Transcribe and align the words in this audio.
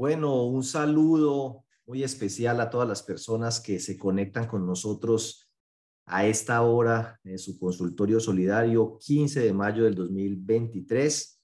Bueno, 0.00 0.44
un 0.46 0.64
saludo 0.64 1.66
muy 1.84 2.02
especial 2.02 2.58
a 2.62 2.70
todas 2.70 2.88
las 2.88 3.02
personas 3.02 3.60
que 3.60 3.78
se 3.78 3.98
conectan 3.98 4.46
con 4.46 4.64
nosotros 4.64 5.52
a 6.06 6.24
esta 6.24 6.62
hora 6.62 7.20
en 7.22 7.38
su 7.38 7.58
consultorio 7.58 8.18
solidario 8.18 8.96
15 8.98 9.40
de 9.40 9.52
mayo 9.52 9.84
del 9.84 9.94
2023, 9.96 11.42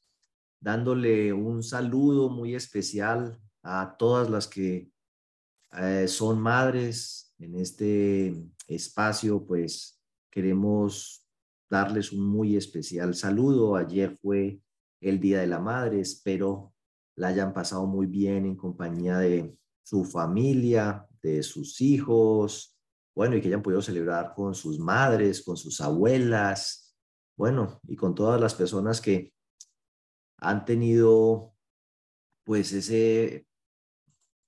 dándole 0.58 1.34
un 1.34 1.62
saludo 1.62 2.30
muy 2.30 2.54
especial 2.54 3.38
a 3.62 3.94
todas 3.98 4.30
las 4.30 4.48
que 4.48 4.90
eh, 5.78 6.08
son 6.08 6.40
madres 6.40 7.34
en 7.38 7.56
este 7.56 8.42
espacio, 8.68 9.44
pues 9.44 10.00
queremos 10.30 11.28
darles 11.68 12.10
un 12.10 12.26
muy 12.26 12.56
especial 12.56 13.14
saludo. 13.14 13.76
Ayer 13.76 14.16
fue 14.16 14.62
el 15.02 15.20
Día 15.20 15.40
de 15.40 15.46
la 15.46 15.58
Madre, 15.58 16.00
espero 16.00 16.72
la 17.16 17.28
hayan 17.28 17.52
pasado 17.52 17.86
muy 17.86 18.06
bien 18.06 18.46
en 18.46 18.56
compañía 18.56 19.18
de 19.18 19.56
su 19.82 20.04
familia, 20.04 21.06
de 21.22 21.42
sus 21.42 21.80
hijos, 21.80 22.76
bueno, 23.14 23.36
y 23.36 23.40
que 23.40 23.48
hayan 23.48 23.62
podido 23.62 23.80
celebrar 23.80 24.34
con 24.34 24.54
sus 24.54 24.78
madres, 24.78 25.42
con 25.42 25.56
sus 25.56 25.80
abuelas, 25.80 26.94
bueno, 27.36 27.80
y 27.88 27.96
con 27.96 28.14
todas 28.14 28.40
las 28.40 28.54
personas 28.54 29.00
que 29.00 29.32
han 30.38 30.64
tenido 30.64 31.54
pues 32.44 32.72
ese, 32.72 33.46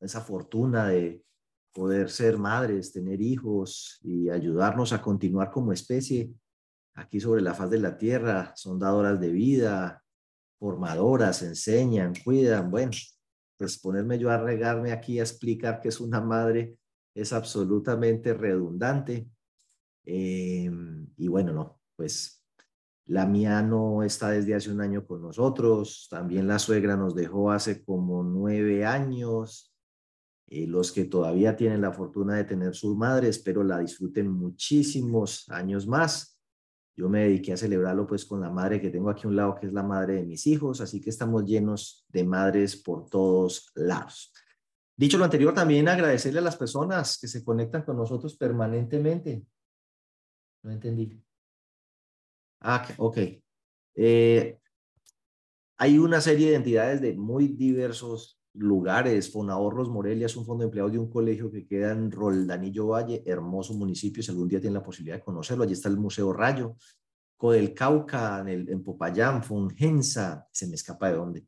esa 0.01 0.21
fortuna 0.21 0.89
de 0.89 1.25
poder 1.73 2.11
ser 2.11 2.39
madres, 2.39 2.93
tener 2.93 3.21
hijos 3.23 3.99
y 4.03 4.29
ayudarnos 4.29 4.93
a 4.93 5.01
continuar 5.01 5.51
como 5.51 5.73
especie 5.73 6.33
aquí 6.95 7.21
sobre 7.21 7.41
la 7.41 7.55
faz 7.55 7.71
de 7.71 7.79
la 7.79 7.97
tierra, 7.97 8.53
son 8.57 8.79
dadoras 8.79 9.21
de 9.21 9.31
vida, 9.31 10.05
formadoras, 10.59 11.43
enseñan, 11.43 12.13
cuidan. 12.25 12.71
Bueno, 12.71 12.93
pues 13.57 13.79
ponerme 13.79 14.19
yo 14.19 14.31
a 14.31 14.39
regarme 14.39 14.93
aquí 14.93 15.19
a 15.19 15.23
explicar 15.23 15.81
que 15.81 15.89
es 15.89 16.01
una 16.01 16.21
madre 16.21 16.77
es 17.15 17.33
absolutamente 17.33 18.33
redundante. 18.35 19.29
Em, 20.05 21.07
y 21.17 21.29
bueno, 21.29 21.53
no, 21.53 21.81
pues 21.97 22.45
la 23.07 23.27
mía 23.27 23.63
no 23.63 24.03
está 24.03 24.31
desde 24.31 24.55
hace 24.55 24.71
un 24.71 24.81
año 24.81 25.07
con 25.07 25.23
nosotros. 25.23 26.09
También 26.11 26.47
la 26.47 26.59
suegra 26.59 26.97
nos 26.97 27.15
dejó 27.15 27.51
hace 27.51 27.85
como 27.85 28.23
nueve 28.23 28.85
años. 28.85 29.75
Eh, 30.47 30.67
los 30.67 30.93
que 30.93 31.05
todavía 31.05 31.57
tienen 31.57 31.83
la 31.83 31.93
fortuna 31.93 32.37
de 32.37 32.45
tener 32.45 32.75
su 32.75 32.97
madre, 32.97 33.29
espero 33.29 33.63
la 33.63 33.79
disfruten 33.81 34.31
muchísimos 34.31 35.49
años 35.51 35.87
más. 35.87 36.38
Yo 36.99 37.09
me 37.09 37.21
dediqué 37.21 37.53
a 37.53 37.57
celebrarlo 37.57 38.09
pues 38.09 38.25
con 38.25 38.41
la 38.41 38.51
madre 38.51 38.81
que 38.81 38.91
tengo 38.91 39.09
aquí 39.09 39.23
a 39.25 39.29
un 39.29 39.37
lado, 39.37 39.55
que 39.55 39.69
es 39.69 39.73
la 39.73 39.85
madre 39.85 40.15
de 40.15 40.25
mis 40.25 40.49
hijos, 40.49 40.81
así 40.81 41.01
que 41.01 41.11
estamos 41.11 41.45
llenos 41.45 42.05
de 42.09 42.25
madres 42.25 42.75
por 42.75 43.09
todos 43.09 43.71
lados. 43.77 44.33
Dicho 44.97 45.17
lo 45.17 45.23
anterior, 45.23 45.55
también 45.55 45.87
agradecerle 45.87 46.41
a 46.41 46.43
las 46.43 46.57
personas 46.57 47.17
que 47.17 47.29
se 47.29 47.45
conectan 47.45 47.83
con 47.83 47.97
nosotros 47.97 48.37
permanentemente. 48.37 49.47
No 50.65 50.73
entendí. 50.73 51.23
Ah, 52.63 52.85
ok. 52.97 53.19
Eh, 53.95 54.59
hay 55.77 55.99
una 55.99 56.21
serie 56.21 56.51
de 56.51 56.57
entidades 56.57 57.01
de 57.01 57.15
muy 57.15 57.47
diversos 57.47 58.38
lugares. 58.59 59.31
Fonahorros 59.31 59.89
Morelia 59.89 60.27
es 60.27 60.37
un 60.37 60.45
fondo 60.45 60.63
de 60.63 60.67
empleados 60.67 60.93
de 60.93 60.99
un 60.99 61.11
colegio 61.11 61.51
que 61.51 61.67
queda 61.67 61.93
en 61.93 62.11
Roldanillo 62.11 62.89
Valle, 62.89 63.23
hermoso 63.27 63.75
municipio, 63.75 64.23
si 64.23 64.31
algún 64.31 64.49
día 64.49 64.61
tienen 64.61 64.75
la 64.75 64.83
posibilidad 64.83 65.17
de 65.17 65.25
conocerlo. 65.25 65.65
Allí 65.65 65.73
está 65.73 65.89
el 65.89 65.99
Museo 65.99 66.33
Rayo, 66.33 66.77
Codel 67.37 67.73
Cauca, 67.73 68.41
en, 68.41 68.49
el, 68.49 68.83
Popayán, 68.83 69.43
Fongensa, 69.43 70.47
se 70.51 70.67
me 70.67 70.75
escapa 70.75 71.09
de 71.09 71.17
dónde. 71.17 71.47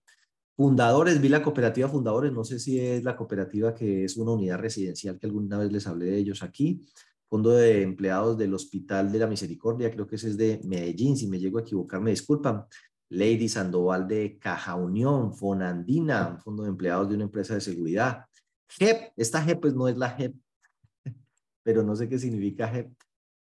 Fundadores, 0.56 1.20
vi 1.20 1.28
la 1.28 1.42
cooperativa 1.42 1.88
Fundadores, 1.88 2.32
no 2.32 2.44
sé 2.44 2.58
si 2.58 2.78
es 2.78 3.02
la 3.02 3.16
cooperativa 3.16 3.74
que 3.74 4.04
es 4.04 4.16
una 4.16 4.32
unidad 4.32 4.58
residencial 4.58 5.18
que 5.18 5.26
alguna 5.26 5.58
vez 5.58 5.72
les 5.72 5.86
hablé 5.86 6.06
de 6.06 6.18
ellos 6.18 6.42
aquí. 6.42 6.86
Fondo 7.28 7.50
de 7.50 7.82
empleados 7.82 8.36
del 8.36 8.54
Hospital 8.54 9.10
de 9.10 9.18
la 9.20 9.26
Misericordia, 9.26 9.90
creo 9.90 10.06
que 10.06 10.16
ese 10.16 10.28
es 10.28 10.36
de 10.36 10.60
Medellín, 10.64 11.16
si 11.16 11.28
me 11.28 11.38
llego 11.38 11.58
a 11.58 11.62
equivocar, 11.62 12.00
me 12.00 12.10
disculpan. 12.10 12.64
Lady 13.10 13.48
Sandoval 13.48 14.06
de 14.06 14.38
Caja 14.38 14.76
Unión, 14.76 15.34
Fonandina, 15.34 16.28
un 16.28 16.38
fondo 16.38 16.62
de 16.62 16.68
empleados 16.70 17.08
de 17.08 17.16
una 17.16 17.24
empresa 17.24 17.54
de 17.54 17.60
seguridad. 17.60 18.24
JEP, 18.68 19.12
esta 19.16 19.42
JEP 19.42 19.60
pues 19.60 19.74
no 19.74 19.88
es 19.88 19.96
la 19.96 20.10
JEP, 20.10 20.34
pero 21.62 21.82
no 21.82 21.96
sé 21.96 22.08
qué 22.08 22.18
significa 22.18 22.68
JEP. 22.68 22.92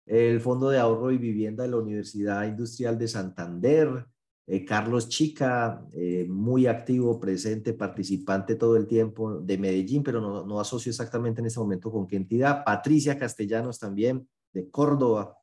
El 0.06 0.40
Fondo 0.40 0.70
de 0.70 0.78
Ahorro 0.78 1.10
y 1.10 1.18
Vivienda 1.18 1.64
de 1.64 1.70
la 1.70 1.78
Universidad 1.78 2.46
Industrial 2.46 2.96
de 2.96 3.08
Santander, 3.08 4.06
eh, 4.46 4.64
Carlos 4.64 5.08
Chica, 5.08 5.84
eh, 5.92 6.24
muy 6.28 6.68
activo, 6.68 7.18
presente, 7.18 7.72
participante 7.72 8.54
todo 8.54 8.76
el 8.76 8.86
tiempo 8.86 9.40
de 9.40 9.58
Medellín, 9.58 10.04
pero 10.04 10.20
no, 10.20 10.46
no 10.46 10.60
asocio 10.60 10.90
exactamente 10.90 11.40
en 11.40 11.48
este 11.48 11.58
momento 11.58 11.90
con 11.90 12.06
qué 12.06 12.14
entidad. 12.14 12.62
Patricia 12.64 13.18
Castellanos 13.18 13.80
también, 13.80 14.28
de 14.52 14.70
Córdoba, 14.70 15.36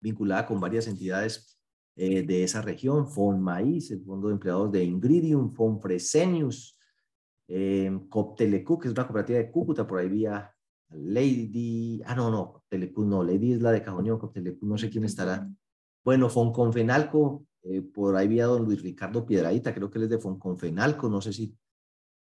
vinculada 0.00 0.46
con 0.46 0.60
varias 0.60 0.86
entidades 0.86 1.55
eh, 1.96 2.22
de 2.22 2.44
esa 2.44 2.60
región, 2.60 3.06
Maíz, 3.40 3.90
el 3.90 4.02
Fondo 4.04 4.28
de 4.28 4.34
Empleados 4.34 4.70
de 4.70 4.84
Ingridium, 4.84 5.52
Fonfresenius, 5.52 6.78
eh, 7.48 7.90
Coptelecu, 8.08 8.78
que 8.78 8.88
es 8.88 8.92
una 8.92 9.06
cooperativa 9.06 9.38
de 9.38 9.50
Cúcuta, 9.50 9.86
por 9.86 9.98
ahí 9.98 10.08
vía 10.08 10.52
Lady, 10.90 12.02
ah, 12.04 12.14
no, 12.14 12.30
no, 12.30 12.52
Coptelecu 12.52 13.04
no, 13.04 13.24
Lady 13.24 13.54
es 13.54 13.62
la 13.62 13.72
de 13.72 13.82
Cajoñón, 13.82 14.18
Coptelecu 14.18 14.66
no 14.66 14.76
sé 14.76 14.90
quién 14.90 15.04
estará. 15.04 15.48
Bueno, 16.04 16.28
Fonconfenalco, 16.28 17.46
eh, 17.62 17.82
por 17.82 18.14
ahí 18.14 18.28
vía 18.28 18.46
don 18.46 18.64
Luis 18.64 18.82
Ricardo 18.82 19.24
Piedradita, 19.24 19.74
creo 19.74 19.90
que 19.90 19.98
él 19.98 20.04
es 20.04 20.10
de 20.10 20.18
Fonconfenalco, 20.18 21.08
no 21.08 21.20
sé 21.20 21.32
si 21.32 21.56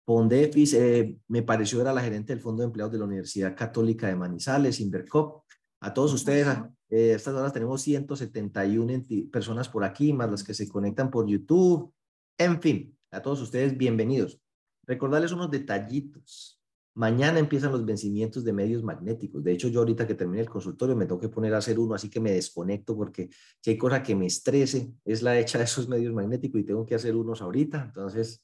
Pondefis, 0.05 0.73
eh, 0.73 1.17
me 1.29 1.43
pareció 1.43 1.81
era 1.81 1.93
la 1.93 2.01
gerente 2.01 2.33
del 2.33 2.41
Fondo 2.41 2.61
de 2.61 2.67
Empleados 2.67 2.91
de 2.91 2.99
la 2.99 3.05
Universidad 3.05 3.55
Católica 3.55 4.07
de 4.07 4.15
Manizales, 4.15 4.79
Invercop. 4.81 5.42
A 5.83 5.93
todos 5.93 6.13
ustedes, 6.13 6.47
eh, 6.89 7.11
estas 7.13 7.35
horas 7.35 7.51
tenemos 7.51 7.81
171 7.81 9.29
personas 9.29 9.67
por 9.67 9.83
aquí, 9.83 10.13
más 10.13 10.31
las 10.31 10.41
que 10.41 10.53
se 10.53 10.69
conectan 10.69 11.11
por 11.11 11.27
YouTube. 11.27 11.93
En 12.37 12.61
fin, 12.61 12.97
a 13.11 13.21
todos 13.21 13.41
ustedes, 13.41 13.77
bienvenidos. 13.77 14.39
Recordarles 14.87 15.33
unos 15.33 15.51
detallitos. 15.51 16.61
Mañana 16.93 17.37
empiezan 17.37 17.73
los 17.73 17.83
vencimientos 17.83 18.45
de 18.45 18.53
medios 18.53 18.81
magnéticos. 18.81 19.43
De 19.43 19.51
hecho, 19.51 19.67
yo 19.67 19.81
ahorita 19.81 20.07
que 20.07 20.15
termine 20.15 20.39
el 20.39 20.49
consultorio 20.49 20.95
me 20.95 21.05
tengo 21.05 21.19
que 21.19 21.27
poner 21.27 21.53
a 21.53 21.57
hacer 21.57 21.77
uno, 21.77 21.95
así 21.95 22.09
que 22.09 22.21
me 22.21 22.31
desconecto 22.31 22.95
porque 22.95 23.29
si 23.59 23.71
hay 23.71 23.77
cosa 23.77 24.01
que 24.01 24.15
me 24.15 24.27
estrese 24.27 24.93
es 25.03 25.21
la 25.21 25.37
hecha 25.37 25.57
de 25.57 25.65
esos 25.65 25.89
medios 25.89 26.13
magnéticos 26.13 26.61
y 26.61 26.63
tengo 26.63 26.85
que 26.85 26.95
hacer 26.95 27.13
unos 27.13 27.41
ahorita. 27.41 27.83
Entonces, 27.83 28.41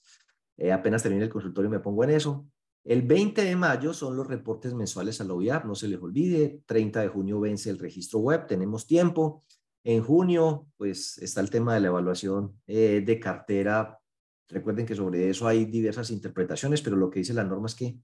eh, 0.57 0.73
apenas 0.73 1.03
termine 1.03 1.23
el 1.23 1.29
consultorio 1.29 1.69
me 1.69 1.79
pongo 1.79 2.03
en 2.03 2.09
eso. 2.09 2.45
El 2.83 3.01
20 3.01 3.43
de 3.43 3.55
mayo 3.55 3.93
son 3.93 4.15
los 4.15 4.27
reportes 4.27 4.73
mensuales 4.73 5.19
a 5.19 5.23
la 5.23 5.33
OIAP, 5.33 5.65
no 5.65 5.75
se 5.75 5.87
les 5.87 6.01
olvide. 6.01 6.61
30 6.65 7.01
de 7.01 7.07
junio 7.09 7.39
vence 7.39 7.69
el 7.69 7.77
registro 7.77 8.19
web, 8.19 8.47
tenemos 8.47 8.87
tiempo. 8.87 9.43
En 9.83 10.03
junio, 10.03 10.67
pues 10.77 11.17
está 11.19 11.41
el 11.41 11.49
tema 11.49 11.73
de 11.73 11.81
la 11.81 11.87
evaluación 11.87 12.59
eh, 12.67 13.03
de 13.05 13.19
cartera. 13.19 13.99
Recuerden 14.47 14.85
que 14.85 14.95
sobre 14.95 15.29
eso 15.29 15.47
hay 15.47 15.65
diversas 15.65 16.09
interpretaciones, 16.11 16.81
pero 16.81 16.95
lo 16.95 17.09
que 17.09 17.19
dice 17.19 17.33
la 17.33 17.43
norma 17.43 17.67
es 17.67 17.75
que 17.75 17.97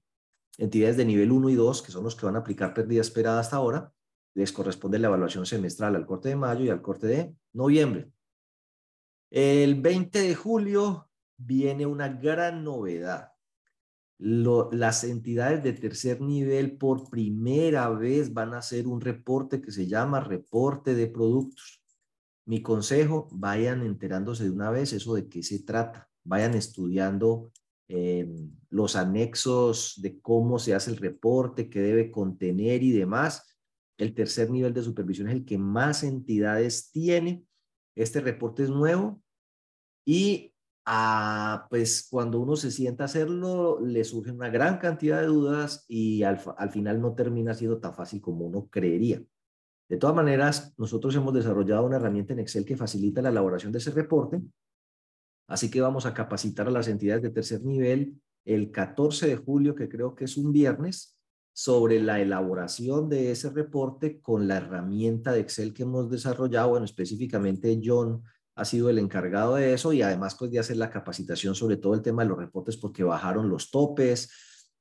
entidades 0.58 0.96
de 0.96 1.04
nivel 1.04 1.32
1 1.32 1.50
y 1.50 1.54
2, 1.54 1.82
que 1.82 1.92
son 1.92 2.04
los 2.04 2.14
que 2.14 2.26
van 2.26 2.36
a 2.36 2.40
aplicar 2.40 2.72
pérdida 2.72 3.00
esperada 3.00 3.40
hasta 3.40 3.56
ahora, 3.56 3.92
les 4.34 4.52
corresponde 4.52 4.98
la 4.98 5.08
evaluación 5.08 5.46
semestral 5.46 5.96
al 5.96 6.06
corte 6.06 6.28
de 6.28 6.36
mayo 6.36 6.64
y 6.64 6.68
al 6.68 6.82
corte 6.82 7.06
de 7.06 7.34
noviembre. 7.54 8.10
El 9.30 9.80
20 9.80 10.20
de 10.20 10.34
julio 10.34 11.10
viene 11.36 11.86
una 11.86 12.08
gran 12.08 12.62
novedad 12.62 13.35
las 14.18 15.04
entidades 15.04 15.62
de 15.62 15.74
tercer 15.74 16.20
nivel 16.20 16.78
por 16.78 17.10
primera 17.10 17.90
vez 17.90 18.32
van 18.32 18.54
a 18.54 18.58
hacer 18.58 18.86
un 18.86 19.00
reporte 19.00 19.60
que 19.60 19.70
se 19.70 19.86
llama 19.86 20.20
reporte 20.20 20.94
de 20.94 21.06
productos. 21.06 21.82
Mi 22.46 22.62
consejo, 22.62 23.28
vayan 23.32 23.82
enterándose 23.82 24.44
de 24.44 24.50
una 24.50 24.70
vez 24.70 24.92
eso 24.92 25.14
de 25.14 25.28
qué 25.28 25.42
se 25.42 25.64
trata. 25.64 26.08
Vayan 26.24 26.54
estudiando 26.54 27.52
em, 27.88 28.52
los 28.70 28.96
anexos 28.96 30.00
de 30.00 30.20
cómo 30.20 30.58
se 30.58 30.74
hace 30.74 30.90
el 30.90 30.96
reporte, 30.96 31.68
qué 31.68 31.80
debe 31.80 32.10
contener 32.10 32.82
y 32.82 32.92
demás. 32.92 33.58
El 33.98 34.14
tercer 34.14 34.50
nivel 34.50 34.72
de 34.72 34.82
supervisión 34.82 35.28
es 35.28 35.34
el 35.34 35.44
que 35.44 35.58
más 35.58 36.04
entidades 36.04 36.90
tiene. 36.90 37.44
Este 37.94 38.20
reporte 38.20 38.62
es 38.62 38.70
nuevo 38.70 39.20
y 40.06 40.54
pues 41.68 42.06
cuando 42.08 42.38
uno 42.40 42.56
se 42.56 42.70
sienta 42.70 43.04
a 43.04 43.06
hacerlo, 43.06 43.80
le 43.80 44.04
surge 44.04 44.30
una 44.30 44.50
gran 44.50 44.78
cantidad 44.78 45.20
de 45.20 45.26
dudas 45.26 45.84
y 45.88 46.22
al, 46.22 46.40
al 46.56 46.70
final 46.70 47.00
no 47.00 47.14
termina 47.14 47.54
siendo 47.54 47.78
tan 47.78 47.94
fácil 47.94 48.20
como 48.20 48.46
uno 48.46 48.68
creería. 48.70 49.22
De 49.88 49.96
todas 49.96 50.16
maneras, 50.16 50.74
nosotros 50.78 51.14
hemos 51.14 51.34
desarrollado 51.34 51.84
una 51.84 51.96
herramienta 51.96 52.32
en 52.32 52.40
Excel 52.40 52.64
que 52.64 52.76
facilita 52.76 53.22
la 53.22 53.30
elaboración 53.30 53.72
de 53.72 53.78
ese 53.78 53.90
reporte, 53.90 54.40
así 55.48 55.70
que 55.70 55.80
vamos 55.80 56.06
a 56.06 56.14
capacitar 56.14 56.68
a 56.68 56.72
las 56.72 56.88
entidades 56.88 57.22
de 57.22 57.30
tercer 57.30 57.64
nivel 57.64 58.20
el 58.44 58.70
14 58.70 59.26
de 59.26 59.36
julio, 59.36 59.74
que 59.74 59.88
creo 59.88 60.14
que 60.14 60.24
es 60.24 60.36
un 60.36 60.52
viernes, 60.52 61.16
sobre 61.52 62.00
la 62.00 62.20
elaboración 62.20 63.08
de 63.08 63.30
ese 63.30 63.48
reporte 63.50 64.20
con 64.20 64.46
la 64.46 64.58
herramienta 64.58 65.32
de 65.32 65.40
Excel 65.40 65.72
que 65.72 65.84
hemos 65.84 66.10
desarrollado, 66.10 66.70
bueno, 66.70 66.84
específicamente 66.84 67.80
John 67.82 68.22
ha 68.56 68.64
sido 68.64 68.88
el 68.88 68.98
encargado 68.98 69.54
de 69.54 69.74
eso 69.74 69.92
y 69.92 70.02
además 70.02 70.34
pues 70.34 70.50
de 70.50 70.58
hacer 70.58 70.78
la 70.78 70.90
capacitación 70.90 71.54
sobre 71.54 71.76
todo 71.76 71.94
el 71.94 72.02
tema 72.02 72.22
de 72.22 72.30
los 72.30 72.38
reportes 72.38 72.76
porque 72.78 73.04
bajaron 73.04 73.48
los 73.50 73.70
topes, 73.70 74.30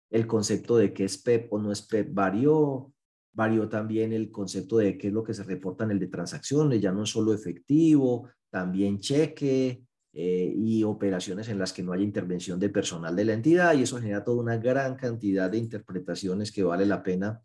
el 0.10 0.26
concepto 0.26 0.78
de 0.78 0.94
qué 0.94 1.04
es 1.04 1.18
PEP 1.18 1.52
o 1.52 1.60
no 1.60 1.72
es 1.72 1.82
PEP 1.82 2.14
varió, 2.14 2.94
varió 3.34 3.68
también 3.68 4.14
el 4.14 4.32
concepto 4.32 4.78
de 4.78 4.98
qué 4.98 5.08
es 5.08 5.14
lo 5.14 5.24
que 5.24 5.34
se 5.34 5.44
reporta 5.44 5.84
en 5.84 5.92
el 5.92 6.00
de 6.00 6.08
transacciones, 6.08 6.82
ya 6.82 6.94
no 6.94 7.04
es 7.04 7.10
solo 7.10 7.34
efectivo, 7.34 8.30
también 8.50 8.98
cheque 9.00 9.84
eh, 10.14 10.54
y 10.56 10.84
operaciones 10.86 11.50
en 11.50 11.60
las 11.60 11.74
que 11.74 11.84
no 11.84 11.92
haya 11.92 12.04
intervención 12.04 12.58
de 12.58 12.70
personal 12.70 13.14
de 13.14 13.26
la 13.26 13.34
entidad 13.34 13.74
y 13.74 13.84
eso 13.84 14.00
genera 14.00 14.24
toda 14.24 14.42
una 14.42 14.56
gran 14.56 14.96
cantidad 14.96 15.52
de 15.52 15.58
interpretaciones 15.58 16.54
que 16.54 16.64
vale 16.64 16.86
la 16.86 17.04
pena 17.04 17.42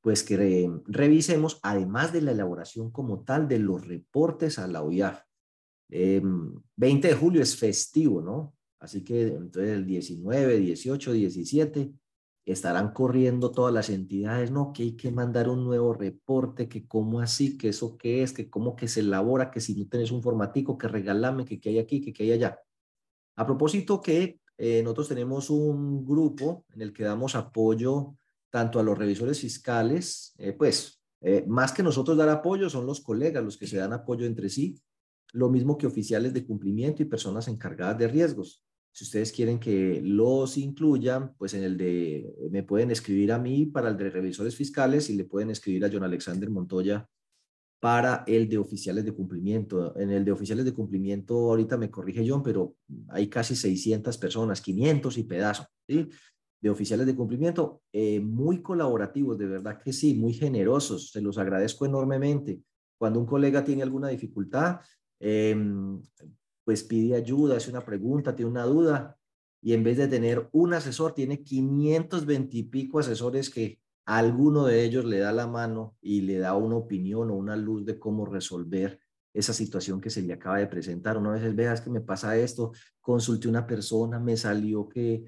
pues 0.00 0.24
que 0.24 0.68
revisemos, 0.86 1.60
además 1.62 2.12
de 2.12 2.22
la 2.22 2.32
elaboración 2.32 2.90
como 2.90 3.22
tal 3.22 3.46
de 3.46 3.60
los 3.60 3.86
reportes 3.86 4.58
a 4.58 4.66
la 4.66 4.82
OIAF. 4.82 5.22
20 5.92 7.08
de 7.08 7.14
julio 7.14 7.42
es 7.42 7.56
festivo, 7.56 8.22
¿no? 8.22 8.54
Así 8.78 9.04
que 9.04 9.28
entonces 9.28 9.72
el 9.72 9.86
19, 9.86 10.58
18, 10.58 11.12
17 11.12 11.92
estarán 12.44 12.92
corriendo 12.92 13.52
todas 13.52 13.72
las 13.72 13.90
entidades, 13.90 14.50
no, 14.50 14.72
que 14.72 14.82
hay 14.82 14.96
que 14.96 15.12
mandar 15.12 15.48
un 15.48 15.64
nuevo 15.64 15.92
reporte, 15.92 16.68
que 16.68 16.86
cómo 16.86 17.20
así, 17.20 17.56
que 17.56 17.68
eso 17.68 17.96
qué 17.96 18.22
es, 18.22 18.32
que 18.32 18.50
cómo 18.50 18.74
que 18.74 18.88
se 18.88 19.00
elabora, 19.00 19.50
que 19.50 19.60
si 19.60 19.74
no 19.76 19.86
tenés 19.86 20.10
un 20.10 20.22
formatico, 20.22 20.76
que 20.76 20.88
regalame, 20.88 21.44
que 21.44 21.60
qué 21.60 21.68
hay 21.68 21.78
aquí, 21.78 22.00
que 22.00 22.12
qué 22.12 22.24
hay 22.24 22.32
allá. 22.32 22.58
A 23.36 23.46
propósito 23.46 24.00
que 24.00 24.40
eh, 24.58 24.82
nosotros 24.82 25.08
tenemos 25.08 25.50
un 25.50 26.04
grupo 26.04 26.64
en 26.74 26.82
el 26.82 26.92
que 26.92 27.04
damos 27.04 27.34
apoyo 27.34 28.16
tanto 28.50 28.80
a 28.80 28.82
los 28.82 28.98
revisores 28.98 29.40
fiscales, 29.40 30.34
eh, 30.38 30.52
pues 30.52 31.00
eh, 31.20 31.44
más 31.46 31.72
que 31.72 31.82
nosotros 31.82 32.16
dar 32.16 32.28
apoyo, 32.28 32.68
son 32.68 32.86
los 32.86 33.00
colegas 33.00 33.44
los 33.44 33.56
que 33.56 33.66
se 33.66 33.76
dan 33.76 33.92
apoyo 33.92 34.26
entre 34.26 34.48
sí, 34.48 34.76
lo 35.32 35.48
mismo 35.48 35.78
que 35.78 35.86
oficiales 35.86 36.32
de 36.32 36.46
cumplimiento 36.46 37.02
y 37.02 37.06
personas 37.06 37.48
encargadas 37.48 37.98
de 37.98 38.08
riesgos. 38.08 38.64
Si 38.92 39.04
ustedes 39.04 39.32
quieren 39.32 39.58
que 39.58 40.02
los 40.04 40.58
incluyan, 40.58 41.34
pues 41.38 41.54
en 41.54 41.62
el 41.62 41.78
de, 41.78 42.34
me 42.50 42.62
pueden 42.62 42.90
escribir 42.90 43.32
a 43.32 43.38
mí 43.38 43.64
para 43.64 43.88
el 43.88 43.96
de 43.96 44.10
revisores 44.10 44.54
fiscales 44.54 45.08
y 45.08 45.16
le 45.16 45.24
pueden 45.24 45.50
escribir 45.50 45.84
a 45.84 45.90
John 45.90 46.04
Alexander 46.04 46.50
Montoya 46.50 47.08
para 47.80 48.22
el 48.26 48.48
de 48.48 48.58
oficiales 48.58 49.04
de 49.04 49.12
cumplimiento. 49.12 49.98
En 49.98 50.10
el 50.10 50.24
de 50.26 50.32
oficiales 50.32 50.66
de 50.66 50.74
cumplimiento, 50.74 51.34
ahorita 51.34 51.78
me 51.78 51.90
corrige 51.90 52.24
John, 52.24 52.42
pero 52.42 52.76
hay 53.08 53.28
casi 53.28 53.56
600 53.56 54.18
personas, 54.18 54.60
500 54.60 55.16
y 55.16 55.24
pedazo, 55.24 55.66
¿sí? 55.88 56.08
De 56.60 56.70
oficiales 56.70 57.06
de 57.06 57.16
cumplimiento, 57.16 57.82
eh, 57.92 58.20
muy 58.20 58.62
colaborativos, 58.62 59.36
de 59.36 59.46
verdad 59.46 59.80
que 59.82 59.92
sí, 59.92 60.14
muy 60.14 60.32
generosos, 60.32 61.10
se 61.10 61.20
los 61.20 61.38
agradezco 61.38 61.86
enormemente. 61.86 62.60
Cuando 62.98 63.18
un 63.18 63.26
colega 63.26 63.64
tiene 63.64 63.82
alguna 63.82 64.08
dificultad, 64.10 64.78
eh, 65.22 65.56
pues 66.64 66.82
pide 66.82 67.14
ayuda, 67.14 67.56
hace 67.56 67.70
una 67.70 67.84
pregunta, 67.84 68.34
tiene 68.34 68.50
una 68.50 68.64
duda, 68.64 69.16
y 69.62 69.72
en 69.72 69.84
vez 69.84 69.96
de 69.96 70.08
tener 70.08 70.48
un 70.52 70.74
asesor, 70.74 71.14
tiene 71.14 71.42
520 71.44 72.56
y 72.56 72.62
pico 72.64 72.98
asesores 72.98 73.48
que 73.48 73.80
alguno 74.04 74.66
de 74.66 74.82
ellos 74.84 75.04
le 75.04 75.20
da 75.20 75.32
la 75.32 75.46
mano 75.46 75.96
y 76.00 76.22
le 76.22 76.38
da 76.38 76.56
una 76.56 76.76
opinión 76.76 77.30
o 77.30 77.34
una 77.34 77.54
luz 77.54 77.86
de 77.86 77.98
cómo 77.98 78.26
resolver 78.26 79.00
esa 79.32 79.52
situación 79.52 80.00
que 80.00 80.10
se 80.10 80.22
le 80.22 80.32
acaba 80.32 80.58
de 80.58 80.66
presentar. 80.66 81.16
Una 81.16 81.30
vez 81.30 81.54
veas 81.54 81.80
que 81.80 81.90
me 81.90 82.00
pasa 82.00 82.36
esto, 82.36 82.72
consulté 83.00 83.48
una 83.48 83.64
persona, 83.64 84.18
me 84.18 84.36
salió 84.36 84.88
que 84.88 85.24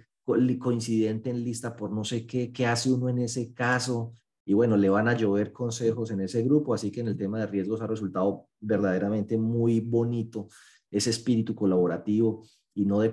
coincidente 0.58 1.30
en 1.30 1.44
lista 1.44 1.76
por 1.76 1.92
no 1.92 2.02
sé 2.02 2.26
qué, 2.26 2.52
qué 2.52 2.66
hace 2.66 2.90
uno 2.90 3.08
en 3.08 3.18
ese 3.18 3.54
caso. 3.54 4.14
Y 4.44 4.52
bueno, 4.54 4.76
le 4.76 4.88
van 4.88 5.08
a 5.08 5.16
llover 5.16 5.52
consejos 5.52 6.10
en 6.10 6.20
ese 6.20 6.42
grupo, 6.42 6.74
así 6.74 6.90
que 6.90 7.00
en 7.00 7.08
el 7.08 7.16
tema 7.16 7.38
de 7.38 7.46
riesgos 7.46 7.80
ha 7.80 7.86
resultado 7.86 8.48
verdaderamente 8.60 9.38
muy 9.38 9.80
bonito 9.80 10.48
ese 10.90 11.10
espíritu 11.10 11.54
colaborativo 11.54 12.46
y 12.74 12.84
no 12.84 13.00
de, 13.00 13.12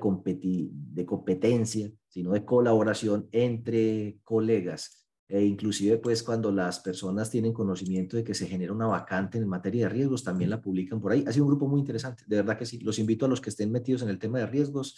de 0.71 1.05
competencia, 1.05 1.89
sino 2.07 2.33
de 2.33 2.43
colaboración 2.43 3.27
entre 3.31 4.19
colegas. 4.23 5.01
E 5.31 5.45
inclusive, 5.45 5.97
pues, 5.97 6.23
cuando 6.23 6.51
las 6.51 6.81
personas 6.81 7.29
tienen 7.29 7.53
conocimiento 7.53 8.17
de 8.17 8.23
que 8.25 8.33
se 8.33 8.47
genera 8.47 8.73
una 8.73 8.87
vacante 8.87 9.37
en 9.37 9.47
materia 9.47 9.85
de 9.85 9.89
riesgos, 9.93 10.25
también 10.25 10.49
la 10.49 10.61
publican 10.61 10.99
por 10.99 11.13
ahí. 11.13 11.23
Ha 11.25 11.31
sido 11.31 11.45
un 11.45 11.51
grupo 11.51 11.69
muy 11.69 11.79
interesante, 11.79 12.25
de 12.27 12.35
verdad 12.35 12.57
que 12.57 12.65
sí. 12.65 12.79
Los 12.79 12.99
invito 12.99 13.25
a 13.25 13.29
los 13.29 13.39
que 13.39 13.49
estén 13.49 13.71
metidos 13.71 14.01
en 14.01 14.09
el 14.09 14.19
tema 14.19 14.39
de 14.39 14.47
riesgos, 14.47 14.97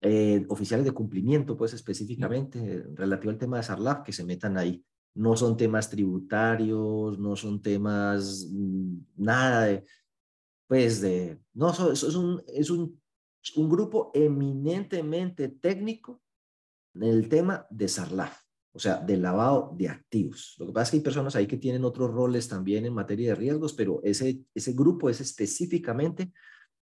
eh, 0.00 0.44
oficiales 0.48 0.84
de 0.84 0.90
cumplimiento, 0.90 1.56
pues, 1.56 1.72
específicamente, 1.72 2.84
relativo 2.94 3.30
al 3.30 3.38
tema 3.38 3.58
de 3.58 3.62
SARLAF, 3.62 4.02
que 4.02 4.12
se 4.12 4.24
metan 4.24 4.58
ahí. 4.58 4.84
No 5.14 5.36
son 5.36 5.56
temas 5.56 5.90
tributarios, 5.90 7.18
no 7.18 7.36
son 7.36 7.60
temas, 7.60 8.46
mm, 8.50 8.96
nada 9.16 9.64
de, 9.64 9.84
pues 10.66 11.00
de, 11.00 11.40
no, 11.54 11.70
es, 11.70 12.02
un, 12.02 12.42
es 12.46 12.70
un, 12.70 13.00
un, 13.56 13.68
grupo 13.68 14.12
eminentemente 14.14 15.48
técnico 15.48 16.22
en 16.94 17.02
el 17.02 17.28
tema 17.28 17.66
de 17.70 17.88
SARLAF, 17.88 18.40
o 18.72 18.78
sea, 18.78 18.98
de 18.98 19.16
lavado 19.16 19.74
de 19.76 19.88
activos. 19.88 20.54
Lo 20.58 20.66
que 20.66 20.72
pasa 20.72 20.84
es 20.84 20.90
que 20.90 20.96
hay 20.98 21.02
personas 21.02 21.34
ahí 21.34 21.46
que 21.46 21.56
tienen 21.56 21.84
otros 21.84 22.10
roles 22.12 22.48
también 22.48 22.86
en 22.86 22.94
materia 22.94 23.30
de 23.30 23.34
riesgos, 23.34 23.72
pero 23.72 24.00
ese, 24.04 24.44
ese 24.54 24.72
grupo 24.72 25.10
es 25.10 25.20
específicamente 25.20 26.32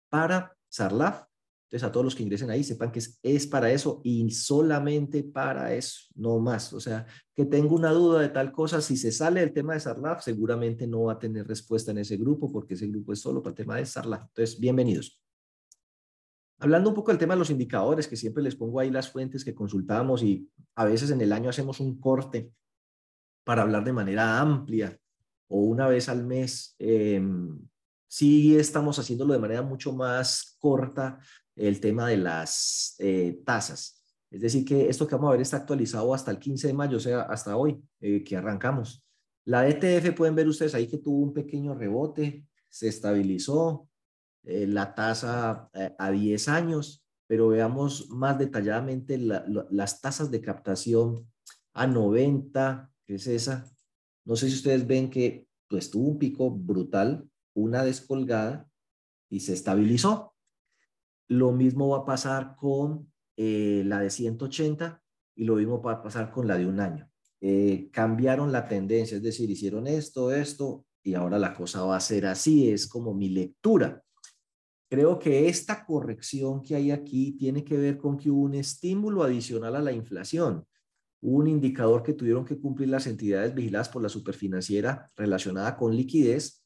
para 0.09 0.55
SARLAF 0.69 1.30
entonces, 1.71 1.87
a 1.87 1.91
todos 1.93 2.03
los 2.03 2.15
que 2.15 2.23
ingresen 2.23 2.49
ahí, 2.49 2.65
sepan 2.65 2.91
que 2.91 2.99
es, 2.99 3.17
es, 3.23 3.47
para 3.47 3.71
eso 3.71 4.01
y 4.03 4.29
solamente 4.31 5.23
para 5.23 5.73
eso, 5.73 6.01
no 6.15 6.37
más. 6.37 6.73
O 6.73 6.81
sea, 6.81 7.05
que 7.33 7.45
tengo 7.45 7.75
una 7.75 7.91
duda 7.91 8.19
de 8.19 8.27
tal 8.27 8.51
cosa, 8.51 8.81
si 8.81 8.97
se 8.97 9.09
sale 9.09 9.39
del 9.39 9.53
tema 9.53 9.73
de 9.73 9.79
SARLAF, 9.79 10.21
seguramente 10.21 10.85
no 10.85 11.03
va 11.03 11.13
a 11.13 11.19
tener 11.19 11.47
respuesta 11.47 11.91
en 11.91 11.99
ese 11.99 12.17
grupo 12.17 12.51
porque 12.51 12.73
ese 12.73 12.87
grupo 12.87 13.13
es 13.13 13.21
solo 13.21 13.41
para 13.41 13.51
el 13.51 13.55
tema 13.55 13.77
de 13.77 13.85
SARLAF. 13.85 14.23
Entonces, 14.23 14.59
bienvenidos. 14.59 15.23
Hablando 16.59 16.89
un 16.89 16.95
poco 16.95 17.11
del 17.11 17.17
tema 17.17 17.35
de 17.35 17.39
los 17.39 17.49
indicadores, 17.49 18.05
que 18.05 18.17
siempre 18.17 18.43
les 18.43 18.57
pongo 18.57 18.81
ahí 18.81 18.91
las 18.91 19.09
fuentes 19.09 19.45
que 19.45 19.55
consultamos 19.55 20.23
y 20.23 20.49
a 20.75 20.83
veces 20.83 21.09
en 21.11 21.21
el 21.21 21.31
año 21.31 21.49
hacemos 21.49 21.79
un 21.79 22.01
corte 22.01 22.51
para 23.45 23.61
hablar 23.61 23.85
de 23.85 23.93
manera 23.93 24.41
amplia 24.41 24.99
o 25.47 25.61
una 25.61 25.87
vez 25.87 26.09
al 26.09 26.25
mes. 26.25 26.75
Eh, 26.79 27.25
sí 28.09 28.57
estamos 28.57 28.99
haciéndolo 28.99 29.31
de 29.31 29.39
manera 29.39 29.61
mucho 29.61 29.93
más 29.93 30.57
corta 30.59 31.17
el 31.67 31.79
tema 31.79 32.07
de 32.07 32.17
las 32.17 32.95
eh, 32.99 33.41
tasas. 33.45 34.03
Es 34.29 34.41
decir, 34.41 34.65
que 34.65 34.89
esto 34.89 35.07
que 35.07 35.15
vamos 35.15 35.29
a 35.29 35.31
ver 35.33 35.41
está 35.41 35.57
actualizado 35.57 36.13
hasta 36.13 36.31
el 36.31 36.39
15 36.39 36.67
de 36.67 36.73
mayo, 36.73 36.97
o 36.97 36.99
sea, 36.99 37.21
hasta 37.23 37.55
hoy 37.55 37.83
eh, 37.99 38.23
que 38.23 38.35
arrancamos. 38.35 39.05
La 39.45 39.67
ETF 39.67 40.15
pueden 40.15 40.35
ver 40.35 40.47
ustedes 40.47 40.73
ahí 40.73 40.87
que 40.87 40.97
tuvo 40.97 41.19
un 41.19 41.33
pequeño 41.33 41.75
rebote, 41.75 42.45
se 42.69 42.87
estabilizó 42.87 43.89
eh, 44.43 44.65
la 44.67 44.95
tasa 44.95 45.69
a 45.97 46.11
10 46.11 46.47
años, 46.47 47.05
pero 47.27 47.49
veamos 47.49 48.09
más 48.09 48.39
detalladamente 48.39 49.17
las 49.17 50.01
tasas 50.01 50.31
de 50.31 50.41
captación 50.41 51.27
a 51.73 51.87
90, 51.87 52.91
que 53.05 53.15
es 53.15 53.27
esa. 53.27 53.71
No 54.25 54.35
sé 54.35 54.49
si 54.49 54.55
ustedes 54.55 54.85
ven 54.85 55.09
que 55.09 55.47
pues 55.67 55.89
tuvo 55.89 56.09
un 56.09 56.17
pico 56.19 56.51
brutal, 56.51 57.29
una 57.53 57.83
descolgada 57.83 58.69
y 59.29 59.39
se 59.39 59.53
estabilizó. 59.53 60.30
Lo 61.31 61.53
mismo 61.53 61.87
va 61.87 61.99
a 61.99 62.05
pasar 62.05 62.57
con 62.57 63.09
eh, 63.37 63.83
la 63.85 64.01
de 64.01 64.09
180 64.09 65.01
y 65.33 65.45
lo 65.45 65.55
mismo 65.55 65.81
va 65.81 65.93
a 65.93 66.03
pasar 66.03 66.29
con 66.29 66.45
la 66.45 66.57
de 66.57 66.65
un 66.65 66.81
año. 66.81 67.09
Eh, 67.39 67.89
cambiaron 67.89 68.51
la 68.51 68.67
tendencia, 68.67 69.15
es 69.15 69.23
decir, 69.23 69.49
hicieron 69.49 69.87
esto, 69.87 70.33
esto, 70.33 70.85
y 71.01 71.13
ahora 71.13 71.39
la 71.39 71.53
cosa 71.53 71.85
va 71.85 71.95
a 71.95 72.01
ser 72.01 72.25
así, 72.25 72.69
es 72.69 72.85
como 72.85 73.13
mi 73.13 73.29
lectura. 73.29 74.03
Creo 74.89 75.17
que 75.19 75.47
esta 75.47 75.85
corrección 75.85 76.61
que 76.61 76.75
hay 76.75 76.91
aquí 76.91 77.31
tiene 77.37 77.63
que 77.63 77.77
ver 77.77 77.97
con 77.97 78.17
que 78.17 78.29
hubo 78.29 78.41
un 78.41 78.55
estímulo 78.55 79.23
adicional 79.23 79.77
a 79.77 79.81
la 79.81 79.93
inflación. 79.93 80.67
Un 81.21 81.47
indicador 81.47 82.03
que 82.03 82.11
tuvieron 82.11 82.43
que 82.43 82.59
cumplir 82.59 82.89
las 82.89 83.07
entidades 83.07 83.55
vigiladas 83.55 83.87
por 83.87 84.03
la 84.03 84.09
superfinanciera 84.09 85.09
relacionada 85.15 85.77
con 85.77 85.95
liquidez, 85.95 86.61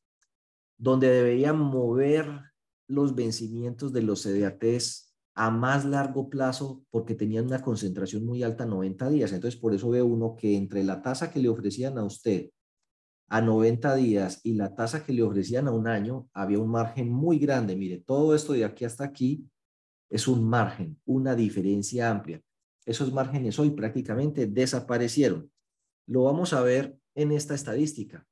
donde 0.76 1.08
deberían 1.08 1.60
mover 1.60 2.55
los 2.88 3.16
vencimientos 3.16 3.94
de 3.94 4.02
los 4.02 4.24
CDATs 4.24 5.16
a 5.36 5.52
más 5.52 5.84
largo 5.86 6.30
plazo 6.30 6.84
porque 6.90 7.14
tenían 7.14 7.46
una 7.48 7.62
concentración 7.62 8.26
muy 8.26 8.42
alta, 8.44 8.66
90 8.66 9.10
días. 9.10 9.34
Entonces, 9.34 9.60
por 9.60 9.74
eso 9.74 9.90
ve 9.90 10.02
uno 10.02 10.36
que 10.36 10.56
entre 10.56 10.84
la 10.84 11.02
tasa 11.02 11.30
que 11.30 11.40
le 11.40 11.50
ofrecían 11.50 11.98
a 11.98 12.04
usted 12.04 12.50
a 13.28 13.42
90 13.42 13.96
días 13.96 14.40
y 14.44 14.54
la 14.54 14.76
tasa 14.76 15.04
que 15.04 15.12
le 15.12 15.24
ofrecían 15.24 15.68
a 15.68 15.72
un 15.72 15.88
año, 15.88 16.30
había 16.34 16.60
un 16.60 16.70
margen 16.70 17.10
muy 17.10 17.40
grande. 17.40 17.76
Mire, 17.76 17.98
todo 17.98 18.36
esto 18.36 18.54
de 18.54 18.64
aquí 18.64 18.86
hasta 18.86 19.04
aquí 19.04 19.46
es 20.10 20.28
un 20.28 20.48
margen, 20.48 21.00
una 21.06 21.36
diferencia 21.36 22.10
amplia. 22.10 22.42
Esos 22.86 23.12
márgenes 23.12 23.58
hoy 23.60 23.72
prácticamente 23.72 24.46
desaparecieron. 24.46 25.52
Lo 26.08 26.24
vamos 26.24 26.54
a 26.54 26.62
ver 26.62 26.98
en 27.16 27.32
esta 27.32 27.56
estadística. 27.56 28.26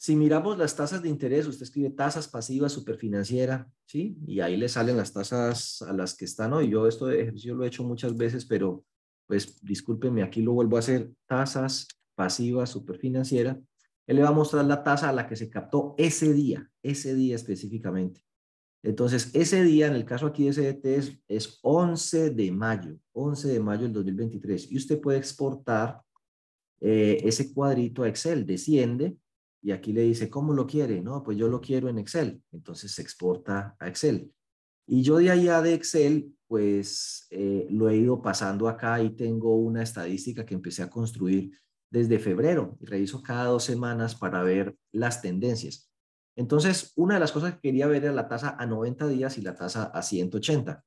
Si 0.00 0.14
miramos 0.14 0.56
las 0.56 0.76
tasas 0.76 1.02
de 1.02 1.08
interés, 1.08 1.48
usted 1.48 1.64
escribe 1.64 1.90
tasas 1.90 2.28
pasivas 2.28 2.70
superfinanciera, 2.70 3.68
¿sí? 3.84 4.16
Y 4.28 4.38
ahí 4.38 4.56
le 4.56 4.68
salen 4.68 4.96
las 4.96 5.12
tasas 5.12 5.82
a 5.82 5.92
las 5.92 6.16
que 6.16 6.24
están 6.24 6.52
hoy. 6.52 6.70
Yo 6.70 6.86
esto 6.86 7.06
de 7.06 7.20
ejercicio 7.20 7.56
lo 7.56 7.64
he 7.64 7.66
hecho 7.66 7.82
muchas 7.82 8.16
veces, 8.16 8.46
pero 8.46 8.84
pues 9.26 9.60
discúlpeme, 9.60 10.22
aquí 10.22 10.40
lo 10.40 10.52
vuelvo 10.52 10.76
a 10.76 10.78
hacer. 10.78 11.10
Tasas 11.26 11.88
pasivas 12.14 12.70
superfinanciera. 12.70 13.60
Él 14.06 14.16
le 14.16 14.22
va 14.22 14.28
a 14.28 14.32
mostrar 14.32 14.64
la 14.66 14.84
tasa 14.84 15.08
a 15.08 15.12
la 15.12 15.26
que 15.26 15.34
se 15.34 15.50
captó 15.50 15.96
ese 15.98 16.32
día, 16.32 16.70
ese 16.80 17.16
día 17.16 17.34
específicamente. 17.34 18.22
Entonces, 18.84 19.34
ese 19.34 19.64
día, 19.64 19.88
en 19.88 19.94
el 19.94 20.04
caso 20.04 20.26
aquí 20.26 20.44
de 20.44 20.52
CDT, 20.52 20.86
es, 20.86 21.18
es 21.26 21.58
11 21.62 22.30
de 22.30 22.52
mayo, 22.52 22.96
11 23.14 23.48
de 23.48 23.58
mayo 23.58 23.82
del 23.82 23.94
2023. 23.94 24.70
Y 24.70 24.76
usted 24.76 25.00
puede 25.00 25.18
exportar 25.18 26.00
eh, 26.80 27.20
ese 27.24 27.52
cuadrito 27.52 28.04
a 28.04 28.08
Excel, 28.08 28.46
desciende 28.46 29.16
y 29.62 29.72
aquí 29.72 29.92
le 29.92 30.02
dice, 30.02 30.30
¿cómo 30.30 30.52
lo 30.52 30.66
quiere? 30.66 31.00
No, 31.00 31.22
pues 31.22 31.36
yo 31.36 31.48
lo 31.48 31.60
quiero 31.60 31.88
en 31.88 31.98
Excel. 31.98 32.42
Entonces 32.52 32.92
se 32.92 33.02
exporta 33.02 33.76
a 33.78 33.88
Excel. 33.88 34.32
Y 34.86 35.02
yo 35.02 35.18
de 35.18 35.30
allá 35.30 35.60
de 35.60 35.74
Excel, 35.74 36.34
pues 36.46 37.26
eh, 37.30 37.66
lo 37.70 37.90
he 37.90 37.96
ido 37.96 38.22
pasando 38.22 38.68
acá 38.68 39.02
y 39.02 39.10
tengo 39.10 39.56
una 39.56 39.82
estadística 39.82 40.46
que 40.46 40.54
empecé 40.54 40.82
a 40.82 40.90
construir 40.90 41.52
desde 41.90 42.18
febrero 42.18 42.76
y 42.80 42.86
reviso 42.86 43.22
cada 43.22 43.44
dos 43.44 43.64
semanas 43.64 44.14
para 44.14 44.42
ver 44.42 44.76
las 44.92 45.20
tendencias. 45.20 45.90
Entonces, 46.36 46.92
una 46.96 47.14
de 47.14 47.20
las 47.20 47.32
cosas 47.32 47.54
que 47.54 47.60
quería 47.60 47.86
ver 47.86 48.04
era 48.04 48.12
la 48.12 48.28
tasa 48.28 48.56
a 48.58 48.64
90 48.64 49.08
días 49.08 49.38
y 49.38 49.42
la 49.42 49.56
tasa 49.56 49.84
a 49.84 50.02
180. 50.02 50.84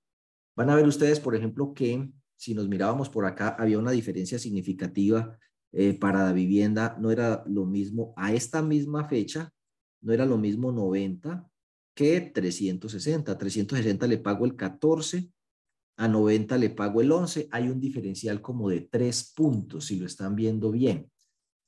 Van 0.56 0.70
a 0.70 0.76
ver 0.76 0.88
ustedes, 0.88 1.20
por 1.20 1.36
ejemplo, 1.36 1.74
que 1.74 2.10
si 2.38 2.54
nos 2.54 2.68
mirábamos 2.68 3.10
por 3.10 3.26
acá, 3.26 3.50
había 3.60 3.78
una 3.78 3.92
diferencia 3.92 4.40
significativa 4.40 5.38
eh, 5.74 5.94
para 5.94 6.26
la 6.26 6.34
vivienda. 6.34 6.98
No 7.00 7.12
era 7.12 7.44
lo 7.48 7.66
mismo 7.66 8.14
a 8.18 8.34
esta 8.34 8.62
misma 8.62 9.08
fecha, 9.08 9.54
no 10.02 10.14
era 10.14 10.26
lo 10.26 10.38
mismo 10.38 10.72
90 10.72 11.50
que 11.94 12.22
360. 12.22 13.38
360 13.38 14.08
le 14.08 14.18
pago 14.18 14.46
el 14.46 14.56
14, 14.56 15.32
a 15.98 16.08
90 16.08 16.58
le 16.58 16.70
pago 16.70 17.02
el 17.02 17.12
11. 17.12 17.50
Hay 17.52 17.70
un 17.70 17.80
diferencial 17.80 18.42
como 18.42 18.70
de 18.70 18.82
tres 18.82 19.34
puntos, 19.36 19.86
si 19.86 20.00
lo 20.00 20.06
están 20.06 20.36
viendo 20.36 20.72
bien. 20.72 21.10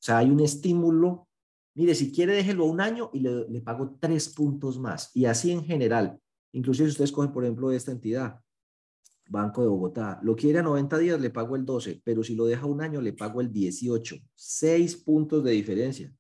O 0.04 0.06
sea, 0.06 0.18
hay 0.18 0.30
un 0.30 0.40
estímulo. 0.40 1.28
Mire, 1.76 1.96
si 1.96 2.12
quiere, 2.12 2.34
déjelo 2.34 2.66
un 2.66 2.82
año 2.82 3.10
y 3.14 3.20
le, 3.20 3.62
pago 3.62 3.98
tres 4.00 4.30
puntos 4.30 4.80
más. 4.80 5.12
Y 5.14 5.26
así 5.26 5.52
en 5.52 5.64
general. 5.64 6.20
Inclusive 6.52 6.88
si 6.88 6.92
ustedes 6.92 7.12
cogen, 7.12 7.32
por 7.32 7.44
ejemplo, 7.44 7.72
esta 7.72 7.92
entidad, 7.92 8.40
Banco 9.34 9.63
de 9.63 9.68
Bogotá, 9.68 10.20
lo 10.22 10.36
quiere 10.36 10.60
a 10.60 10.62
90 10.62 10.98
días, 11.00 11.20
le 11.20 11.32
pago 11.32 11.56
el 11.56 11.66
12, 11.66 12.02
pero 12.04 12.24
si 12.24 12.36
lo 12.36 12.46
deja 12.46 12.68
un 12.68 12.82
año, 12.82 13.02
le 13.02 13.13
pago 13.13 13.42
el 13.42 13.52
18. 13.52 14.16
Seis 14.36 14.96
puntos 14.96 15.44
de 15.44 15.52
diferencia. 15.52 16.13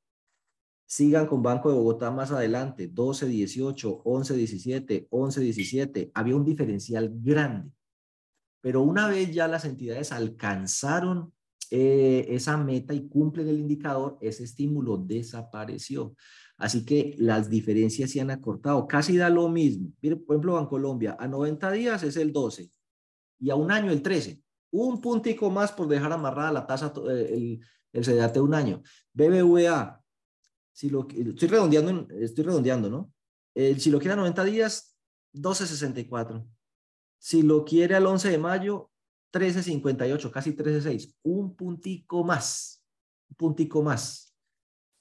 Sigan 0.87 1.27
con 1.27 1.43
Banco 1.43 1.69
de 1.69 1.75
Bogotá 1.75 2.09
más 2.09 2.31
adelante, 2.31 2.87
12, 2.87 3.27
18, 3.27 4.01
11, 4.03 4.35
17, 4.35 5.07
11, 5.11 5.41
17. 5.41 6.11
Había 6.15 6.35
un 6.35 6.43
diferencial 6.43 7.11
grande. 7.13 7.71
Pero 8.61 8.81
una 8.81 9.07
vez 9.07 9.31
ya 9.31 9.47
las 9.47 9.65
entidades 9.65 10.11
alcanzaron 10.11 11.31
eh, 11.69 12.25
esa 12.29 12.57
meta 12.57 12.95
y 12.95 13.07
cumplen 13.07 13.47
el 13.47 13.59
indicador, 13.59 14.17
ese 14.21 14.43
estímulo 14.43 14.97
desapareció. 14.97 16.15
Así 16.57 16.83
que 16.83 17.15
las 17.19 17.47
diferencias 17.47 18.09
se 18.09 18.21
han 18.21 18.31
acortado. 18.31 18.87
Casi 18.87 19.17
da 19.17 19.29
lo 19.29 19.49
mismo. 19.49 19.91
Mire, 20.01 20.15
por 20.15 20.35
ejemplo, 20.35 20.53
Bancolombia, 20.53 21.15
a 21.19 21.27
90 21.27 21.71
días 21.71 22.01
es 22.01 22.17
el 22.17 22.33
12 22.33 22.71
y 23.43 23.49
a 23.49 23.55
un 23.55 23.71
año 23.71 23.91
el 23.91 24.01
13. 24.01 24.41
Un 24.71 25.01
puntico 25.01 25.51
más 25.51 25.73
por 25.73 25.89
dejar 25.89 26.13
amarrada 26.13 26.53
la 26.53 26.65
tasa, 26.65 26.93
eh, 27.09 27.29
el, 27.33 27.59
el 27.91 28.05
CDAT 28.05 28.37
un 28.37 28.53
año. 28.53 28.81
BBVA, 29.11 30.01
si 30.71 30.89
lo, 30.89 31.05
estoy 31.09 31.49
redondeando, 31.49 32.07
estoy 32.15 32.45
redondeando, 32.45 32.89
¿no? 32.89 33.13
si 33.53 33.91
lo 33.91 33.99
quiere 33.99 34.13
a 34.13 34.15
90 34.15 34.43
días, 34.45 34.97
12.64. 35.33 36.47
Si 37.19 37.43
lo 37.43 37.65
quiere 37.65 37.95
al 37.95 38.07
11 38.07 38.29
de 38.29 38.37
mayo, 38.37 38.89
13.58, 39.33 40.31
casi 40.31 40.55
13.6. 40.55 41.13
Un 41.23 41.55
puntico 41.55 42.23
más, 42.23 42.83
un 43.29 43.35
puntico 43.35 43.83
más. 43.83 44.33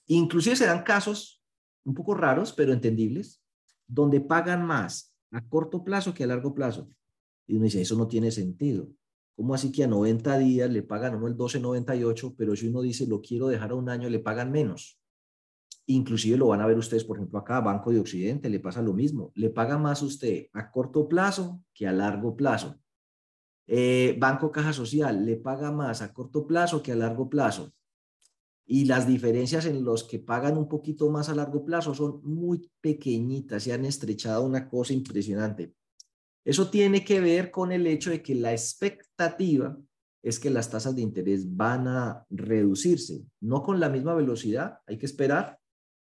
Inclusive 0.08 0.56
se 0.56 0.66
dan 0.66 0.82
casos 0.82 1.42
un 1.84 1.94
poco 1.94 2.14
raros, 2.14 2.52
pero 2.52 2.72
entendibles, 2.72 3.40
donde 3.87 4.20
pagan 4.20 4.66
más 4.66 5.14
a 5.30 5.49
corto 5.49 5.84
plazo 5.84 6.12
que 6.12 6.25
a 6.25 6.26
largo 6.26 6.52
plazo. 6.52 6.88
Y 7.52 7.56
uno 7.56 7.64
dice, 7.64 7.82
eso 7.82 7.97
no 7.97 8.09
tiene 8.09 8.30
sentido. 8.30 8.88
¿Cómo 9.37 9.54
así 9.54 9.71
que 9.71 9.85
a 9.85 9.87
90 9.87 10.38
días 10.38 10.71
le 10.71 10.82
pagan 10.82 11.16
uno 11.16 11.26
el 11.26 11.37
12.98, 11.37 12.35
pero 12.35 12.56
si 12.56 12.68
uno 12.68 12.80
dice, 12.80 13.06
lo 13.06 13.21
quiero 13.21 13.49
dejar 13.49 13.73
a 13.73 13.75
un 13.75 13.90
año, 13.90 14.09
le 14.09 14.21
pagan 14.21 14.50
menos? 14.50 14.99
Inclusive 15.85 16.38
lo 16.38 16.47
van 16.47 16.62
a 16.62 16.66
ver 16.66 16.78
ustedes, 16.78 17.04
por 17.04 17.18
ejemplo, 17.18 17.38
acá, 17.38 17.61
Banco 17.61 17.92
de 17.92 18.00
Occidente, 18.00 18.49
le 18.49 18.59
pasa 18.59 18.80
lo 18.80 18.94
mismo. 18.94 19.32
Le 19.35 19.50
paga 19.50 19.76
más 19.76 20.00
usted 20.00 20.47
a 20.54 20.71
corto 20.71 21.06
plazo 21.06 21.62
que 21.75 21.87
a 21.87 21.92
largo 21.92 22.35
plazo. 22.35 22.80
Eh, 23.66 24.16
Banco 24.18 24.50
Caja 24.50 24.73
Social 24.73 25.26
le 25.26 25.37
paga 25.37 25.71
más 25.71 26.00
a 26.00 26.14
corto 26.14 26.47
plazo 26.47 26.82
que 26.82 26.92
a 26.92 26.97
largo 26.97 27.28
plazo. 27.28 27.75
Y 28.64 28.87
las 28.87 29.06
diferencias 29.06 29.66
en 29.66 29.85
los 29.85 30.04
que 30.04 30.21
pagan 30.21 30.56
un 30.56 30.68
poquito 30.68 31.11
más 31.11 31.28
a 31.28 31.35
largo 31.35 31.66
plazo 31.66 31.92
son 31.92 32.23
muy 32.25 32.71
pequeñitas, 32.80 33.64
se 33.64 33.75
han 33.75 33.85
estrechado 33.85 34.42
una 34.42 34.71
cosa 34.71 34.94
impresionante. 34.94 35.75
Eso 36.44 36.70
tiene 36.70 37.04
que 37.04 37.20
ver 37.20 37.50
con 37.50 37.72
el 37.72 37.87
hecho 37.87 38.11
de 38.11 38.22
que 38.22 38.34
la 38.34 38.52
expectativa 38.52 39.78
es 40.22 40.38
que 40.38 40.50
las 40.50 40.70
tasas 40.70 40.94
de 40.94 41.02
interés 41.02 41.56
van 41.56 41.88
a 41.88 42.25
reducirse, 42.30 43.25
no 43.40 43.62
con 43.62 43.80
la 43.80 43.88
misma 43.88 44.14
velocidad, 44.14 44.78
hay 44.87 44.99
que 44.99 45.06
esperar, 45.06 45.58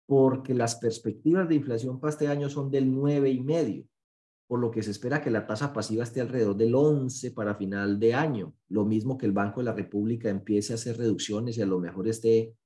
porque 0.06 0.54
las 0.54 0.76
perspectivas 0.76 1.48
de 1.48 1.54
inflación 1.54 2.00
para 2.00 2.10
este 2.10 2.28
año 2.28 2.50
son 2.50 2.70
del 2.70 2.92
9,5, 2.92 3.86
por 4.46 4.58
lo 4.58 4.70
que 4.70 4.82
se 4.82 4.90
espera 4.90 5.22
que 5.22 5.30
la 5.30 5.46
tasa 5.46 5.72
pasiva 5.72 6.02
esté 6.02 6.20
alrededor 6.20 6.56
del 6.56 6.74
11 6.74 7.30
para 7.30 7.54
final 7.54 7.98
de 8.00 8.14
año. 8.14 8.52
Lo 8.68 8.84
mismo 8.84 9.16
que 9.16 9.26
el 9.26 9.32
Banco 9.32 9.60
de 9.60 9.66
la 9.66 9.72
República 9.72 10.28
empiece 10.28 10.72
a 10.72 10.74
hacer 10.74 10.98
reducciones 10.98 11.56
y 11.56 11.62
a 11.62 11.66
lo 11.66 11.78
mejor 11.78 12.08
esté 12.08 12.56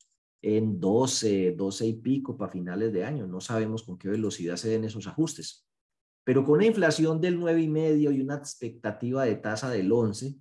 en 0.41 0.81
12, 0.81 1.53
12 1.53 1.87
y 1.87 1.93
pico 1.95 2.37
para 2.37 2.51
finales 2.51 2.93
de 2.93 3.05
año. 3.05 3.27
No 3.27 3.41
sabemos 3.41 3.83
con 3.83 3.99
qué 3.99 4.09
velocidad 4.09 4.57
se 4.57 4.71
den 4.71 4.85
esos 4.85 5.07
ajustes. 5.07 5.67
Pero 6.25 6.45
con 6.45 6.55
una 6.57 6.67
inflación 6.67 7.21
del 7.21 7.39
9,5 7.39 8.15
y 8.15 8.21
una 8.21 8.37
expectativa 8.37 9.25
de 9.25 9.37
tasa 9.37 9.71
del 9.71 9.93
11, 9.93 10.35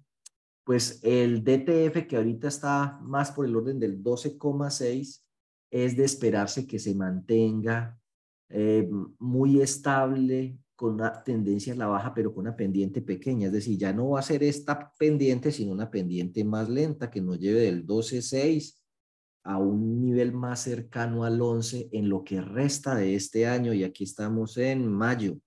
pues 0.64 1.00
el 1.04 1.44
DTF 1.44 2.08
que 2.08 2.16
ahorita 2.16 2.48
está 2.48 2.98
más 3.02 3.32
por 3.32 3.46
el 3.46 3.56
orden 3.56 3.80
del 3.80 4.02
12,6 4.02 5.22
es 5.70 5.98
de 5.98 6.06
esperarse 6.06 6.66
que 6.66 6.80
se 6.80 6.96
mantenga 6.96 8.00
eh, 8.50 8.88
muy 9.20 9.62
estable 9.62 10.58
con 10.76 10.96
una 10.96 11.24
tendencia 11.24 11.74
a 11.74 11.78
la 11.78 11.88
baja, 11.88 12.14
pero 12.14 12.34
con 12.34 12.42
una 12.42 12.56
pendiente 12.56 13.02
pequeña. 13.02 13.48
Es 13.48 13.54
decir, 13.54 13.78
ya 13.78 13.92
no 13.92 14.12
va 14.12 14.20
a 14.20 14.24
ser 14.24 14.44
esta 14.44 14.94
pendiente, 14.98 15.52
sino 15.52 15.72
una 15.72 15.90
pendiente 15.90 16.44
más 16.44 16.70
lenta 16.70 17.10
que 17.10 17.22
nos 17.22 17.40
lleve 17.40 17.62
del 17.62 17.86
12.6 17.86 18.80
a 19.46 19.58
un 19.58 20.02
nivel 20.02 20.32
más 20.32 20.62
cercano 20.62 21.26
al 21.26 21.42
11 21.42 21.90
en 21.92 22.08
lo 22.08 22.24
que 22.24 22.42
resta 22.42 22.96
de 22.96 23.16
este 23.16 23.48
año. 23.48 23.74
Y 23.74 23.84
aquí 23.84 24.04
estamos 24.04 24.58
en 24.58 24.88
mayo. 24.88 25.38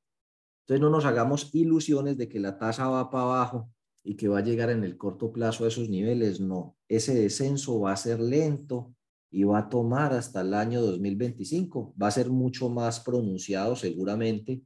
Entonces 0.67 0.81
no 0.81 0.91
nos 0.91 1.05
hagamos 1.05 1.55
ilusiones 1.55 2.19
de 2.19 2.29
que 2.29 2.41
la 2.41 2.59
tasa 2.59 2.89
va 2.89 3.09
para 3.09 3.23
abajo 3.23 3.71
y 4.03 4.17
que 4.17 4.27
va 4.27 4.39
a 4.39 4.43
llegar 4.43 4.69
en 4.71 4.83
el 4.83 4.97
corto 4.97 5.31
plazo 5.33 5.65
a 5.65 5.69
esos 5.69 5.89
niveles. 5.89 6.41
No, 6.41 6.77
ese 6.89 7.15
descenso 7.15 7.79
va 7.79 7.93
a 7.93 7.97
ser 7.97 8.19
lento 8.19 8.93
y 9.31 9.45
va 9.45 9.61
a 9.61 9.69
tomar 9.69 10.13
hasta 10.13 10.41
el 10.41 10.55
año 10.55 10.83
2025. 10.83 11.95
Va 12.01 12.09
a 12.09 12.11
ser 12.11 12.31
mucho 12.31 12.69
más 12.69 12.99
pronunciado 12.99 13.77
seguramente 13.77 14.65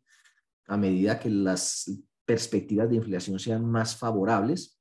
a 0.69 0.79
medida 0.79 1.19
que 1.19 1.29
las 1.29 1.93
perspectivas 2.25 2.89
de 2.89 2.97
inflación 2.97 3.39
sean 3.39 3.67
más 3.67 3.95
favorables. 3.95 4.81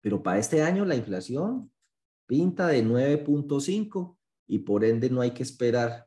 Pero 0.00 0.22
para 0.22 0.38
este 0.38 0.62
año 0.62 0.84
la 0.84 0.94
inflación 0.94 1.72
pinta 2.26 2.68
de 2.68 2.84
9.5 2.84 4.16
y 4.46 4.60
por 4.60 4.84
ende 4.84 5.10
no 5.10 5.20
hay 5.20 5.32
que 5.32 5.42
esperar 5.42 6.06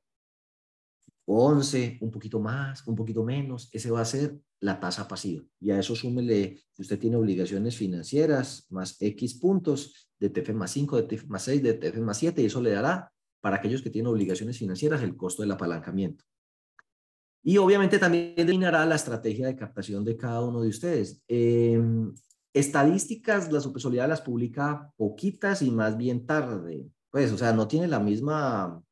11, 1.30 1.98
un 2.02 2.10
poquito 2.10 2.40
más, 2.40 2.88
un 2.88 2.96
poquito 2.96 3.24
menos. 3.24 3.70
Ese 3.74 3.92
va 3.92 4.02
a 4.02 4.06
ser 4.06 4.40
la 4.62 4.80
tasa 4.80 5.08
pasiva. 5.08 5.44
Y 5.60 5.72
a 5.72 5.80
eso 5.80 5.96
súmele, 5.96 6.58
si 6.72 6.82
usted 6.82 6.98
tiene 6.98 7.18
obligaciones 7.18 7.76
financieras, 7.76 8.66
más 8.70 8.96
X 9.00 9.36
puntos, 9.36 10.10
de 10.20 10.30
TF 10.30 10.54
más 10.54 10.72
5, 10.72 10.96
de 10.96 11.04
TF 11.04 11.28
más 11.28 11.44
6, 11.44 11.62
de 11.62 11.74
TF 11.74 11.98
más 11.98 12.18
7, 12.18 12.42
y 12.42 12.46
eso 12.46 12.62
le 12.62 12.72
dará 12.72 13.12
para 13.42 13.58
aquellos 13.58 13.82
que 13.82 13.90
tienen 13.90 14.12
obligaciones 14.12 14.58
financieras 14.58 15.04
el 15.04 15.16
costo 15.16 15.42
del 15.42 15.52
apalancamiento. 15.52 16.24
Y 17.44 17.58
obviamente 17.58 18.00
también 18.00 18.34
determinará 18.36 18.86
la 18.86 18.96
estrategia 18.96 19.48
de 19.48 19.56
captación 19.56 20.04
de 20.04 20.18
cada 20.18 20.42
uno 20.44 20.62
de 20.62 20.70
ustedes. 20.70 21.22
Em, 21.28 22.14
estadísticas, 22.54 23.52
la 23.52 23.62
supersolidaridad 23.62 24.10
las 24.10 24.22
publica 24.22 24.92
poquitas 24.98 25.62
y 25.62 25.72
más 25.72 25.98
bien 25.98 26.26
tarde. 26.26 26.90
Pues, 27.12 27.32
o 27.32 27.38
sea, 27.38 27.54
no 27.54 27.68
tiene 27.68 27.88
la 27.88 28.00
misma 28.00 28.84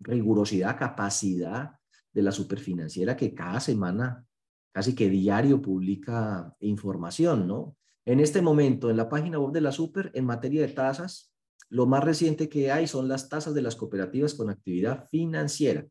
rigurosidad, 0.00 0.78
capacidad 0.78 1.72
de 2.12 2.22
la 2.22 2.32
superfinanciera 2.32 3.16
que 3.16 3.34
cada 3.34 3.60
semana 3.60 4.24
casi 4.72 4.94
que 4.94 5.08
diario 5.08 5.62
publica 5.62 6.54
información, 6.60 7.46
¿no? 7.46 7.76
En 8.04 8.20
este 8.20 8.42
momento, 8.42 8.90
en 8.90 8.96
la 8.96 9.08
página 9.08 9.38
web 9.38 9.52
de 9.52 9.60
la 9.60 9.72
Super, 9.72 10.10
en 10.14 10.26
materia 10.26 10.60
de 10.60 10.68
tasas, 10.68 11.32
lo 11.68 11.86
más 11.86 12.04
reciente 12.04 12.48
que 12.48 12.70
hay 12.70 12.86
son 12.86 13.08
las 13.08 13.28
tasas 13.28 13.54
de 13.54 13.62
las 13.62 13.74
cooperativas 13.74 14.34
con 14.34 14.50
actividad 14.50 15.06
financiera. 15.08 15.86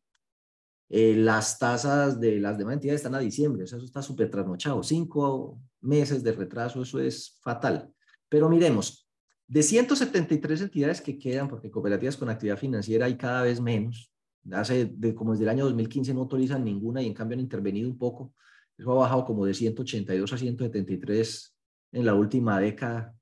Eh, 0.90 1.16
las 1.16 1.58
tasas 1.58 2.20
de 2.20 2.40
las 2.40 2.58
demás 2.58 2.76
entidades 2.76 3.02
están 3.02 3.16
a 3.16 3.20
diciembre, 3.20 3.64
o 3.64 3.68
sea, 3.68 3.78
eso 3.78 3.86
está 3.86 4.02
súper 4.02 4.30
trasnochado. 4.30 4.84
Cinco 4.84 5.60
meses 5.82 6.24
de 6.24 6.32
retraso, 6.32 6.82
eso 6.82 7.00
es 7.00 7.40
fatal. 7.42 7.92
Pero 8.30 8.50
miremos, 8.50 9.05
de 9.48 9.64
173 9.64 10.62
entidades 10.62 11.02
que 11.02 11.18
quedan, 11.20 11.48
porque 11.48 11.70
cooperativas 11.70 12.18
con 12.18 12.30
actividad 12.30 12.58
financiera 12.58 13.06
hay 13.06 13.16
cada 13.16 13.44
vez 13.44 13.62
menos, 13.62 14.12
hace 14.52 14.86
de, 14.86 15.16
como 15.16 15.32
desde 15.32 15.44
el 15.44 15.50
año 15.50 15.66
2015 15.66 16.14
no 16.14 16.22
autorizan 16.22 16.64
ninguna 16.64 17.02
y 17.02 17.08
en 17.08 17.14
cambio 17.14 17.36
han 17.36 17.42
intervenido 17.42 17.90
un 17.90 17.98
poco 17.98 18.34
Eso 18.78 18.92
ha 18.92 18.96
bajado 18.96 19.26
como 19.26 19.46
de 19.46 19.54
182 19.54 20.34
a 20.34 20.38
173 20.38 21.56
en 21.94 22.06
la 22.06 22.14
última 22.14 22.60
década. 22.60 23.16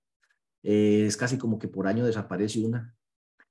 Eh, 0.63 1.06
es 1.06 1.15
casi 1.15 1.38
como 1.38 1.60
que 1.60 1.68
por 1.68 1.88
año 1.88 2.06
desaparece 2.06 2.65
una. 2.65 2.96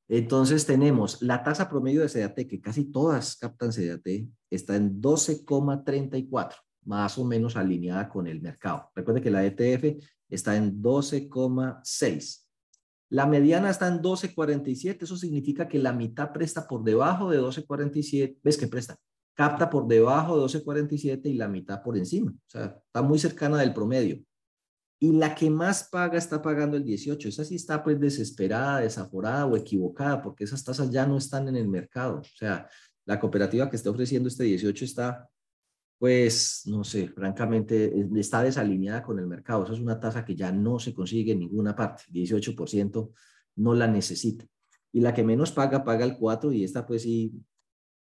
Entonces 0.09 0.67
tenemos 0.67 1.23
la 1.23 1.43
tasa 1.43 1.69
promedio 1.69 2.02
de 2.02 2.09
CDAT, 2.09 2.47
que 2.49 2.61
casi 2.61 2.85
todas 2.91 3.37
captan 3.37 3.71
CDAT, 3.71 4.07
está 4.50 4.76
en 4.76 5.00
12,34, 5.00 6.55
más 6.85 7.17
o 7.19 7.25
menos 7.25 7.57
alineada 7.57 8.09
con 8.09 8.26
el 8.26 8.43
mercado. 8.43 8.91
Recuerde 8.95 9.23
que 9.23 9.31
la 9.31 9.45
ETF 9.47 10.05
está 10.29 10.57
en 10.57 10.83
12,6. 10.83 12.41
La 13.12 13.26
mediana 13.26 13.69
está 13.69 13.88
en 13.88 14.00
12.47, 14.00 15.02
eso 15.02 15.19
significa 15.19 15.69
que 15.69 15.78
la 15.78 15.92
mitad 15.92 16.33
presta 16.33 16.66
por 16.66 16.83
debajo 16.83 17.31
de 17.31 17.38
12.47, 17.38 18.38
¿ves 18.42 18.57
que 18.57 18.69
presta? 18.69 18.97
Capta 19.35 19.69
por 19.69 19.87
debajo 19.87 20.38
de 20.38 20.45
12.47 20.47 21.26
y 21.26 21.35
la 21.35 21.47
mitad 21.47 21.83
por 21.83 21.99
encima, 21.99 22.31
o 22.31 22.50
sea, 22.50 22.81
está 22.87 23.02
muy 23.02 23.19
cercana 23.19 23.59
del 23.59 23.75
promedio. 23.75 24.25
Y 24.99 25.12
la 25.12 25.35
que 25.35 25.50
más 25.50 25.90
paga 25.90 26.16
está 26.16 26.40
pagando 26.40 26.78
el 26.78 26.85
18, 26.85 27.28
esa 27.28 27.45
sí 27.45 27.57
está 27.57 27.85
pues 27.85 28.00
desesperada, 28.00 28.81
desaforada 28.81 29.45
o 29.45 29.59
equivocada, 29.59 30.23
porque 30.23 30.45
esas 30.45 30.64
tasas 30.64 30.90
ya 30.90 31.07
no 31.07 31.19
están 31.19 31.49
en 31.49 31.57
el 31.57 31.69
mercado, 31.69 32.21
o 32.21 32.25
sea, 32.25 32.66
la 33.04 33.21
cooperativa 33.21 33.69
que 33.69 33.76
está 33.76 33.90
ofreciendo 33.90 34.31
este 34.31 34.45
18 34.45 34.87
está 34.87 35.28
pues 36.02 36.64
no 36.66 36.82
sé, 36.82 37.06
francamente 37.06 37.94
está 38.16 38.42
desalineada 38.42 39.04
con 39.04 39.21
el 39.21 39.28
mercado. 39.28 39.62
Esa 39.62 39.75
es 39.75 39.78
una 39.78 40.00
tasa 40.00 40.25
que 40.25 40.35
ya 40.35 40.50
no 40.50 40.80
se 40.80 40.92
consigue 40.92 41.30
en 41.30 41.38
ninguna 41.38 41.76
parte. 41.76 42.02
18% 42.11 43.12
no 43.54 43.73
la 43.73 43.87
necesita. 43.87 44.44
Y 44.90 44.99
la 44.99 45.14
que 45.14 45.23
menos 45.23 45.52
paga, 45.52 45.85
paga 45.85 46.04
el 46.04 46.16
4 46.16 46.52
y 46.52 46.64
esta 46.64 46.85
pues 46.85 47.02
sí 47.02 47.32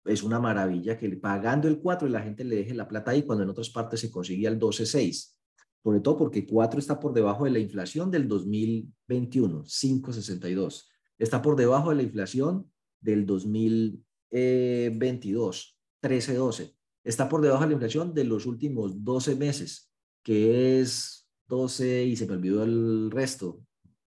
es 0.03 0.23
una 0.23 0.39
maravilla 0.39 0.97
que 0.97 1.07
pagando 1.17 1.67
el 1.67 1.79
4 1.79 2.07
y 2.07 2.11
la 2.11 2.23
gente 2.23 2.43
le 2.43 2.55
deje 2.55 2.73
la 2.73 2.87
plata 2.87 3.11
ahí 3.11 3.21
cuando 3.21 3.43
en 3.43 3.51
otras 3.51 3.69
partes 3.69 3.99
se 3.99 4.09
conseguía 4.09 4.49
el 4.49 4.57
12.6. 4.57 5.35
Sobre 5.83 5.99
todo 5.99 6.17
porque 6.17 6.47
4 6.47 6.79
está 6.79 6.99
por 6.99 7.13
debajo 7.13 7.45
de 7.45 7.51
la 7.51 7.59
inflación 7.59 8.09
del 8.09 8.27
2021, 8.27 9.63
5.62. 9.63 10.87
Está 11.19 11.39
por 11.39 11.55
debajo 11.55 11.91
de 11.91 11.97
la 11.97 12.01
inflación 12.01 12.67
del 12.99 13.27
2022, 13.27 15.79
13.12 16.01 16.74
está 17.05 17.29
por 17.29 17.41
debajo 17.41 17.61
de 17.61 17.67
la 17.67 17.73
inflación 17.73 18.13
de 18.13 18.25
los 18.25 18.45
últimos 18.45 19.03
12 19.03 19.35
meses, 19.35 19.91
que 20.23 20.81
es 20.81 21.29
12 21.47 22.03
y 22.03 22.15
se 22.15 22.25
me 22.25 22.33
olvidó 22.33 22.63
el 22.63 23.11
resto, 23.11 23.61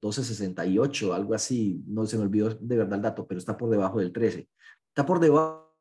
12.68, 0.02 1.14
algo 1.14 1.34
así, 1.34 1.82
no 1.86 2.06
se 2.06 2.16
me 2.16 2.24
olvidó 2.24 2.54
de 2.54 2.76
verdad 2.76 2.94
el 2.94 3.02
dato, 3.02 3.26
pero 3.26 3.38
está 3.38 3.56
por 3.56 3.70
debajo 3.70 3.98
del 3.98 4.12
13. 4.12 4.48
Está 4.88 5.04
por 5.04 5.20
debajo 5.20 5.76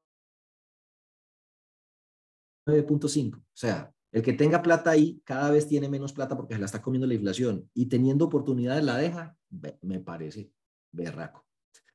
9.5, 2.67 3.37
o 3.37 3.43
sea, 3.53 3.91
el 4.11 4.21
que 4.21 4.33
tenga 4.33 4.61
plata 4.61 4.91
ahí 4.91 5.21
cada 5.23 5.51
vez 5.51 5.67
tiene 5.67 5.87
menos 5.87 6.13
plata 6.13 6.35
porque 6.35 6.55
se 6.55 6.59
la 6.59 6.65
está 6.65 6.81
comiendo 6.81 7.07
la 7.07 7.13
inflación 7.13 7.69
y 7.73 7.85
teniendo 7.87 8.25
oportunidades 8.25 8.83
la 8.83 8.97
deja, 8.97 9.37
me 9.81 9.99
parece 9.99 10.51
berraco. 10.91 11.45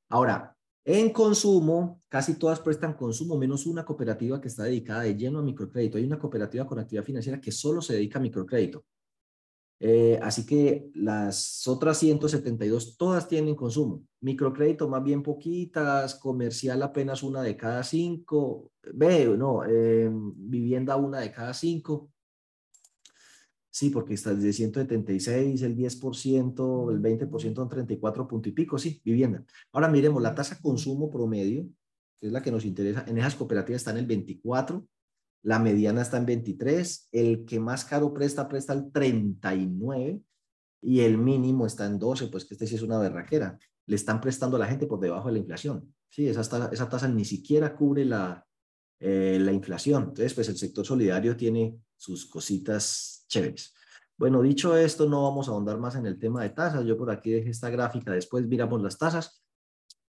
Ahora, 0.08 0.56
en 0.84 1.10
consumo, 1.10 2.02
casi 2.08 2.38
todas 2.38 2.60
prestan 2.60 2.94
consumo, 2.94 3.36
menos 3.36 3.66
una 3.66 3.84
cooperativa 3.84 4.40
que 4.40 4.48
está 4.48 4.64
dedicada 4.64 5.02
de 5.02 5.16
lleno 5.16 5.38
a 5.38 5.42
microcrédito. 5.42 5.98
Hay 5.98 6.04
una 6.04 6.18
cooperativa 6.18 6.66
con 6.66 6.78
actividad 6.78 7.04
financiera 7.04 7.40
que 7.40 7.52
solo 7.52 7.82
se 7.82 7.94
dedica 7.94 8.18
a 8.18 8.22
microcrédito. 8.22 8.84
Eh, 9.82 10.18
así 10.22 10.44
que 10.44 10.90
las 10.94 11.66
otras 11.66 11.98
172 11.98 12.98
todas 12.98 13.26
tienen 13.28 13.54
consumo. 13.54 14.02
Microcrédito 14.20 14.88
más 14.88 15.02
bien 15.02 15.22
poquitas, 15.22 16.16
comercial 16.16 16.82
apenas 16.82 17.22
una 17.22 17.42
de 17.42 17.56
cada 17.56 17.82
cinco, 17.82 18.72
ve, 18.92 19.26
no, 19.38 19.64
eh, 19.64 20.10
vivienda 20.12 20.96
una 20.96 21.20
de 21.20 21.32
cada 21.32 21.54
cinco. 21.54 22.10
Sí, 23.72 23.90
porque 23.90 24.14
está 24.14 24.34
desde 24.34 24.52
176, 24.52 25.62
el 25.62 25.76
10%, 25.76 26.90
el 26.90 27.00
20% 27.00 27.54
son 27.54 27.68
34 27.68 28.26
punto 28.26 28.48
y 28.48 28.52
pico, 28.52 28.78
sí, 28.78 29.00
vivienda. 29.04 29.44
Ahora 29.72 29.88
miremos 29.88 30.20
la 30.20 30.34
tasa 30.34 30.60
consumo 30.60 31.08
promedio, 31.08 31.68
que 32.18 32.26
es 32.26 32.32
la 32.32 32.42
que 32.42 32.50
nos 32.50 32.64
interesa, 32.64 33.04
en 33.06 33.18
esas 33.18 33.36
cooperativas 33.36 33.82
está 33.82 33.92
en 33.92 33.98
el 33.98 34.06
24, 34.06 34.84
la 35.42 35.58
mediana 35.60 36.02
está 36.02 36.18
en 36.18 36.26
23, 36.26 37.08
el 37.12 37.44
que 37.44 37.60
más 37.60 37.84
caro 37.84 38.12
presta, 38.12 38.48
presta 38.48 38.72
el 38.72 38.90
39 38.90 40.20
y 40.82 41.00
el 41.00 41.16
mínimo 41.16 41.64
está 41.64 41.86
en 41.86 41.98
12, 41.98 42.26
pues 42.26 42.44
que 42.44 42.54
este 42.54 42.66
sí 42.66 42.74
es 42.74 42.82
una 42.82 42.98
berraquera. 42.98 43.58
Le 43.86 43.96
están 43.96 44.20
prestando 44.20 44.56
a 44.56 44.60
la 44.60 44.66
gente 44.66 44.86
por 44.86 45.00
debajo 45.00 45.28
de 45.28 45.34
la 45.34 45.38
inflación. 45.38 45.94
Sí, 46.08 46.28
esa, 46.28 46.42
tasa, 46.42 46.70
esa 46.72 46.88
tasa 46.88 47.08
ni 47.08 47.24
siquiera 47.24 47.74
cubre 47.74 48.04
la, 48.04 48.44
eh, 49.00 49.38
la 49.40 49.52
inflación. 49.52 50.04
Entonces, 50.04 50.34
pues 50.34 50.48
el 50.48 50.56
sector 50.56 50.84
solidario 50.84 51.36
tiene 51.36 51.76
sus 51.96 52.26
cositas 52.26 53.24
chéveres. 53.28 53.74
Bueno, 54.16 54.42
dicho 54.42 54.76
esto, 54.76 55.08
no 55.08 55.22
vamos 55.22 55.48
a 55.48 55.52
ahondar 55.52 55.78
más 55.78 55.96
en 55.96 56.04
el 56.04 56.18
tema 56.18 56.42
de 56.42 56.50
tasas. 56.50 56.84
Yo 56.84 56.98
por 56.98 57.10
aquí 57.10 57.30
dejé 57.30 57.48
esta 57.50 57.70
gráfica, 57.70 58.12
después 58.12 58.46
miramos 58.46 58.82
las 58.82 58.98
tasas. 58.98 59.42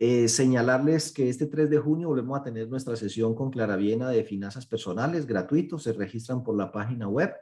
Eh, 0.00 0.29
señalarles 0.29 1.12
que 1.12 1.29
este 1.29 1.46
3 1.46 1.70
de 1.70 1.79
junio 1.79 2.09
volvemos 2.09 2.40
a 2.40 2.42
tener 2.42 2.68
nuestra 2.68 2.96
sesión 2.96 3.35
con 3.35 3.50
Clara 3.50 3.76
Viena 3.76 4.09
de 4.09 4.24
finanzas 4.24 4.66
personales, 4.66 5.26
gratuito, 5.26 5.79
se 5.79 5.92
registran 5.92 6.42
por 6.42 6.57
la 6.57 6.72
página 6.72 7.07
web. 7.07 7.33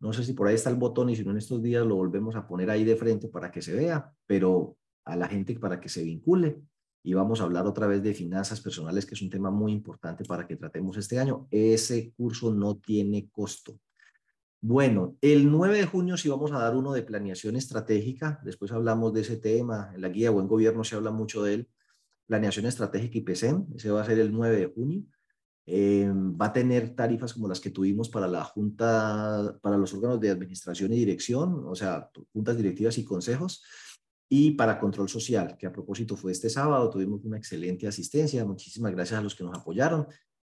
No 0.00 0.12
sé 0.12 0.24
si 0.24 0.32
por 0.32 0.48
ahí 0.48 0.54
está 0.54 0.70
el 0.70 0.76
botón 0.76 1.10
y 1.10 1.16
si 1.16 1.24
no 1.24 1.30
en 1.30 1.36
estos 1.36 1.62
días 1.62 1.86
lo 1.86 1.96
volvemos 1.96 2.34
a 2.34 2.48
poner 2.48 2.70
ahí 2.70 2.84
de 2.84 2.96
frente 2.96 3.28
para 3.28 3.50
que 3.50 3.60
se 3.60 3.74
vea, 3.74 4.10
pero 4.26 4.78
a 5.04 5.14
la 5.14 5.28
gente 5.28 5.58
para 5.58 5.78
que 5.78 5.88
se 5.88 6.02
vincule. 6.02 6.62
Y 7.02 7.14
vamos 7.14 7.40
a 7.40 7.44
hablar 7.44 7.66
otra 7.66 7.86
vez 7.86 8.02
de 8.02 8.14
finanzas 8.14 8.60
personales, 8.60 9.06
que 9.06 9.14
es 9.14 9.22
un 9.22 9.30
tema 9.30 9.50
muy 9.50 9.72
importante 9.72 10.24
para 10.24 10.46
que 10.46 10.56
tratemos 10.56 10.96
este 10.96 11.18
año. 11.18 11.48
Ese 11.50 12.12
curso 12.12 12.52
no 12.52 12.76
tiene 12.76 13.28
costo. 13.30 13.78
Bueno, 14.60 15.16
el 15.22 15.50
9 15.50 15.78
de 15.78 15.86
junio 15.86 16.18
sí 16.18 16.28
vamos 16.28 16.52
a 16.52 16.58
dar 16.58 16.76
uno 16.76 16.92
de 16.92 17.02
planeación 17.02 17.56
estratégica. 17.56 18.40
Después 18.44 18.72
hablamos 18.72 19.14
de 19.14 19.22
ese 19.22 19.38
tema. 19.38 19.90
En 19.94 20.02
la 20.02 20.10
guía 20.10 20.30
Buen 20.30 20.48
Gobierno 20.48 20.84
se 20.84 20.96
habla 20.96 21.10
mucho 21.10 21.42
de 21.42 21.54
él. 21.54 21.68
Planeación 22.26 22.66
estratégica 22.66 23.18
y 23.18 23.22
PCM. 23.22 23.68
Ese 23.76 23.90
va 23.90 24.02
a 24.02 24.04
ser 24.04 24.18
el 24.18 24.30
9 24.30 24.56
de 24.56 24.66
junio. 24.66 25.02
Eh, 25.72 26.10
va 26.12 26.46
a 26.46 26.52
tener 26.52 26.96
tarifas 26.96 27.32
como 27.32 27.46
las 27.46 27.60
que 27.60 27.70
tuvimos 27.70 28.08
para 28.08 28.26
la 28.26 28.42
Junta, 28.42 29.56
para 29.62 29.78
los 29.78 29.94
órganos 29.94 30.20
de 30.20 30.30
administración 30.30 30.92
y 30.92 30.96
dirección, 30.96 31.64
o 31.64 31.76
sea, 31.76 32.10
juntas 32.32 32.56
directivas 32.56 32.98
y 32.98 33.04
consejos, 33.04 33.62
y 34.32 34.52
para 34.52 34.78
control 34.78 35.08
social, 35.08 35.56
que 35.58 35.66
a 35.66 35.72
propósito 35.72 36.16
fue 36.16 36.30
este 36.30 36.48
sábado. 36.48 36.88
Tuvimos 36.88 37.24
una 37.24 37.36
excelente 37.36 37.88
asistencia. 37.88 38.44
Muchísimas 38.44 38.92
gracias 38.92 39.18
a 39.18 39.22
los 39.22 39.34
que 39.34 39.42
nos 39.42 39.58
apoyaron. 39.58 40.06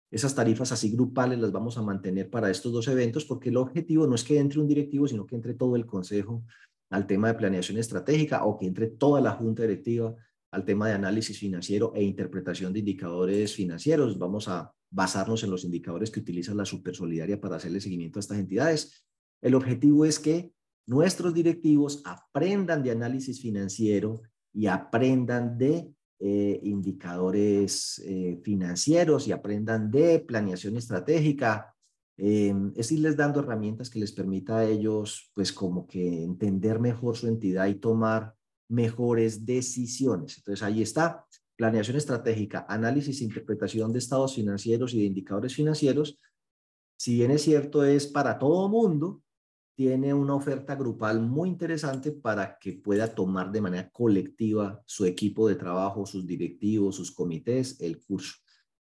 Esas 0.10 0.34
tarifas 0.34 0.72
así 0.72 0.92
grupales 0.92 1.40
las 1.40 1.52
vamos 1.52 1.78
a 1.78 1.82
mantener 1.82 2.30
para 2.30 2.50
estos 2.50 2.72
dos 2.72 2.88
eventos 2.88 3.26
porque 3.26 3.50
el 3.50 3.58
objetivo 3.58 4.08
no 4.08 4.16
es 4.16 4.24
que 4.24 4.40
entre 4.40 4.62
un 4.62 4.68
directivo, 4.68 5.10
sino 5.10 5.28
que 5.28 5.36
entre 5.36 5.56
todo 5.56 5.76
el 5.76 5.86
consejo 5.86 6.46
al 6.90 7.06
tema 7.06 7.28
de 7.28 7.34
planeación 7.34 7.78
estratégica 7.78 8.46
o 8.46 8.58
que 8.58 8.66
entre 8.66 8.88
toda 8.88 9.20
la 9.20 9.32
junta 9.32 9.64
directiva 9.64 10.16
al 10.52 10.64
tema 10.64 10.88
de 10.88 10.94
análisis 10.94 11.38
financiero 11.38 11.92
e 11.96 12.04
interpretación 12.04 12.72
de 12.72 12.80
indicadores 12.80 13.56
financieros. 13.56 14.18
Vamos 14.18 14.48
a 14.48 14.72
basarnos 14.90 15.44
en 15.44 15.52
los 15.52 15.66
indicadores 15.66 16.12
que 16.12 16.22
utiliza 16.22 16.54
la 16.54 16.64
Supersolidaria 16.64 17.42
para 17.42 17.58
hacerle 17.58 17.82
seguimiento 17.82 18.20
a 18.20 18.22
estas 18.22 18.38
entidades. 18.38 19.06
El 19.42 19.54
objetivo 19.54 20.06
es 20.06 20.18
que 20.18 20.55
nuestros 20.88 21.34
directivos 21.34 22.02
aprendan 22.06 22.84
de 22.84 22.92
análisis 22.92 23.42
financiero 23.42 24.22
y 24.54 24.68
aprendan 24.68 25.58
de 25.58 25.94
eh, 26.20 26.60
indicadores 26.64 28.02
eh, 28.06 28.40
financieros 28.44 29.28
y 29.28 29.32
aprendan 29.32 29.92
de 29.92 30.20
planeación 30.20 30.78
estratégica. 30.78 31.76
Eh, 32.18 32.54
es 32.76 32.92
irles 32.92 33.18
dando 33.18 33.42
herramientas 33.42 33.90
que 33.90 34.00
les 34.00 34.14
permita 34.14 34.60
a 34.60 34.66
ellos, 34.66 35.32
pues 35.34 35.52
como 35.52 35.86
que 35.86 36.24
entender 36.24 36.80
mejor 36.80 37.18
su 37.18 37.28
entidad 37.28 37.68
y 37.68 37.76
tomar 37.76 38.34
mejores 38.70 39.46
decisiones. 39.46 40.38
Entonces 40.38 40.64
ahí 40.64 40.82
está, 40.82 41.26
planeación 41.58 41.98
estratégica, 41.98 42.66
análisis 42.70 43.20
e 43.20 43.26
interpretación 43.26 43.92
de 43.92 44.00
estados 44.00 44.36
financieros 44.36 44.94
y 44.94 45.00
de 45.00 45.06
indicadores 45.06 45.54
financieros. 45.54 46.18
Si 46.98 47.16
bien 47.16 47.32
es 47.32 47.42
cierto, 47.42 47.84
es 47.84 48.08
para 48.08 48.40
todo 48.40 48.70
mundo, 48.70 49.22
tiene 49.76 50.14
una 50.14 50.36
oferta 50.36 50.76
grupal 50.76 51.22
muy 51.22 51.50
interesante 51.50 52.12
para 52.12 52.58
que 52.58 52.74
pueda 52.74 53.14
tomar 53.14 53.52
de 53.52 53.62
manera 53.62 53.90
colectiva 53.90 54.82
su 54.86 55.06
equipo 55.06 55.48
de 55.50 55.56
trabajo, 55.56 56.06
sus 56.06 56.26
directivos, 56.26 56.96
sus 56.96 57.12
comités, 57.12 57.80
el 57.82 58.02
curso. 58.04 58.38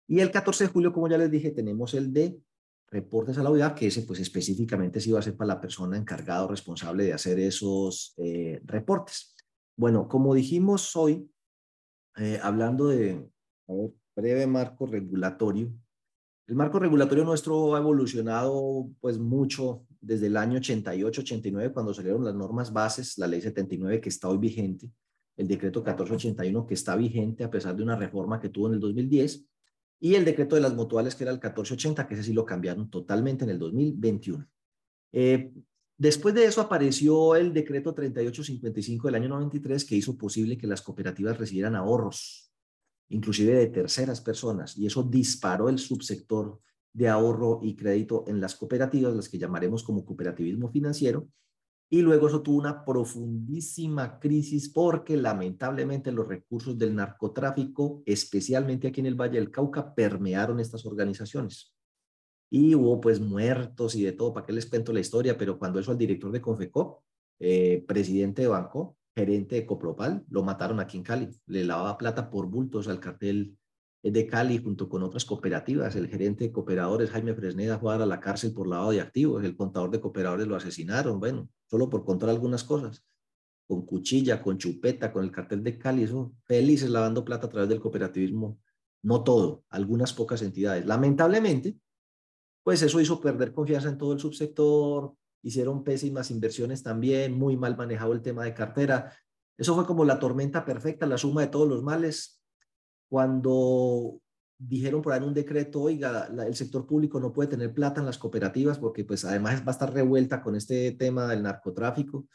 Y 0.07 0.21
el 0.21 0.31
14 0.31 0.65
de 0.65 0.71
julio, 0.71 0.93
como 0.93 1.09
ya 1.09 1.19
les 1.19 1.31
dije, 1.31 1.51
tenemos 1.51 1.95
el 1.95 2.13
de 2.13 2.41
reportes 2.89 3.37
a 3.37 3.43
la 3.43 3.51
OIA, 3.51 3.75
que 3.75 3.89
ese 3.89 4.03
pues 4.03 4.21
específicamente 4.21 5.01
sí 5.01 5.11
va 5.11 5.19
a 5.19 5.23
ser 5.23 5.37
para 5.37 5.55
la 5.55 5.61
persona 5.61 5.97
encargada 5.97 6.45
o 6.45 6.49
responsable 6.49 7.05
de 7.05 7.13
hacer 7.13 7.41
esos 7.41 8.15
eh, 8.19 8.61
reportes. 8.65 9.35
Bueno, 9.77 10.07
como 10.07 10.35
dijimos 10.35 10.95
hoy, 10.95 11.29
eh, 12.17 12.39
hablando 12.41 12.89
de 12.89 13.29
breve 14.15 14.47
marco 14.47 14.87
regulatorio, 14.87 15.73
el 16.47 16.55
marco 16.55 16.79
regulatorio 16.79 17.25
nuestro 17.25 17.75
ha 17.75 17.81
evolucionado 17.81 18.89
pues 19.01 19.19
mucho 19.19 19.85
desde 20.07 20.29
el 20.29 20.37
año 20.37 20.59
88-89 20.61 21.73
cuando 21.73 21.93
salieron 21.93 22.25
las 22.25 22.35
normas 22.35 22.73
bases, 22.73 23.19
la 23.19 23.27
ley 23.27 23.41
79 23.41 24.01
que 24.01 24.09
está 24.09 24.29
hoy 24.29 24.39
vigente, 24.39 24.89
el 25.37 25.49
decreto 25.49 25.81
1481 25.81 26.67
que 26.67 26.75
está 26.75 26.95
vigente 26.95 27.43
a 27.43 27.51
pesar 27.51 27.75
de 27.77 27.83
una 27.83 27.97
reforma 27.97 28.41
que 28.41 28.49
tuvo 28.49 28.69
en 28.69 28.75
el 28.75 28.81
2010 28.81 29.45
y 29.99 30.15
el 30.15 30.25
decreto 30.25 30.55
de 30.55 30.63
las 30.63 30.75
mutuales, 30.75 31.15
que 31.15 31.25
era 31.25 31.33
el 31.33 31.39
1480, 31.39 32.07
que 32.07 32.15
ese 32.15 32.23
sí 32.23 32.33
lo 32.33 32.45
cambiaron 32.45 32.89
totalmente 32.89 33.45
en 33.45 33.51
el 33.51 33.59
2021. 33.59 34.47
Eh, 35.13 35.53
después 35.97 36.35
de 36.35 36.45
eso 36.45 36.61
apareció 36.61 37.35
el 37.35 37.53
decreto 37.53 37.93
3855 37.93 39.09
del 39.09 39.15
año 39.17 39.29
93, 39.29 39.85
que 39.85 39.97
hizo 39.97 40.17
posible 40.17 40.57
que 40.57 40.67
las 40.67 40.83
cooperativas 40.83 41.39
recibieran 41.39 41.75
ahorros, 41.75 42.53
inclusive 43.09 43.55
de 43.55 43.67
terceras 43.69 44.21
personas, 44.21 44.77
y 44.77 44.87
eso 44.87 45.03
disparó 45.03 45.69
el 45.69 45.79
subsector 45.79 46.61
de 46.97 47.09
ahorro 47.09 47.61
y 47.63 47.77
crédito 47.77 48.25
en 48.27 48.41
las 48.41 48.55
cooperativas, 48.55 49.15
las 49.15 49.29
que 49.29 49.37
llamaremos 49.37 49.85
como 49.85 50.05
cooperativismo 50.07 50.71
financiero, 50.71 51.29
y 51.91 52.01
luego 52.01 52.27
eso 52.27 52.43
tuvo 52.43 52.59
una 52.59 52.85
profundísima 52.85 54.19
crisis 54.19 54.71
porque 54.71 55.17
lamentablemente 55.17 56.11
los 56.11 56.27
recursos 56.27 56.77
del 56.79 56.95
narcotráfico, 56.95 58.03
especialmente 58.07 58.89
aquí 58.89 59.01
en 59.01 59.07
el 59.07 59.15
Valle 59.15 59.39
del 59.39 59.51
Cauca, 59.51 59.95
permearon 59.95 60.59
estas 60.59 60.87
organizaciones. 60.87 61.75
Y 62.51 62.75
hubo 62.75 62.99
pues 63.01 63.21
muertos 63.21 63.95
y 63.95 64.03
de 64.03 64.13
todo, 64.13 64.33
¿para 64.33 64.47
qué 64.47 64.55
les 64.55 64.67
cuento 64.67 64.93
la 64.93 65.01
historia? 65.01 65.37
Pero 65.37 65.59
cuando 65.59 65.79
eso 65.79 65.91
al 65.91 65.99
director 65.99 66.33
de 66.33 66.41
Confecop, 66.41 67.03
eh, 67.39 67.85
presidente 67.87 68.43
de 68.43 68.49
banco, 68.49 68.97
gerente 69.15 69.57
de 69.57 69.67
Copropal, 69.67 70.25
lo 70.31 70.43
mataron 70.43 70.81
aquí 70.81 70.97
en 70.97 71.05
Cali. 71.05 71.29
Le 71.47 71.65
lavaba 71.65 71.99
plata 71.99 72.31
por 72.31 72.47
bultos 72.47 72.89
al 72.89 73.01
cartel 73.01 73.57
de 74.13 74.27
Cali 74.27 74.59
junto 74.59 74.89
con 74.89 75.03
otras 75.03 75.25
cooperativas. 75.25 75.97
El 75.97 76.09
gerente 76.09 76.45
de 76.45 76.53
cooperadores, 76.53 77.11
Jaime 77.11 77.35
Fresneda, 77.35 77.79
fue 77.79 77.95
a 77.95 77.99
la 77.99 78.21
cárcel 78.21 78.53
por 78.53 78.69
lavado 78.69 78.91
de 78.91 79.01
activos. 79.01 79.45
El 79.45 79.57
contador 79.57 79.91
de 79.91 80.01
cooperadores 80.01 80.47
lo 80.47 80.57
asesinaron, 80.57 81.19
bueno, 81.19 81.49
solo 81.67 81.89
por 81.89 82.05
contar 82.05 82.29
algunas 82.29 82.65
cosas. 82.65 83.05
Con 83.67 83.85
cuchilla, 83.85 84.43
con 84.43 84.59
chupeta, 84.59 85.13
con 85.13 85.25
el 85.25 85.33
cartel 85.33 85.63
de 85.63 85.79
Cali, 85.79 86.05
eso, 86.05 86.33
felices 86.45 86.89
lavando 86.89 87.25
plata 87.25 87.47
a 87.47 87.51
través 87.51 87.69
del 87.69 87.81
cooperativismo. 87.81 88.61
No 89.03 89.25
todo, 89.25 89.65
algunas 89.71 90.13
pocas 90.13 90.43
entidades. 90.43 90.87
Lamentablemente, 90.87 91.79
pues 92.63 92.83
eso 92.83 93.01
hizo 93.01 93.21
perder 93.21 93.53
confianza 93.53 93.89
en 93.89 93.99
todo 93.99 94.13
el 94.13 94.19
subsector, 94.19 95.15
hicieron 95.43 95.85
pésimas 95.85 96.31
inversiones 96.33 96.83
también, 96.83 97.39
muy 97.39 97.57
mal 97.57 97.77
manejado 97.77 98.13
el 98.13 98.23
tema 98.23 98.45
de 98.45 98.55
cartera. 98.55 99.13
Eso 99.57 99.75
fue 99.75 99.87
como 99.87 100.05
la 100.05 100.19
tormenta 100.19 100.65
perfecta, 100.65 101.07
la 101.07 101.19
suma 101.19 101.43
de 101.43 101.47
todos 101.47 101.69
los 101.69 101.83
males, 101.85 102.36
cuando 103.09 104.21
dijeron 104.59 105.03
por 105.03 105.13
ahí 105.13 105.19
en 105.19 105.25
un 105.25 105.35
decreto, 105.35 105.83
oiga, 105.83 106.31
el 106.47 106.55
sector 106.55 106.87
público 106.87 107.21
no 107.21 107.33
puede 107.33 107.51
tener 107.51 107.75
plata 107.75 108.01
en 108.01 108.07
las 108.07 108.19
cooperativas 108.19 108.79
porque 108.79 109.05
pues 109.05 109.25
además 109.25 109.63
va 109.63 109.69
a 109.69 109.71
estar 109.73 109.93
revuelta 109.93 110.43
con 110.43 110.57
este 110.57 110.93
tema 110.93 111.27
del 111.29 111.43
narcotráfico. 111.43 112.27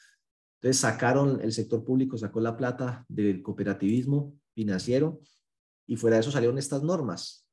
Entonces 0.61 0.79
sacaron, 0.81 1.41
el 1.41 1.51
sector 1.51 1.83
público 1.83 2.17
sacó 2.17 2.39
la 2.39 2.55
plata 2.55 3.05
del 3.07 3.41
cooperativismo 3.41 4.35
financiero 4.53 5.19
y 5.87 5.95
fuera 5.95 6.17
de 6.17 6.21
eso 6.21 6.31
salieron 6.31 6.57
estas 6.57 6.83
normas. 6.83 7.47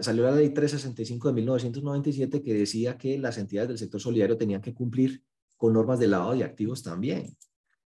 salió 0.00 0.24
la 0.24 0.32
ley 0.32 0.50
365 0.50 1.28
de 1.28 1.34
1997 1.34 2.42
que 2.42 2.54
decía 2.54 2.98
que 2.98 3.18
las 3.18 3.38
entidades 3.38 3.68
del 3.68 3.78
sector 3.78 4.00
solidario 4.00 4.36
tenían 4.36 4.60
que 4.60 4.74
cumplir 4.74 5.22
con 5.56 5.72
normas 5.72 6.00
de 6.00 6.08
lavado 6.08 6.34
de 6.34 6.42
activos 6.42 6.82
también. 6.82 7.36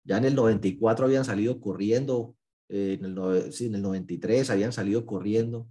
Ya 0.03 0.17
en 0.17 0.25
el 0.25 0.35
94 0.35 1.05
habían 1.05 1.25
salido 1.25 1.59
corriendo 1.59 2.35
eh, 2.69 2.97
en, 2.99 3.05
el, 3.05 3.53
sí, 3.53 3.67
en 3.67 3.75
el 3.75 3.81
93 3.81 4.49
habían 4.49 4.71
salido 4.71 5.05
corriendo 5.05 5.67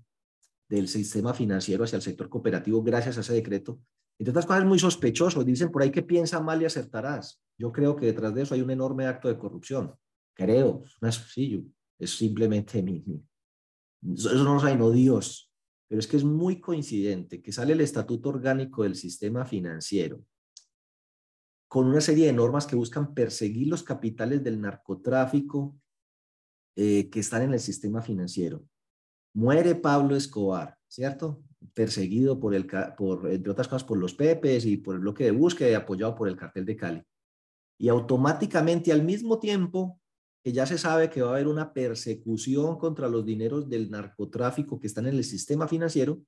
del 0.68 0.88
sistema 0.88 1.34
financiero 1.34 1.84
hacia 1.84 1.96
el 1.96 2.02
sector 2.02 2.28
cooperativo 2.28 2.82
gracias 2.82 3.18
a 3.18 3.20
ese 3.20 3.34
decreto. 3.34 3.80
Entre 4.18 4.30
otras 4.30 4.46
cosas, 4.46 4.64
muy 4.64 4.78
sospechoso. 4.78 5.42
Dicen 5.44 5.70
por 5.70 5.82
ahí 5.82 5.90
que 5.90 6.02
piensa 6.02 6.40
mal 6.40 6.62
y 6.62 6.64
acertarás. 6.64 7.42
Yo 7.58 7.72
creo 7.72 7.96
que 7.96 8.06
detrás 8.06 8.34
de 8.34 8.42
eso 8.42 8.54
hay 8.54 8.62
un 8.62 8.70
enorme 8.70 9.06
acto 9.06 9.28
de 9.28 9.38
corrupción. 9.38 9.94
Creo, 10.34 10.82
no 11.00 11.08
es, 11.08 11.16
sí, 11.16 11.66
es 11.98 12.16
simplemente 12.16 12.82
mi, 12.82 13.04
Eso 14.14 14.34
no 14.34 14.54
lo 14.54 14.60
sabe 14.60 14.76
no 14.76 14.90
Dios. 14.90 15.52
Pero 15.88 16.00
es 16.00 16.06
que 16.06 16.16
es 16.16 16.24
muy 16.24 16.60
coincidente 16.60 17.42
que 17.42 17.52
sale 17.52 17.72
el 17.72 17.80
estatuto 17.80 18.30
orgánico 18.30 18.82
del 18.82 18.94
sistema 18.94 19.44
financiero 19.44 20.24
con 21.74 21.88
una 21.88 22.00
serie 22.00 22.26
de 22.26 22.32
normas 22.32 22.68
que 22.68 22.76
buscan 22.76 23.14
perseguir 23.14 23.66
los 23.66 23.82
capitales 23.82 24.44
del 24.44 24.60
narcotráfico, 24.60 25.76
eh, 26.76 27.08
que 27.10 27.20
están 27.20 27.42
en 27.42 27.52
el 27.52 27.60
sistema 27.60 28.02
financiero. 28.02 28.64
Muere 29.34 29.74
Pablo 29.74 30.16
Escobar, 30.16 30.76
¿cierto? 30.88 31.42
Perseguido 31.72 32.38
por, 32.38 32.54
el, 32.54 32.66
por, 32.96 33.30
entre 33.30 33.52
otras 33.52 33.68
cosas, 33.68 33.84
por 33.84 33.98
los 33.98 34.14
Pepes 34.14 34.64
y 34.66 34.76
por 34.76 34.94
el 34.94 35.00
bloque 35.00 35.24
de 35.24 35.30
búsqueda 35.30 35.70
y 35.70 35.74
apoyado 35.74 36.14
por 36.14 36.28
el 36.28 36.36
cartel 36.36 36.64
de 36.64 36.76
Cali. 36.76 37.02
Y 37.78 37.88
automáticamente, 37.88 38.92
al 38.92 39.02
mismo 39.02 39.38
tiempo 39.38 40.00
que 40.44 40.52
ya 40.52 40.66
se 40.66 40.76
sabe 40.76 41.08
que 41.08 41.22
va 41.22 41.30
a 41.30 41.32
haber 41.34 41.48
una 41.48 41.72
persecución 41.72 42.76
contra 42.76 43.08
los 43.08 43.24
dineros 43.24 43.68
del 43.68 43.90
narcotráfico 43.90 44.78
que 44.78 44.86
están 44.86 45.06
en 45.06 45.14
el 45.14 45.24
sistema 45.24 45.66
financiero, 45.66 46.22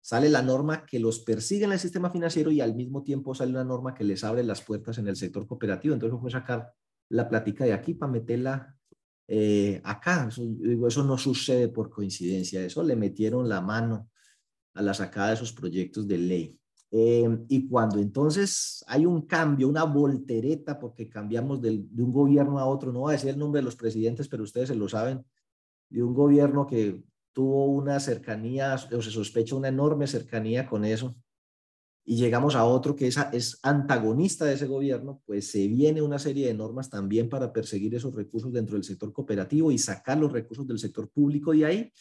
sale 0.00 0.28
la 0.28 0.42
norma 0.42 0.86
que 0.86 1.00
los 1.00 1.18
persigue 1.18 1.64
en 1.64 1.72
el 1.72 1.78
sistema 1.80 2.10
financiero 2.10 2.52
y 2.52 2.60
al 2.60 2.76
mismo 2.76 3.02
tiempo 3.02 3.34
sale 3.34 3.50
una 3.50 3.64
norma 3.64 3.94
que 3.94 4.04
les 4.04 4.22
abre 4.22 4.44
las 4.44 4.62
puertas 4.62 4.98
en 4.98 5.08
el 5.08 5.16
sector 5.16 5.46
cooperativo. 5.46 5.92
Entonces, 5.92 6.34
a 6.34 6.40
sacar 6.40 6.72
la 7.08 7.28
plática 7.28 7.64
de 7.64 7.72
aquí 7.72 7.94
para 7.94 8.12
meterla 8.12 8.76
eh, 9.34 9.80
acá. 9.82 10.26
Eso, 10.28 10.42
digo, 10.44 10.86
eso 10.86 11.02
no 11.04 11.16
sucede 11.16 11.68
por 11.68 11.88
coincidencia, 11.88 12.62
eso 12.62 12.82
le 12.82 12.94
metieron 12.96 13.48
la 13.48 13.62
mano 13.62 14.10
a 14.74 14.82
la 14.82 14.92
sacada 14.92 15.28
de 15.28 15.34
esos 15.34 15.54
proyectos 15.54 16.06
de 16.06 16.18
ley. 16.18 16.58
Eh, 16.90 17.26
y 17.48 17.66
cuando 17.66 17.98
entonces 17.98 18.84
hay 18.86 19.06
un 19.06 19.22
cambio, 19.22 19.70
una 19.70 19.84
voltereta, 19.84 20.78
porque 20.78 21.08
cambiamos 21.08 21.62
de 21.62 21.70
un 21.70 22.12
gobierno 22.12 22.58
a 22.58 22.66
otro, 22.66 22.92
no 22.92 23.00
voy 23.00 23.12
a 23.12 23.16
decir 23.16 23.30
el 23.30 23.38
nombre 23.38 23.60
de 23.60 23.64
los 23.64 23.76
presidentes, 23.76 24.28
pero 24.28 24.42
ustedes 24.42 24.68
se 24.68 24.74
lo 24.74 24.86
saben, 24.86 25.24
de 25.88 26.02
un 26.02 26.12
gobierno 26.12 26.66
que 26.66 27.02
tuvo 27.32 27.64
una 27.64 28.00
cercanía, 28.00 28.74
o 28.74 29.00
se 29.00 29.10
sospecha 29.10 29.56
una 29.56 29.68
enorme 29.68 30.06
cercanía 30.06 30.66
con 30.66 30.84
eso, 30.84 31.16
y 32.04 32.16
llegamos 32.16 32.56
a 32.56 32.64
otro 32.64 32.96
que 32.96 33.06
es, 33.06 33.16
es 33.32 33.58
antagonista 33.62 34.44
de 34.44 34.54
ese 34.54 34.66
gobierno, 34.66 35.22
pues 35.24 35.50
se 35.50 35.68
viene 35.68 36.02
una 36.02 36.18
serie 36.18 36.48
de 36.48 36.54
normas 36.54 36.90
también 36.90 37.28
para 37.28 37.52
perseguir 37.52 37.94
esos 37.94 38.14
recursos 38.14 38.52
dentro 38.52 38.74
del 38.74 38.84
sector 38.84 39.12
cooperativo 39.12 39.70
y 39.70 39.78
sacar 39.78 40.18
los 40.18 40.32
recursos 40.32 40.66
del 40.66 40.78
sector 40.78 41.08
público 41.10 41.52
de 41.52 41.64
ahí. 41.64 41.92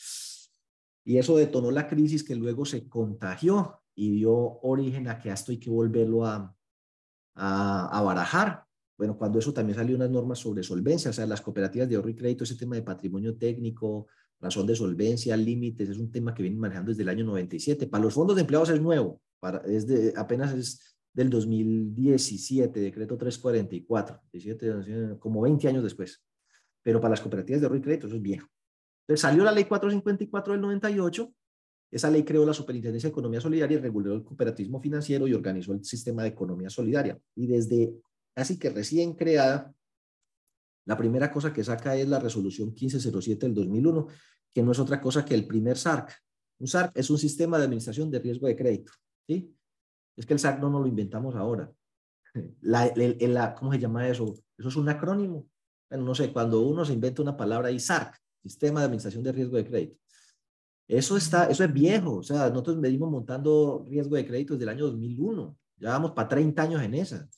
Y 1.03 1.17
eso 1.17 1.37
detonó 1.37 1.69
la 1.71 1.87
crisis 1.87 2.23
que 2.23 2.35
luego 2.35 2.65
se 2.65 2.87
contagió 2.89 3.81
y 3.93 4.11
dio 4.11 4.33
origen 4.61 5.07
a 5.07 5.19
que 5.19 5.29
esto 5.29 5.51
hay 5.51 5.59
que 5.59 5.69
volverlo 5.69 6.25
a, 6.25 6.55
a, 7.35 7.99
a 7.99 8.01
barajar. 8.01 8.65
Bueno, 8.97 9.17
cuando 9.17 9.39
eso 9.39 9.53
también 9.53 9.77
salió 9.77 9.95
unas 9.95 10.09
normas 10.09 10.39
sobre 10.39 10.63
solvencia, 10.63 11.11
o 11.11 11.13
sea, 11.13 11.25
las 11.25 11.41
cooperativas 11.41 11.89
de 11.89 11.95
ahorro 11.95 12.09
y 12.09 12.15
crédito, 12.15 12.43
ese 12.43 12.55
tema 12.55 12.75
de 12.75 12.83
patrimonio 12.83 13.35
técnico, 13.35 14.07
razón 14.39 14.65
de 14.65 14.75
solvencia, 14.75 15.37
límites, 15.37 15.89
es 15.89 15.97
un 15.97 16.11
tema 16.11 16.33
que 16.33 16.43
vienen 16.43 16.59
manejando 16.59 16.89
desde 16.89 17.03
el 17.03 17.09
año 17.09 17.25
97. 17.25 17.87
Para 17.87 18.03
los 18.03 18.13
fondos 18.13 18.35
de 18.35 18.41
empleados 18.41 18.69
es 18.69 18.81
nuevo, 18.81 19.21
es 19.65 19.87
de, 19.87 20.13
apenas 20.15 20.53
es 20.53 20.95
del 21.13 21.29
2017, 21.29 22.79
decreto 22.79 23.17
344, 23.17 24.21
17, 24.31 25.19
como 25.19 25.41
20 25.41 25.67
años 25.67 25.83
después. 25.83 26.23
Pero 26.83 26.99
para 26.99 27.11
las 27.11 27.21
cooperativas 27.21 27.61
de 27.61 27.67
ahorro 27.67 27.77
y 27.77 27.81
crédito 27.81 28.07
eso 28.07 28.15
es 28.15 28.21
viejo. 28.21 28.47
Entonces 29.03 29.21
salió 29.21 29.43
la 29.43 29.51
ley 29.51 29.65
454 29.65 30.53
del 30.53 30.61
98, 30.61 31.33
esa 31.91 32.09
ley 32.09 32.23
creó 32.23 32.45
la 32.45 32.53
Superintendencia 32.53 33.09
de 33.09 33.11
Economía 33.11 33.41
Solidaria 33.41 33.77
y 33.77 33.81
reguló 33.81 34.13
el 34.13 34.23
cooperativismo 34.23 34.79
financiero 34.79 35.27
y 35.27 35.33
organizó 35.33 35.73
el 35.73 35.83
sistema 35.83 36.23
de 36.23 36.29
economía 36.29 36.69
solidaria. 36.69 37.19
Y 37.35 37.47
desde 37.47 37.93
casi 38.33 38.57
que 38.57 38.69
recién 38.69 39.13
creada, 39.13 39.73
la 40.85 40.97
primera 40.97 41.31
cosa 41.31 41.51
que 41.51 41.63
saca 41.63 41.95
es 41.97 42.07
la 42.07 42.19
resolución 42.19 42.69
1507 42.69 43.45
del 43.45 43.55
2001, 43.55 44.07
que 44.53 44.63
no 44.63 44.71
es 44.71 44.79
otra 44.79 45.01
cosa 45.01 45.25
que 45.25 45.35
el 45.35 45.45
primer 45.45 45.77
SARC. 45.77 46.13
Un 46.59 46.67
SARC 46.67 46.97
es 46.97 47.09
un 47.09 47.17
sistema 47.17 47.57
de 47.57 47.65
administración 47.65 48.09
de 48.09 48.19
riesgo 48.19 48.47
de 48.47 48.55
crédito. 48.55 48.93
¿Sí? 49.27 49.55
Es 50.15 50.25
que 50.25 50.33
el 50.33 50.39
SAC 50.39 50.59
no 50.59 50.69
nos 50.69 50.81
lo 50.81 50.87
inventamos 50.87 51.35
ahora. 51.35 51.71
¿Cómo 53.57 53.71
se 53.73 53.79
llama 53.79 54.07
eso? 54.07 54.35
Eso 54.57 54.69
es 54.69 54.75
un 54.75 54.89
acrónimo. 54.89 55.47
Bueno, 55.89 56.05
no 56.05 56.15
sé, 56.15 56.31
cuando 56.31 56.61
uno 56.61 56.85
se 56.85 56.93
inventa 56.93 57.21
una 57.21 57.35
palabra 57.35 57.67
ahí, 57.67 57.79
SARC, 57.79 58.17
Sistema 58.41 58.79
de 58.79 58.85
Administración 58.85 59.23
de 59.23 59.31
Riesgo 59.31 59.57
de 59.57 59.65
Crédito. 59.65 59.97
Eso, 60.87 61.15
está, 61.15 61.45
eso 61.45 61.63
es 61.63 61.71
viejo, 61.71 62.17
o 62.17 62.23
sea, 62.23 62.49
nosotros 62.49 62.77
medimos 62.77 63.09
montando 63.09 63.85
riesgo 63.87 64.15
de 64.15 64.25
crédito 64.25 64.53
desde 64.53 64.63
el 64.63 64.77
año 64.77 64.85
2001. 64.87 65.57
Ya 65.77 65.89
vamos 65.89 66.11
para 66.11 66.27
30 66.27 66.61
años 66.61 66.81
en 66.81 66.93
esa. 66.95 67.29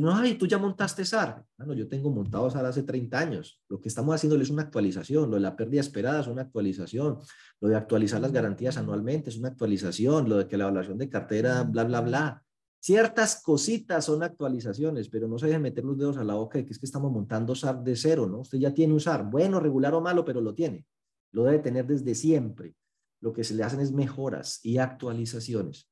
No, 0.00 0.14
ay, 0.14 0.34
tú 0.34 0.46
ya 0.46 0.58
montaste 0.58 1.04
SAR. 1.04 1.44
Bueno, 1.56 1.74
yo 1.74 1.88
tengo 1.88 2.10
montado 2.10 2.50
SAR 2.50 2.66
hace 2.66 2.82
30 2.82 3.18
años. 3.18 3.60
Lo 3.68 3.80
que 3.80 3.88
estamos 3.88 4.14
haciendo 4.14 4.40
es 4.40 4.50
una 4.50 4.62
actualización. 4.62 5.30
Lo 5.30 5.36
de 5.36 5.42
la 5.42 5.56
pérdida 5.56 5.80
esperada 5.80 6.20
es 6.20 6.26
una 6.26 6.42
actualización. 6.42 7.18
Lo 7.60 7.68
de 7.68 7.76
actualizar 7.76 8.20
las 8.20 8.32
garantías 8.32 8.76
anualmente 8.76 9.30
es 9.30 9.38
una 9.38 9.48
actualización. 9.48 10.28
Lo 10.28 10.38
de 10.38 10.48
que 10.48 10.56
la 10.56 10.64
evaluación 10.64 10.98
de 10.98 11.08
cartera, 11.08 11.62
bla, 11.62 11.84
bla, 11.84 12.00
bla. 12.00 12.42
Ciertas 12.80 13.42
cositas 13.42 14.04
son 14.04 14.22
actualizaciones, 14.22 15.08
pero 15.08 15.26
no 15.26 15.38
se 15.38 15.46
dejen 15.46 15.62
meter 15.62 15.84
los 15.84 15.98
dedos 15.98 16.18
a 16.18 16.24
la 16.24 16.34
boca 16.34 16.58
de 16.58 16.66
que 16.66 16.72
es 16.72 16.78
que 16.78 16.86
estamos 16.86 17.10
montando 17.10 17.54
SAR 17.54 17.82
de 17.82 17.96
cero, 17.96 18.26
¿no? 18.26 18.40
Usted 18.40 18.58
ya 18.58 18.72
tiene 18.72 18.92
un 18.92 19.00
SAR, 19.00 19.24
bueno, 19.28 19.58
regular 19.58 19.94
o 19.94 20.00
malo, 20.00 20.24
pero 20.24 20.40
lo 20.40 20.54
tiene. 20.54 20.86
Lo 21.32 21.44
debe 21.44 21.58
tener 21.58 21.86
desde 21.86 22.14
siempre. 22.14 22.76
Lo 23.20 23.32
que 23.32 23.44
se 23.44 23.54
le 23.54 23.64
hacen 23.64 23.80
es 23.80 23.92
mejoras 23.92 24.60
y 24.62 24.78
actualizaciones. 24.78 25.88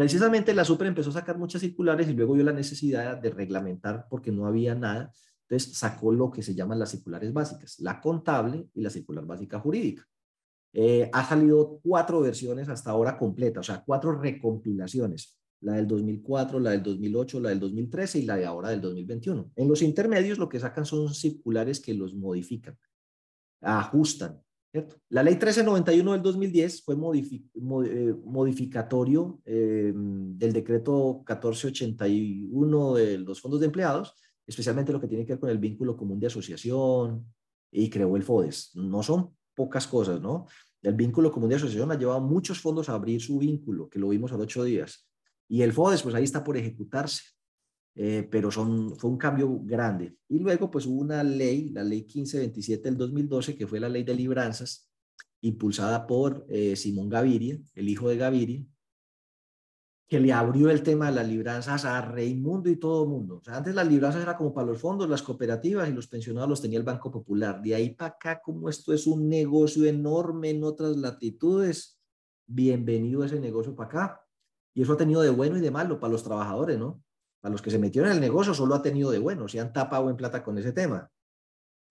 Precisamente 0.00 0.54
la 0.54 0.64
Super 0.64 0.86
empezó 0.86 1.10
a 1.10 1.12
sacar 1.12 1.36
muchas 1.36 1.60
circulares 1.60 2.08
y 2.08 2.14
luego 2.14 2.32
vio 2.32 2.42
la 2.42 2.54
necesidad 2.54 3.18
de 3.18 3.28
reglamentar 3.28 4.06
porque 4.08 4.32
no 4.32 4.46
había 4.46 4.74
nada. 4.74 5.12
Entonces 5.42 5.76
sacó 5.76 6.10
lo 6.10 6.30
que 6.30 6.40
se 6.40 6.54
llaman 6.54 6.78
las 6.78 6.92
circulares 6.92 7.34
básicas, 7.34 7.78
la 7.80 8.00
contable 8.00 8.70
y 8.72 8.80
la 8.80 8.88
circular 8.88 9.26
básica 9.26 9.60
jurídica. 9.60 10.08
Eh, 10.72 11.10
ha 11.12 11.28
salido 11.28 11.80
cuatro 11.82 12.22
versiones 12.22 12.70
hasta 12.70 12.92
ahora 12.92 13.18
completas, 13.18 13.68
o 13.68 13.72
sea, 13.74 13.84
cuatro 13.84 14.18
recompilaciones. 14.18 15.38
La 15.60 15.74
del 15.74 15.86
2004, 15.86 16.60
la 16.60 16.70
del 16.70 16.82
2008, 16.82 17.38
la 17.38 17.50
del 17.50 17.60
2013 17.60 18.20
y 18.20 18.22
la 18.22 18.36
de 18.36 18.46
ahora 18.46 18.70
del 18.70 18.80
2021. 18.80 19.52
En 19.54 19.68
los 19.68 19.82
intermedios 19.82 20.38
lo 20.38 20.48
que 20.48 20.60
sacan 20.60 20.86
son 20.86 21.12
circulares 21.12 21.78
que 21.78 21.92
los 21.92 22.14
modifican, 22.14 22.78
ajustan. 23.60 24.40
La 25.08 25.24
ley 25.24 25.34
1391 25.34 26.12
del 26.12 26.22
2010 26.22 26.84
fue 26.84 26.94
eh, 26.94 28.14
modificatorio 28.24 29.40
eh, 29.44 29.92
del 29.94 30.52
decreto 30.52 31.24
1481 31.26 32.94
de 32.94 33.18
los 33.18 33.40
fondos 33.40 33.58
de 33.58 33.66
empleados, 33.66 34.14
especialmente 34.46 34.92
lo 34.92 35.00
que 35.00 35.08
tiene 35.08 35.26
que 35.26 35.32
ver 35.32 35.40
con 35.40 35.50
el 35.50 35.58
vínculo 35.58 35.96
común 35.96 36.20
de 36.20 36.28
asociación 36.28 37.26
y 37.72 37.90
creó 37.90 38.14
el 38.14 38.22
FODES. 38.22 38.76
No 38.76 39.02
son 39.02 39.34
pocas 39.54 39.88
cosas, 39.88 40.20
¿no? 40.20 40.46
El 40.82 40.94
vínculo 40.94 41.32
común 41.32 41.50
de 41.50 41.56
asociación 41.56 41.90
ha 41.90 41.98
llevado 41.98 42.20
muchos 42.20 42.60
fondos 42.60 42.88
a 42.88 42.94
abrir 42.94 43.20
su 43.20 43.38
vínculo, 43.38 43.88
que 43.88 43.98
lo 43.98 44.08
vimos 44.08 44.30
a 44.32 44.36
ocho 44.36 44.62
días. 44.62 45.08
Y 45.48 45.62
el 45.62 45.72
FODES, 45.72 46.02
pues 46.02 46.14
ahí 46.14 46.24
está 46.24 46.44
por 46.44 46.56
ejecutarse, 46.56 47.22
eh, 48.02 48.26
pero 48.30 48.50
son, 48.50 48.96
fue 48.96 49.10
un 49.10 49.18
cambio 49.18 49.60
grande. 49.62 50.16
Y 50.26 50.38
luego, 50.38 50.70
pues 50.70 50.86
hubo 50.86 51.02
una 51.02 51.22
ley, 51.22 51.68
la 51.68 51.84
ley 51.84 52.00
1527 52.00 52.88
del 52.88 52.96
2012, 52.96 53.58
que 53.58 53.66
fue 53.66 53.78
la 53.78 53.90
ley 53.90 54.04
de 54.04 54.14
libranzas, 54.14 54.90
impulsada 55.42 56.06
por 56.06 56.46
eh, 56.48 56.76
Simón 56.76 57.10
Gaviria, 57.10 57.58
el 57.74 57.88
hijo 57.90 58.08
de 58.08 58.16
Gaviria, 58.16 58.64
que 60.08 60.18
le 60.18 60.32
abrió 60.32 60.70
el 60.70 60.82
tema 60.82 61.10
de 61.10 61.16
las 61.16 61.28
libranzas 61.28 61.84
a 61.84 62.00
Raimundo 62.00 62.70
y 62.70 62.76
todo 62.76 63.02
el 63.02 63.10
mundo. 63.10 63.42
Antes 63.48 63.74
las 63.74 63.86
libranzas 63.86 64.22
era 64.22 64.34
como 64.34 64.54
para 64.54 64.68
los 64.68 64.80
fondos, 64.80 65.06
las 65.06 65.20
cooperativas 65.20 65.86
y 65.86 65.92
los 65.92 66.06
pensionados 66.06 66.48
los 66.48 66.62
tenía 66.62 66.78
el 66.78 66.86
Banco 66.86 67.10
Popular. 67.10 67.60
De 67.60 67.74
ahí 67.74 67.90
para 67.90 68.12
acá, 68.12 68.40
como 68.40 68.70
esto 68.70 68.94
es 68.94 69.06
un 69.06 69.28
negocio 69.28 69.84
enorme 69.84 70.48
en 70.48 70.64
otras 70.64 70.96
latitudes, 70.96 72.00
bienvenido 72.46 73.24
ese 73.24 73.38
negocio 73.38 73.76
para 73.76 73.88
acá. 73.88 74.26
Y 74.72 74.80
eso 74.80 74.94
ha 74.94 74.96
tenido 74.96 75.20
de 75.20 75.28
bueno 75.28 75.58
y 75.58 75.60
de 75.60 75.70
malo 75.70 76.00
para 76.00 76.12
los 76.12 76.24
trabajadores, 76.24 76.78
¿no? 76.78 77.02
Para 77.40 77.52
los 77.52 77.62
que 77.62 77.70
se 77.70 77.78
metieron 77.78 78.10
en 78.10 78.16
el 78.16 78.20
negocio 78.20 78.54
solo 78.54 78.74
ha 78.74 78.82
tenido 78.82 79.10
de 79.10 79.18
bueno, 79.18 79.48
se 79.48 79.60
han 79.60 79.72
tapado 79.72 80.10
en 80.10 80.16
plata 80.16 80.42
con 80.42 80.58
ese 80.58 80.72
tema. 80.72 81.10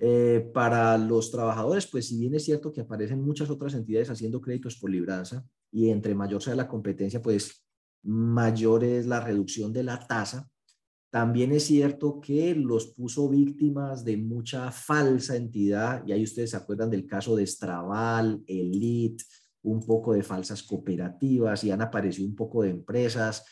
Eh, 0.02 0.50
para 0.54 0.98
los 0.98 1.30
trabajadores, 1.30 1.86
pues 1.88 2.08
si 2.08 2.18
bien 2.18 2.34
es 2.34 2.46
cierto 2.46 2.72
que 2.72 2.82
aparecen 2.82 3.22
muchas 3.22 3.50
otras 3.50 3.74
entidades 3.74 4.10
haciendo 4.10 4.40
créditos 4.40 4.78
por 4.78 4.90
libranza 4.90 5.46
y 5.72 5.90
entre 5.90 6.16
mayor 6.16 6.42
sea 6.42 6.56
la 6.56 6.70
competencia, 6.70 7.22
pues 7.22 7.66
mayor 8.04 8.84
es 8.84 9.06
la 9.06 9.20
reducción 9.20 9.74
de 9.74 9.84
la 9.84 10.00
tasa. 10.00 10.50
También 11.12 11.52
es 11.52 11.64
cierto 11.66 12.22
que 12.22 12.54
los 12.56 12.88
puso 12.94 13.28
víctimas 13.28 14.06
de 14.06 14.16
mucha 14.16 14.72
falsa 14.72 15.36
entidad, 15.36 16.04
y 16.06 16.12
ahí 16.12 16.24
ustedes 16.24 16.52
se 16.52 16.58
acuerdan 16.58 16.92
del 16.92 17.08
caso 17.08 17.36
de 17.36 17.48
Straval, 17.48 18.44
Elite, 18.46 19.24
un 19.64 19.82
poco 19.82 20.14
de 20.14 20.22
falsas 20.22 20.62
cooperativas, 20.62 21.64
y 21.64 21.72
han 21.72 21.82
aparecido 21.82 22.28
un 22.28 22.36
poco 22.36 22.62
de 22.62 22.70
empresas, 22.70 23.44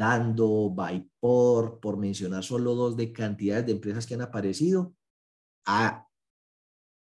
Dando, 0.00 0.70
Vaipor, 0.70 1.78
por 1.78 1.98
mencionar 1.98 2.42
solo 2.42 2.74
dos 2.74 2.96
de 2.96 3.12
cantidades 3.12 3.66
de 3.66 3.72
empresas 3.72 4.06
que 4.06 4.14
han 4.14 4.22
aparecido, 4.22 4.94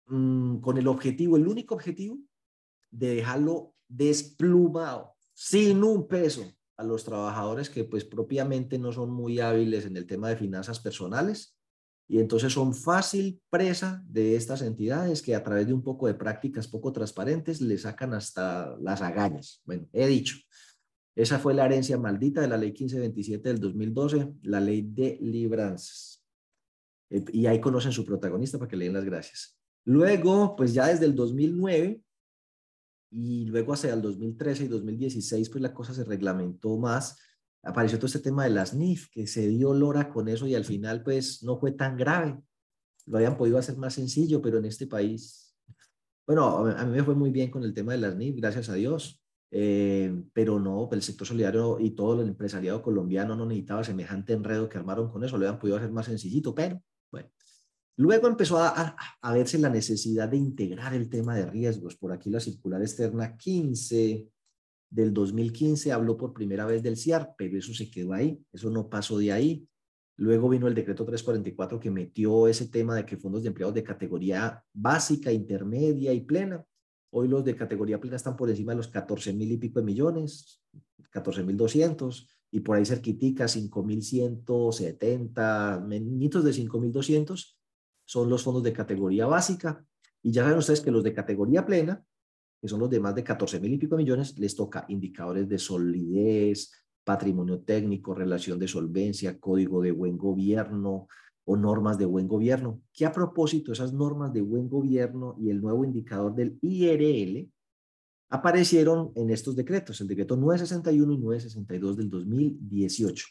mm, 0.08 0.58
con 0.58 0.76
el 0.76 0.86
objetivo, 0.86 1.38
el 1.38 1.48
único 1.48 1.74
objetivo, 1.74 2.18
de 2.90 3.14
dejarlo 3.14 3.74
desplumado, 3.88 5.14
sin 5.32 5.82
un 5.82 6.06
peso, 6.06 6.44
a 6.76 6.84
los 6.84 7.02
trabajadores 7.02 7.70
que 7.70 7.84
pues 7.84 8.04
propiamente 8.04 8.78
no 8.78 8.92
son 8.92 9.10
muy 9.10 9.40
hábiles 9.40 9.86
en 9.86 9.96
el 9.96 10.06
tema 10.06 10.28
de 10.28 10.36
finanzas 10.36 10.78
personales 10.78 11.56
y 12.08 12.18
entonces 12.18 12.52
son 12.52 12.74
fácil 12.74 13.40
presa 13.48 14.02
de 14.06 14.36
estas 14.36 14.60
entidades 14.60 15.22
que 15.22 15.34
a 15.34 15.42
través 15.42 15.66
de 15.66 15.72
un 15.72 15.82
poco 15.82 16.08
de 16.08 16.14
prácticas 16.14 16.68
poco 16.68 16.92
transparentes 16.92 17.62
le 17.62 17.78
sacan 17.78 18.12
hasta 18.12 18.76
las 18.80 19.00
agallas. 19.00 19.62
Bueno, 19.64 19.88
he 19.92 20.06
dicho, 20.06 20.36
esa 21.14 21.38
fue 21.38 21.54
la 21.54 21.66
herencia 21.66 21.98
maldita 21.98 22.40
de 22.40 22.48
la 22.48 22.56
ley 22.56 22.70
1527 22.70 23.48
del 23.48 23.60
2012, 23.60 24.32
la 24.42 24.60
ley 24.60 24.82
de 24.82 25.18
libranzas. 25.20 26.24
Y 27.10 27.46
ahí 27.46 27.60
conocen 27.60 27.92
su 27.92 28.04
protagonista 28.04 28.58
para 28.58 28.70
que 28.70 28.76
le 28.76 28.86
den 28.86 28.94
las 28.94 29.04
gracias. 29.04 29.58
Luego, 29.84 30.56
pues 30.56 30.72
ya 30.72 30.86
desde 30.86 31.04
el 31.04 31.14
2009, 31.14 32.02
y 33.10 33.44
luego 33.44 33.74
hacia 33.74 33.92
el 33.92 34.00
2013 34.00 34.64
y 34.64 34.68
2016, 34.68 35.50
pues 35.50 35.60
la 35.60 35.74
cosa 35.74 35.92
se 35.92 36.04
reglamentó 36.04 36.78
más. 36.78 37.18
Apareció 37.62 37.98
todo 37.98 38.06
este 38.06 38.20
tema 38.20 38.44
de 38.44 38.50
las 38.50 38.72
NIF, 38.72 39.10
que 39.10 39.26
se 39.26 39.46
dio 39.48 39.74
lora 39.74 40.08
con 40.08 40.28
eso 40.28 40.46
y 40.46 40.54
al 40.54 40.64
final 40.64 41.02
pues 41.02 41.42
no 41.42 41.58
fue 41.58 41.72
tan 41.72 41.96
grave. 41.96 42.42
Lo 43.04 43.18
habían 43.18 43.36
podido 43.36 43.58
hacer 43.58 43.76
más 43.76 43.94
sencillo, 43.94 44.40
pero 44.40 44.58
en 44.58 44.64
este 44.64 44.86
país, 44.86 45.54
bueno, 46.26 46.66
a 46.66 46.84
mí 46.86 46.92
me 46.92 47.04
fue 47.04 47.14
muy 47.14 47.30
bien 47.30 47.50
con 47.50 47.64
el 47.64 47.74
tema 47.74 47.92
de 47.92 47.98
las 47.98 48.16
NIF, 48.16 48.36
gracias 48.36 48.70
a 48.70 48.74
Dios. 48.74 49.21
Eh, 49.54 50.24
pero 50.32 50.58
no, 50.58 50.88
el 50.92 51.02
sector 51.02 51.26
solidario 51.26 51.78
y 51.78 51.90
todo 51.90 52.22
el 52.22 52.28
empresariado 52.28 52.80
colombiano 52.80 53.36
no 53.36 53.44
necesitaba 53.44 53.84
semejante 53.84 54.32
enredo 54.32 54.68
que 54.68 54.78
armaron 54.78 55.10
con 55.10 55.22
eso, 55.24 55.36
lo 55.36 55.46
habían 55.46 55.60
podido 55.60 55.76
hacer 55.76 55.92
más 55.92 56.06
sencillito, 56.06 56.54
pero 56.54 56.82
bueno, 57.10 57.28
Luego 57.96 58.26
empezó 58.26 58.58
a, 58.58 58.96
verse 59.34 59.58
la 59.58 59.68
necesidad 59.68 60.28
de 60.28 60.38
integrar 60.38 60.94
el 60.94 61.10
tema 61.10 61.36
de 61.36 61.46
riesgos. 61.46 61.96
Por 61.96 62.12
aquí 62.12 62.30
la 62.30 62.40
circular 62.40 62.80
externa 62.80 63.36
15 63.36 64.28
del 64.90 65.12
2015 65.12 65.92
habló 65.92 66.16
por 66.16 66.32
primera 66.32 66.64
vez 66.64 66.82
del 66.82 66.96
CIAR, 66.96 67.34
pero 67.36 67.58
eso 67.58 67.74
se 67.74 67.90
quedó 67.90 68.12
ahí, 68.14 68.42
eso 68.52 68.70
no 68.70 68.88
pasó 68.88 69.18
de 69.18 69.32
ahí. 69.32 69.68
Luego 70.16 70.48
vino 70.48 70.68
el 70.68 70.74
decreto 70.74 71.04
344 71.04 71.80
que 71.80 71.90
metió 71.90 72.48
ese 72.48 72.68
tema 72.68 72.94
de 72.96 73.04
que 73.04 73.16
fondos 73.16 73.42
de 73.42 73.48
empleados 73.48 73.74
de 73.74 73.82
categoría 73.82 74.62
básica, 74.72 75.30
intermedia 75.30 76.12
y 76.12 76.20
plena. 76.20 76.64
Hoy 77.14 77.28
los 77.28 77.44
de 77.44 77.54
categoría 77.54 78.00
plena 78.00 78.16
están 78.16 78.36
por 78.36 78.48
encima 78.48 78.72
de 78.72 78.78
los 78.78 78.88
14 78.88 79.34
mil 79.34 79.52
y 79.52 79.58
pico 79.58 79.80
de 79.80 79.84
millones, 79.84 80.62
14 81.10 81.42
mil 81.44 81.58
200 81.58 82.26
y 82.50 82.60
por 82.60 82.76
ahí 82.76 82.86
cerquitica 82.86 83.46
5 83.46 83.82
mil 83.82 84.02
170, 84.02 85.84
menitos 85.86 86.42
de 86.42 86.54
5 86.54 86.80
mil 86.80 86.90
200 86.90 87.58
son 88.06 88.30
los 88.30 88.42
fondos 88.42 88.62
de 88.62 88.72
categoría 88.72 89.26
básica. 89.26 89.84
Y 90.22 90.32
ya 90.32 90.44
saben 90.44 90.56
ustedes 90.56 90.80
que 90.80 90.90
los 90.90 91.04
de 91.04 91.12
categoría 91.12 91.66
plena, 91.66 92.02
que 92.58 92.68
son 92.68 92.80
los 92.80 92.88
de 92.88 93.00
más 93.00 93.14
de 93.14 93.24
14 93.24 93.60
mil 93.60 93.74
y 93.74 93.78
pico 93.78 93.98
millones, 93.98 94.38
les 94.38 94.56
toca 94.56 94.86
indicadores 94.88 95.46
de 95.50 95.58
solidez, 95.58 96.72
patrimonio 97.04 97.60
técnico, 97.60 98.14
relación 98.14 98.58
de 98.58 98.68
solvencia, 98.68 99.38
código 99.38 99.82
de 99.82 99.92
buen 99.92 100.16
gobierno 100.16 101.08
o 101.44 101.56
normas 101.56 101.98
de 101.98 102.04
buen 102.04 102.28
gobierno. 102.28 102.80
Que 102.92 103.06
a 103.06 103.12
propósito, 103.12 103.72
esas 103.72 103.92
normas 103.92 104.32
de 104.32 104.42
buen 104.42 104.68
gobierno 104.68 105.34
y 105.38 105.50
el 105.50 105.60
nuevo 105.60 105.84
indicador 105.84 106.34
del 106.34 106.58
IRL 106.62 107.50
aparecieron 108.30 109.12
en 109.14 109.30
estos 109.30 109.54
decretos, 109.54 110.00
el 110.00 110.08
decreto 110.08 110.36
961 110.36 111.12
y 111.12 111.18
962 111.18 111.96
del 111.96 112.10
2018. 112.10 113.26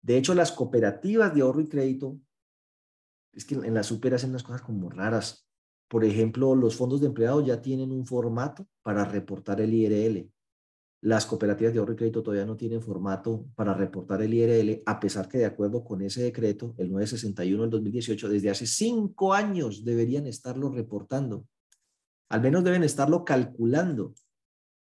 De 0.00 0.16
hecho, 0.16 0.34
las 0.34 0.52
cooperativas 0.52 1.34
de 1.34 1.42
ahorro 1.42 1.60
y 1.60 1.68
crédito 1.68 2.18
es 3.32 3.44
que 3.44 3.56
en 3.56 3.74
la 3.74 3.82
super 3.82 4.14
hacen 4.14 4.30
unas 4.30 4.42
cosas 4.42 4.62
como 4.62 4.88
raras. 4.88 5.46
Por 5.88 6.04
ejemplo, 6.04 6.54
los 6.54 6.74
fondos 6.74 7.00
de 7.00 7.08
empleados 7.08 7.44
ya 7.44 7.60
tienen 7.60 7.92
un 7.92 8.06
formato 8.06 8.66
para 8.82 9.04
reportar 9.04 9.60
el 9.60 9.74
IRL. 9.74 10.30
Las 11.02 11.26
cooperativas 11.26 11.72
de 11.72 11.78
ahorro 11.78 11.92
y 11.92 11.96
crédito 11.96 12.22
todavía 12.22 12.46
no 12.46 12.56
tienen 12.56 12.82
formato 12.82 13.46
para 13.54 13.74
reportar 13.74 14.22
el 14.22 14.34
IRL, 14.34 14.82
a 14.86 14.98
pesar 14.98 15.28
que 15.28 15.38
de 15.38 15.44
acuerdo 15.44 15.84
con 15.84 16.02
ese 16.02 16.22
decreto, 16.22 16.74
el 16.78 16.90
961 16.90 17.62
del 17.62 17.70
2018, 17.70 18.28
desde 18.28 18.50
hace 18.50 18.66
cinco 18.66 19.34
años 19.34 19.84
deberían 19.84 20.26
estarlo 20.26 20.70
reportando. 20.70 21.46
Al 22.28 22.40
menos 22.40 22.64
deben 22.64 22.82
estarlo 22.82 23.24
calculando, 23.24 24.14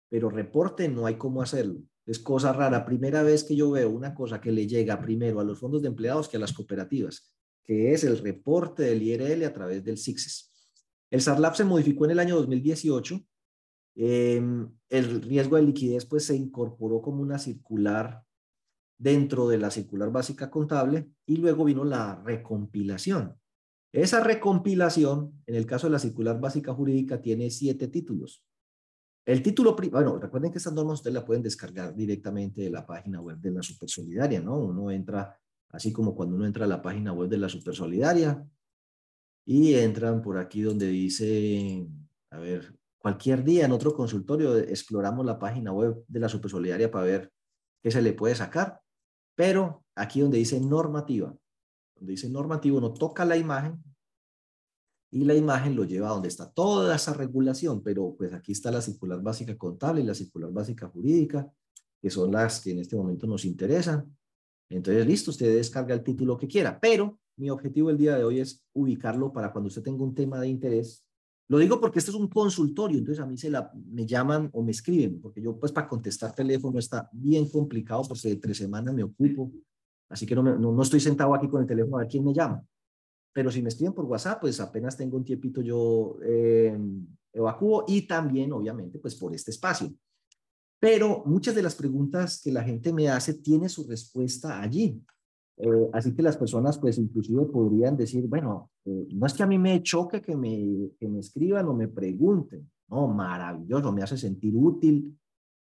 pero 0.09 0.29
reporte 0.29 0.87
no 0.87 1.05
hay 1.05 1.15
cómo 1.15 1.41
hacerlo. 1.41 1.81
Es 2.05 2.19
cosa 2.19 2.53
rara. 2.53 2.85
Primera 2.85 3.23
vez 3.23 3.43
que 3.43 3.55
yo 3.55 3.71
veo 3.71 3.89
una 3.89 4.13
cosa 4.13 4.39
que 4.39 4.51
le 4.51 4.67
llega 4.67 5.01
primero 5.01 5.39
a 5.39 5.43
los 5.43 5.59
fondos 5.59 5.81
de 5.81 5.89
empleados 5.89 6.29
que 6.29 6.37
a 6.37 6.39
las 6.39 6.53
cooperativas 6.53 7.35
que 7.65 7.93
es 7.93 8.03
el 8.03 8.19
reporte 8.19 8.83
del 8.83 9.01
IRL 9.01 9.43
a 9.43 9.53
través 9.53 9.83
del 9.83 9.97
SIXES. 9.97 10.51
El 11.09 11.21
SARLAP 11.21 11.55
se 11.55 11.63
modificó 11.63 12.05
en 12.05 12.11
el 12.11 12.19
año 12.19 12.35
2018. 12.35 13.19
Em, 13.95 14.69
el 14.89 15.21
riesgo 15.21 15.55
de 15.55 15.63
liquidez 15.63 16.05
pues 16.05 16.25
se 16.25 16.35
incorporó 16.35 17.01
como 17.01 17.21
una 17.21 17.39
circular 17.39 18.23
dentro 18.97 19.47
de 19.47 19.57
la 19.57 19.71
circular 19.71 20.11
básica 20.11 20.49
contable 20.49 21.09
y 21.25 21.37
luego 21.37 21.65
vino 21.65 21.83
la 21.83 22.21
recompilación. 22.23 23.37
Esa 23.93 24.21
recompilación, 24.21 25.41
en 25.45 25.55
el 25.55 25.65
caso 25.65 25.87
de 25.87 25.91
la 25.91 25.99
circular 25.99 26.39
básica 26.39 26.73
jurídica, 26.73 27.21
tiene 27.21 27.49
siete 27.49 27.87
títulos. 27.87 28.43
El 29.25 29.41
título, 29.41 29.75
bueno, 29.91 30.19
recuerden 30.19 30.51
que 30.51 30.57
estas 30.57 30.73
normas 30.73 30.99
ustedes 30.99 31.13
la 31.13 31.25
pueden 31.25 31.41
descargar 31.41 31.95
directamente 31.95 32.61
de 32.61 32.69
la 32.69 32.85
página 32.85 33.21
web 33.21 33.37
de 33.37 33.51
la 33.51 33.63
Supersolidaria, 33.63 34.41
¿no? 34.41 34.57
Uno 34.59 34.91
entra 34.91 35.39
así 35.69 35.91
como 35.91 36.13
cuando 36.13 36.35
uno 36.35 36.45
entra 36.45 36.65
a 36.65 36.67
la 36.67 36.81
página 36.81 37.11
web 37.11 37.29
de 37.29 37.37
la 37.37 37.49
Supersolidaria 37.49 38.45
y 39.45 39.73
entran 39.75 40.21
por 40.21 40.37
aquí 40.37 40.61
donde 40.61 40.87
dice, 40.87 41.87
a 42.29 42.39
ver, 42.39 42.75
cualquier 43.05 43.43
día 43.43 43.65
en 43.65 43.71
otro 43.71 43.93
consultorio 43.93 44.57
exploramos 44.57 45.23
la 45.23 45.37
página 45.37 45.71
web 45.71 46.03
de 46.07 46.19
la 46.19 46.27
Supersolidaria 46.27 46.89
para 46.89 47.05
ver 47.05 47.31
qué 47.83 47.91
se 47.91 48.01
le 48.01 48.13
puede 48.13 48.33
sacar, 48.33 48.81
pero 49.35 49.85
aquí 49.93 50.21
donde 50.21 50.39
dice 50.39 50.59
normativa, 50.59 51.31
donde 51.95 52.13
dice 52.13 52.27
normativo, 52.31 52.79
uno 52.79 52.93
toca 52.93 53.23
la 53.23 53.37
imagen 53.37 53.79
y 55.11 55.23
la 55.23 55.35
imagen 55.35 55.75
lo 55.75 55.83
lleva 55.83 56.07
a 56.07 56.13
donde 56.13 56.29
está 56.29 56.51
toda 56.51 56.95
esa 56.95 57.13
regulación, 57.13 57.83
pero 57.83 58.15
pues 58.17 58.33
aquí 58.33 58.53
está 58.53 58.71
la 58.71 58.81
circular 58.81 59.21
básica 59.21 59.55
contable 59.55 60.01
y 60.01 60.05
la 60.05 60.15
circular 60.15 60.51
básica 60.51 60.87
jurídica, 60.87 61.47
que 62.01 62.09
son 62.09 62.31
las 62.31 62.59
que 62.59 62.71
en 62.71 62.79
este 62.79 62.95
momento 62.95 63.27
nos 63.27 63.45
interesan. 63.45 64.17
Entonces, 64.67 65.05
listo, 65.05 65.29
usted 65.29 65.55
descarga 65.55 65.93
el 65.93 66.01
título 66.01 66.39
que 66.39 66.47
quiera, 66.47 66.79
pero 66.79 67.19
mi 67.37 67.51
objetivo 67.51 67.91
el 67.91 67.99
día 67.99 68.15
de 68.15 68.23
hoy 68.23 68.39
es 68.39 68.65
ubicarlo 68.73 69.31
para 69.31 69.51
cuando 69.51 69.67
usted 69.67 69.83
tenga 69.83 70.03
un 70.03 70.15
tema 70.15 70.39
de 70.39 70.47
interés. 70.47 71.04
Lo 71.47 71.59
digo 71.59 71.79
porque 71.79 71.99
este 71.99 72.11
es 72.11 72.17
un 72.17 72.27
consultorio, 72.27 72.97
entonces 72.97 73.23
a 73.23 73.27
mí 73.27 73.37
se 73.37 73.51
la, 73.51 73.71
me 73.73 74.05
llaman 74.05 74.49
o 74.51 74.63
me 74.63 74.71
escriben, 74.71 75.21
porque 75.21 75.41
yo 75.41 75.59
pues 75.59 75.71
para 75.71 75.87
contestar 75.87 76.33
teléfono 76.33 76.79
está 76.79 77.07
bien 77.13 77.47
complicado, 77.49 78.01
porque 78.07 78.29
de 78.29 78.35
tres 78.37 78.57
semanas 78.57 78.93
me 78.95 79.03
ocupo, 79.03 79.51
así 80.09 80.25
que 80.25 80.35
no, 80.35 80.41
no, 80.41 80.81
estoy 80.81 80.99
sentado 80.99 81.35
aquí 81.35 81.47
con 81.47 81.61
el 81.61 81.67
teléfono 81.67 81.97
a 81.97 81.99
ver 81.99 82.07
quién 82.07 82.25
me 82.25 82.33
llama. 82.33 82.63
Pero 83.31 83.51
si 83.51 83.61
me 83.61 83.69
escriben 83.69 83.93
por 83.93 84.05
WhatsApp, 84.05 84.39
pues 84.41 84.59
apenas 84.59 84.97
tengo 84.97 85.17
un 85.17 85.25
tiempito 85.25 85.61
yo 85.61 86.17
eh, 86.23 86.75
evacúo 87.33 87.83
y 87.87 88.07
también, 88.07 88.51
obviamente, 88.53 88.97
pues 88.97 89.13
por 89.15 89.35
este 89.35 89.51
espacio. 89.51 89.93
Pero 90.79 91.23
muchas 91.25 91.53
de 91.53 91.61
las 91.61 91.75
preguntas 91.75 92.41
que 92.41 92.51
la 92.51 92.63
gente 92.63 92.93
me 92.93 93.09
hace 93.09 93.35
tiene 93.35 93.67
su 93.69 93.85
respuesta 93.87 94.61
allí. 94.61 95.01
Eh, 95.57 95.89
así 95.93 96.13
que 96.13 96.21
las 96.21 96.37
personas, 96.37 96.77
pues 96.77 96.97
inclusive 96.97 97.45
podrían 97.45 97.95
decir, 97.95 98.27
bueno, 98.27 98.71
eh, 98.83 99.07
no 99.13 99.25
es 99.25 99.33
que 99.33 99.43
a 99.43 99.47
mí 99.47 99.57
me 99.57 99.81
choque 99.81 100.21
que 100.21 100.35
me, 100.35 100.91
que 100.99 101.07
me 101.07 101.19
escriban 101.19 101.67
o 101.67 101.73
me 101.73 101.87
pregunten, 101.87 102.69
no, 102.89 103.07
maravilloso, 103.07 103.91
me 103.93 104.03
hace 104.03 104.17
sentir 104.17 104.53
útil, 104.55 105.17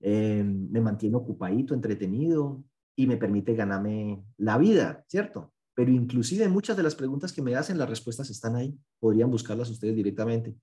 eh, 0.02 0.44
me 0.44 0.82
mantiene 0.82 1.16
ocupadito, 1.16 1.74
entretenido 1.74 2.64
y 2.96 3.06
me 3.06 3.18
permite 3.18 3.54
ganarme 3.54 4.24
la 4.38 4.58
vida, 4.58 5.06
¿cierto? 5.08 5.54
Pero 5.76 5.92
inclusive 5.92 6.48
muchas 6.50 6.76
de 6.76 6.84
las 6.84 6.96
preguntas 6.96 7.32
que 7.32 7.44
me 7.44 7.56
hacen, 7.56 7.78
las 7.78 7.90
respuestas 7.90 8.30
están 8.32 8.56
ahí, 8.56 8.76
podrían 9.00 9.30
buscarlas 9.30 9.70
ustedes 9.70 9.96
directamente. 9.96 10.56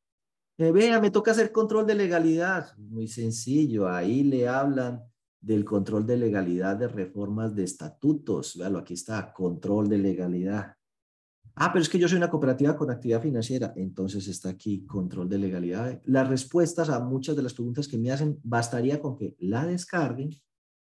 vea, 0.59 1.01
me 1.01 1.13
toca 1.13 1.31
hacer 1.31 1.53
control 1.53 1.87
de 1.87 1.95
legalidad, 1.95 2.77
muy 2.77 3.07
sencillo, 3.07 3.89
ahí 3.89 4.25
le 4.25 4.49
hablan 4.49 5.05
del 5.45 5.65
control 5.65 6.07
de 6.07 6.17
legalidad 6.17 6.77
de 6.77 6.89
reformas 6.89 7.55
de 7.55 7.65
estatutos. 7.65 8.57
Véalo, 8.57 8.79
aquí 8.79 8.95
está, 8.95 9.33
control 9.33 9.89
de 9.89 9.99
legalidad. 9.99 10.75
Ah, 11.57 11.71
pero 11.73 11.83
es 11.83 11.89
que 11.89 11.99
yo 11.99 12.09
soy 12.09 12.17
una 12.17 12.31
cooperativa 12.31 12.77
con 12.77 12.91
actividad 12.91 13.23
financiera. 13.23 13.73
Entonces 13.77 14.27
está 14.27 14.49
aquí, 14.49 14.87
control 14.87 15.29
de 15.29 15.39
legalidad. 15.39 16.01
Las 16.05 16.29
respuestas 16.29 16.89
a 16.89 16.99
muchas 17.01 17.37
de 17.37 17.43
las 17.43 17.53
preguntas 17.53 17.87
que 17.87 17.99
me 17.99 18.11
hacen, 18.11 18.41
bastaría 18.43 19.01
con 19.01 19.17
que 19.17 19.37
la 19.39 19.67
descarguen, 19.67 20.31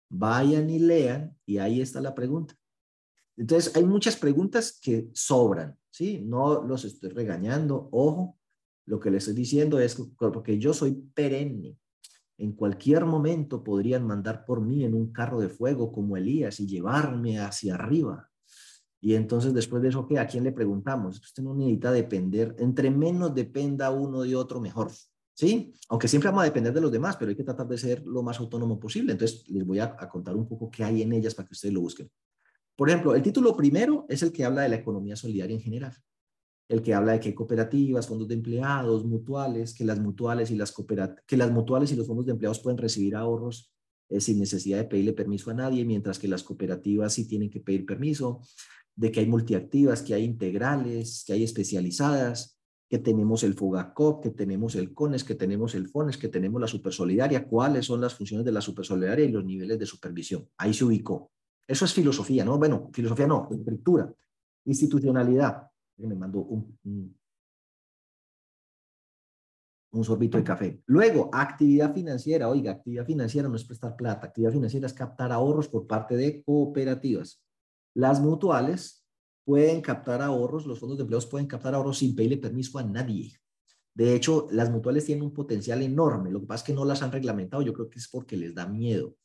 vayan 0.09 0.69
y 0.69 0.79
lean, 0.79 1.37
y 1.45 1.57
ahí 1.57 1.81
está 1.81 1.99
la 1.99 2.15
pregunta. 2.15 2.55
Entonces, 3.35 3.75
hay 3.75 3.83
muchas 3.83 4.15
preguntas 4.15 4.79
que 4.81 5.09
sobran, 5.13 5.77
¿sí? 5.89 6.21
No 6.23 6.63
los 6.63 6.85
estoy 6.85 7.09
regañando. 7.09 7.89
Ojo, 7.91 8.37
lo 8.85 8.99
que 8.99 9.11
les 9.11 9.23
estoy 9.23 9.35
diciendo 9.35 9.79
es 9.79 9.95
porque 10.17 10.57
yo 10.57 10.73
soy 10.73 10.93
perenne. 11.13 11.77
En 12.37 12.53
cualquier 12.53 13.05
momento 13.05 13.63
podrían 13.63 14.05
mandar 14.05 14.45
por 14.45 14.61
mí 14.61 14.83
en 14.83 14.93
un 14.93 15.11
carro 15.11 15.39
de 15.39 15.49
fuego 15.49 15.91
como 15.91 16.17
Elías 16.17 16.59
y 16.59 16.67
llevarme 16.67 17.39
hacia 17.39 17.75
arriba. 17.75 18.29
Y 18.99 19.15
entonces 19.15 19.53
después 19.53 19.81
de 19.83 19.89
eso, 19.89 20.07
¿qué? 20.07 20.17
¿A 20.17 20.27
quién 20.27 20.43
le 20.43 20.51
preguntamos? 20.51 21.19
Usted 21.19 21.43
no 21.43 21.53
necesita 21.53 21.91
depender. 21.91 22.55
Entre 22.57 22.89
menos 22.89 23.35
dependa 23.35 23.91
uno 23.91 24.21
de 24.21 24.35
otro, 24.35 24.59
mejor. 24.61 24.91
¿Sí? 25.35 25.73
Aunque 25.89 26.07
siempre 26.07 26.29
vamos 26.29 26.43
a 26.43 26.45
depender 26.45 26.73
de 26.73 26.81
los 26.81 26.91
demás, 26.91 27.17
pero 27.17 27.29
hay 27.29 27.35
que 27.35 27.43
tratar 27.43 27.67
de 27.67 27.77
ser 27.77 28.05
lo 28.05 28.23
más 28.23 28.39
autónomo 28.39 28.79
posible. 28.79 29.11
Entonces 29.11 29.47
les 29.49 29.65
voy 29.65 29.79
a, 29.79 29.95
a 29.97 30.09
contar 30.09 30.35
un 30.35 30.47
poco 30.47 30.69
qué 30.71 30.83
hay 30.83 31.01
en 31.01 31.13
ellas 31.13 31.35
para 31.35 31.47
que 31.47 31.53
ustedes 31.53 31.73
lo 31.73 31.81
busquen. 31.81 32.09
Por 32.75 32.89
ejemplo, 32.89 33.13
el 33.13 33.21
título 33.21 33.55
primero 33.55 34.05
es 34.09 34.23
el 34.23 34.31
que 34.31 34.45
habla 34.45 34.61
de 34.61 34.69
la 34.69 34.75
economía 34.77 35.15
solidaria 35.15 35.55
en 35.55 35.61
general 35.61 35.93
el 36.73 36.81
que 36.81 36.93
habla 36.95 37.11
de 37.13 37.19
que 37.19 37.29
hay 37.29 37.35
cooperativas, 37.35 38.07
fondos 38.07 38.27
de 38.27 38.33
empleados, 38.33 39.05
mutuales, 39.05 39.75
que 39.75 39.85
las 39.85 39.99
mutuales 39.99 40.49
y 40.49 40.55
las 40.55 40.73
que 41.27 41.37
las 41.37 41.51
mutuales 41.51 41.91
y 41.91 41.95
los 41.95 42.07
fondos 42.07 42.25
de 42.25 42.31
empleados 42.31 42.59
pueden 42.61 42.79
recibir 42.79 43.15
ahorros 43.15 43.71
eh, 44.09 44.19
sin 44.19 44.39
necesidad 44.39 44.79
de 44.79 44.85
pedirle 44.85 45.13
permiso 45.13 45.51
a 45.51 45.53
nadie, 45.53 45.85
mientras 45.85 46.17
que 46.17 46.27
las 46.27 46.41
cooperativas 46.41 47.13
sí 47.13 47.27
tienen 47.27 47.51
que 47.51 47.59
pedir 47.59 47.85
permiso, 47.85 48.41
de 48.95 49.11
que 49.11 49.19
hay 49.19 49.27
multiactivas, 49.27 50.01
que 50.01 50.15
hay 50.15 50.23
integrales, 50.23 51.23
que 51.27 51.33
hay 51.33 51.43
especializadas, 51.43 52.59
que 52.89 52.97
tenemos 52.97 53.43
el 53.43 53.53
FUGACOP, 53.53 54.23
que 54.23 54.31
tenemos 54.31 54.73
el 54.75 54.95
CONES, 54.95 55.23
que 55.23 55.35
tenemos 55.35 55.75
el 55.75 55.89
FONES, 55.89 56.17
que 56.17 56.29
tenemos 56.29 56.59
la 56.59 56.67
Supersolidaria, 56.67 57.47
cuáles 57.47 57.85
son 57.85 58.01
las 58.01 58.15
funciones 58.15 58.45
de 58.45 58.51
la 58.51 58.61
Supersolidaria 58.61 59.25
y 59.25 59.31
los 59.31 59.45
niveles 59.45 59.77
de 59.77 59.85
supervisión. 59.85 60.49
Ahí 60.57 60.73
se 60.73 60.85
ubicó. 60.85 61.31
Eso 61.67 61.85
es 61.85 61.93
filosofía, 61.93 62.43
¿no? 62.43 62.57
Bueno, 62.57 62.89
filosofía 62.91 63.27
no, 63.27 63.47
escritura. 63.51 64.11
Institucionalidad 64.65 65.67
me 65.97 66.15
mandó 66.15 66.39
un, 66.39 66.77
un, 69.91 70.03
sorbito 70.03 70.37
de 70.37 70.43
café. 70.43 70.81
Luego, 70.85 71.29
actividad 71.31 71.93
financiera. 71.93 72.49
Oiga, 72.49 72.71
actividad 72.71 73.05
financiera 73.05 73.47
no 73.47 73.55
es 73.55 73.63
prestar 73.63 73.95
plata. 73.95 74.27
Actividad 74.27 74.51
financiera 74.51 74.87
es 74.87 74.93
captar 74.93 75.31
ahorros 75.31 75.67
por 75.67 75.87
parte 75.87 76.15
de 76.15 76.43
cooperativas. 76.43 77.43
Las 77.93 78.19
mutuales 78.19 79.05
pueden 79.45 79.81
captar 79.81 80.21
ahorros, 80.21 80.65
los 80.65 80.79
fondos 80.79 80.97
de 80.97 81.03
empleados 81.03 81.25
pueden 81.25 81.47
captar 81.47 81.75
ahorros 81.75 81.99
sin 81.99 82.15
pedirle 82.15 82.37
permiso 82.37 82.79
a 82.79 82.83
nadie. 82.83 83.33
De 83.93 84.15
hecho, 84.15 84.47
las 84.51 84.71
mutuales 84.71 85.05
tienen 85.05 85.23
un 85.23 85.33
potencial 85.33 85.81
enorme. 85.81 86.31
Lo 86.31 86.41
que 86.41 86.47
pasa 86.47 86.63
es 86.63 86.67
que 86.67 86.73
no 86.73 86.85
las 86.85 87.03
han 87.03 87.11
reglamentado. 87.11 87.61
Yo 87.61 87.73
creo 87.73 87.89
que 87.89 87.99
es 87.99 88.07
porque 88.07 88.35
les 88.35 88.55
da 88.55 88.65
miedo. 88.65 89.15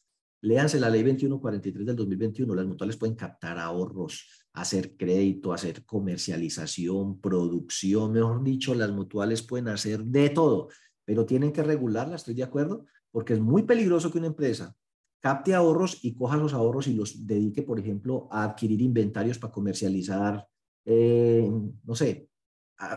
Léanse 0.40 0.78
la 0.78 0.88
ley 0.88 1.02
2143 1.02 1.86
del 1.86 1.96
2021. 1.96 2.54
Las 2.54 2.66
mutuales 2.66 2.96
pueden 2.96 3.16
captar 3.16 3.58
ahorros, 3.58 4.46
hacer 4.52 4.96
crédito, 4.96 5.52
hacer 5.52 5.84
comercialización, 5.84 7.20
producción, 7.20 8.12
mejor 8.12 8.42
dicho, 8.44 8.74
las 8.74 8.90
mutuales 8.92 9.42
pueden 9.42 9.68
hacer 9.68 10.04
de 10.04 10.30
todo, 10.30 10.68
pero 11.04 11.26
tienen 11.26 11.52
que 11.52 11.62
regularla, 11.62 12.16
estoy 12.16 12.34
de 12.34 12.44
acuerdo, 12.44 12.86
porque 13.10 13.34
es 13.34 13.40
muy 13.40 13.64
peligroso 13.64 14.10
que 14.10 14.18
una 14.18 14.28
empresa 14.28 14.74
capte 15.20 15.54
ahorros 15.54 15.98
y 16.04 16.14
coja 16.14 16.36
los 16.36 16.54
ahorros 16.54 16.86
y 16.86 16.94
los 16.94 17.26
dedique, 17.26 17.62
por 17.62 17.80
ejemplo, 17.80 18.28
a 18.30 18.44
adquirir 18.44 18.80
inventarios 18.80 19.38
para 19.38 19.52
comercializar, 19.52 20.46
eh, 20.84 21.50
no 21.84 21.94
sé, 21.94 22.28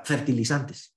fertilizantes 0.03 0.95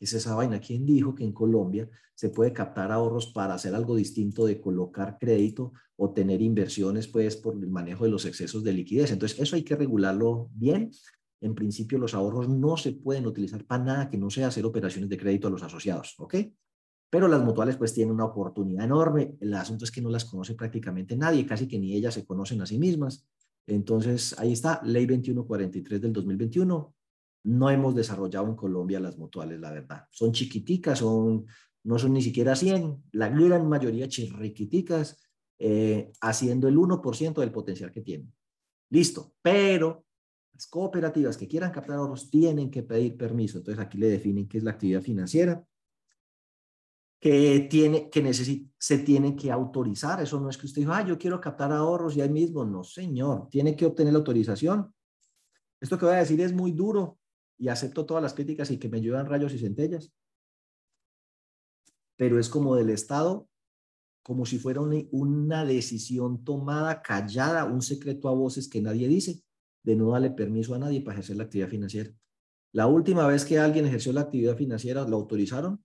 es 0.00 0.12
esa 0.12 0.34
vaina. 0.34 0.60
¿Quién 0.60 0.84
dijo 0.84 1.14
que 1.14 1.24
en 1.24 1.32
Colombia 1.32 1.88
se 2.14 2.30
puede 2.30 2.52
captar 2.52 2.92
ahorros 2.92 3.28
para 3.28 3.54
hacer 3.54 3.74
algo 3.74 3.96
distinto 3.96 4.46
de 4.46 4.60
colocar 4.60 5.18
crédito 5.18 5.72
o 5.96 6.12
tener 6.12 6.42
inversiones, 6.42 7.08
pues, 7.08 7.36
por 7.36 7.54
el 7.54 7.68
manejo 7.68 8.04
de 8.04 8.10
los 8.10 8.24
excesos 8.24 8.62
de 8.64 8.72
liquidez? 8.72 9.10
Entonces, 9.10 9.38
eso 9.38 9.56
hay 9.56 9.62
que 9.62 9.76
regularlo 9.76 10.50
bien. 10.52 10.90
En 11.40 11.54
principio, 11.54 11.98
los 11.98 12.14
ahorros 12.14 12.48
no 12.48 12.76
se 12.76 12.92
pueden 12.92 13.26
utilizar 13.26 13.64
para 13.64 13.84
nada 13.84 14.10
que 14.10 14.18
no 14.18 14.30
sea 14.30 14.48
hacer 14.48 14.64
operaciones 14.64 15.10
de 15.10 15.18
crédito 15.18 15.48
a 15.48 15.50
los 15.50 15.62
asociados, 15.62 16.14
¿ok? 16.18 16.34
Pero 17.08 17.28
las 17.28 17.42
mutuales, 17.42 17.76
pues, 17.76 17.92
tienen 17.92 18.14
una 18.14 18.24
oportunidad 18.24 18.84
enorme. 18.84 19.36
El 19.40 19.54
asunto 19.54 19.84
es 19.84 19.90
que 19.90 20.02
no 20.02 20.10
las 20.10 20.24
conoce 20.24 20.54
prácticamente 20.54 21.16
nadie, 21.16 21.46
casi 21.46 21.68
que 21.68 21.78
ni 21.78 21.94
ellas 21.94 22.14
se 22.14 22.24
conocen 22.24 22.60
a 22.62 22.66
sí 22.66 22.78
mismas. 22.78 23.26
Entonces, 23.66 24.38
ahí 24.38 24.52
está, 24.52 24.80
Ley 24.84 25.06
2143 25.06 26.00
del 26.00 26.12
2021 26.12 26.94
no 27.46 27.70
hemos 27.70 27.94
desarrollado 27.94 28.48
en 28.48 28.56
Colombia 28.56 28.98
las 28.98 29.16
mutuales, 29.16 29.60
la 29.60 29.70
verdad. 29.70 30.04
Son 30.10 30.32
chiquiticas, 30.32 30.98
son, 30.98 31.46
no 31.84 31.98
son 31.98 32.12
ni 32.12 32.20
siquiera 32.20 32.56
100, 32.56 33.04
la 33.12 33.28
gran 33.28 33.68
mayoría 33.68 34.08
chirriquiticas, 34.08 35.16
eh, 35.58 36.10
haciendo 36.20 36.66
el 36.66 36.76
1% 36.76 37.34
del 37.40 37.52
potencial 37.52 37.92
que 37.92 38.02
tienen. 38.02 38.32
Listo, 38.90 39.34
pero 39.40 40.04
las 40.52 40.66
cooperativas 40.66 41.36
que 41.36 41.46
quieran 41.46 41.70
captar 41.70 41.96
ahorros 41.96 42.30
tienen 42.30 42.68
que 42.68 42.82
pedir 42.82 43.16
permiso. 43.16 43.58
Entonces 43.58 43.82
aquí 43.82 43.96
le 43.96 44.08
definen 44.08 44.48
qué 44.48 44.58
es 44.58 44.64
la 44.64 44.72
actividad 44.72 45.02
financiera, 45.02 45.64
que, 47.20 47.68
tiene, 47.70 48.10
que 48.10 48.34
se 48.34 48.98
tiene 48.98 49.36
que 49.36 49.52
autorizar. 49.52 50.20
Eso 50.20 50.40
no 50.40 50.50
es 50.50 50.58
que 50.58 50.66
usted 50.66 50.82
diga, 50.82 50.98
ah, 50.98 51.06
yo 51.06 51.16
quiero 51.16 51.40
captar 51.40 51.70
ahorros 51.70 52.16
y 52.16 52.22
ahí 52.22 52.28
mismo. 52.28 52.64
No, 52.64 52.82
señor, 52.82 53.48
tiene 53.50 53.76
que 53.76 53.86
obtener 53.86 54.12
la 54.12 54.18
autorización. 54.18 54.92
Esto 55.80 55.96
que 55.96 56.06
voy 56.06 56.14
a 56.14 56.18
decir 56.18 56.40
es 56.40 56.52
muy 56.52 56.72
duro, 56.72 57.18
y 57.58 57.68
acepto 57.68 58.06
todas 58.06 58.22
las 58.22 58.34
críticas 58.34 58.70
y 58.70 58.78
que 58.78 58.88
me 58.88 59.00
llevan 59.00 59.26
rayos 59.26 59.54
y 59.54 59.58
centellas. 59.58 60.12
Pero 62.16 62.38
es 62.38 62.48
como 62.48 62.76
del 62.76 62.90
Estado, 62.90 63.48
como 64.22 64.44
si 64.44 64.58
fuera 64.58 64.80
una, 64.80 65.64
decisión 65.64 66.44
tomada, 66.44 67.02
callada, 67.02 67.64
un 67.64 67.82
secreto 67.82 68.28
a 68.28 68.32
voces 68.32 68.68
que 68.68 68.82
nadie 68.82 69.06
dice, 69.08 69.42
de 69.82 69.96
no 69.96 70.10
darle 70.10 70.30
permiso 70.30 70.74
a 70.74 70.78
nadie 70.78 71.00
para 71.00 71.14
ejercer 71.14 71.36
la 71.36 71.44
actividad 71.44 71.68
financiera. 71.68 72.10
La 72.72 72.88
última 72.88 73.26
vez 73.26 73.44
que 73.44 73.58
alguien 73.58 73.86
ejerció 73.86 74.12
la 74.12 74.22
actividad 74.22 74.56
financiera, 74.56 75.06
lo 75.06 75.16
autorizaron, 75.16 75.82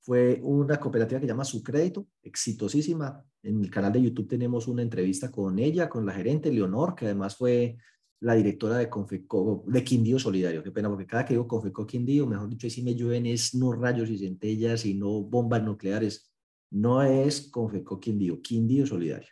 fue 0.00 0.40
una 0.42 0.78
cooperativa 0.78 1.20
que 1.20 1.26
llama 1.26 1.44
Su 1.44 1.62
Crédito, 1.62 2.08
exitosísima. 2.22 3.24
En 3.42 3.62
el 3.62 3.70
canal 3.70 3.92
de 3.92 4.02
YouTube 4.02 4.28
tenemos 4.28 4.68
una 4.68 4.82
entrevista 4.82 5.30
con 5.30 5.58
ella, 5.58 5.88
con 5.88 6.04
la 6.04 6.12
gerente 6.12 6.52
Leonor, 6.52 6.94
que 6.94 7.06
además 7.06 7.36
fue 7.36 7.78
la 8.24 8.34
directora 8.34 8.78
de 8.78 8.88
Confeco, 8.88 9.64
de 9.66 9.84
Quindío 9.84 10.18
Solidario. 10.18 10.62
Qué 10.62 10.72
pena, 10.72 10.88
porque 10.88 11.06
cada 11.06 11.26
que 11.26 11.34
digo 11.34 11.46
Confeco 11.46 11.86
Quindío, 11.86 12.26
mejor 12.26 12.48
dicho, 12.48 12.66
ahí 12.66 12.70
sí 12.70 12.82
me 12.82 12.94
llueven 12.94 13.26
es 13.26 13.54
no 13.54 13.72
rayos 13.72 14.08
y 14.08 14.16
centellas 14.16 14.86
y 14.86 14.94
no 14.94 15.22
bombas 15.22 15.62
nucleares. 15.62 16.32
No 16.70 17.02
es 17.02 17.50
Confeco 17.50 18.00
Quindío, 18.00 18.40
Quindío 18.40 18.86
Solidario. 18.86 19.28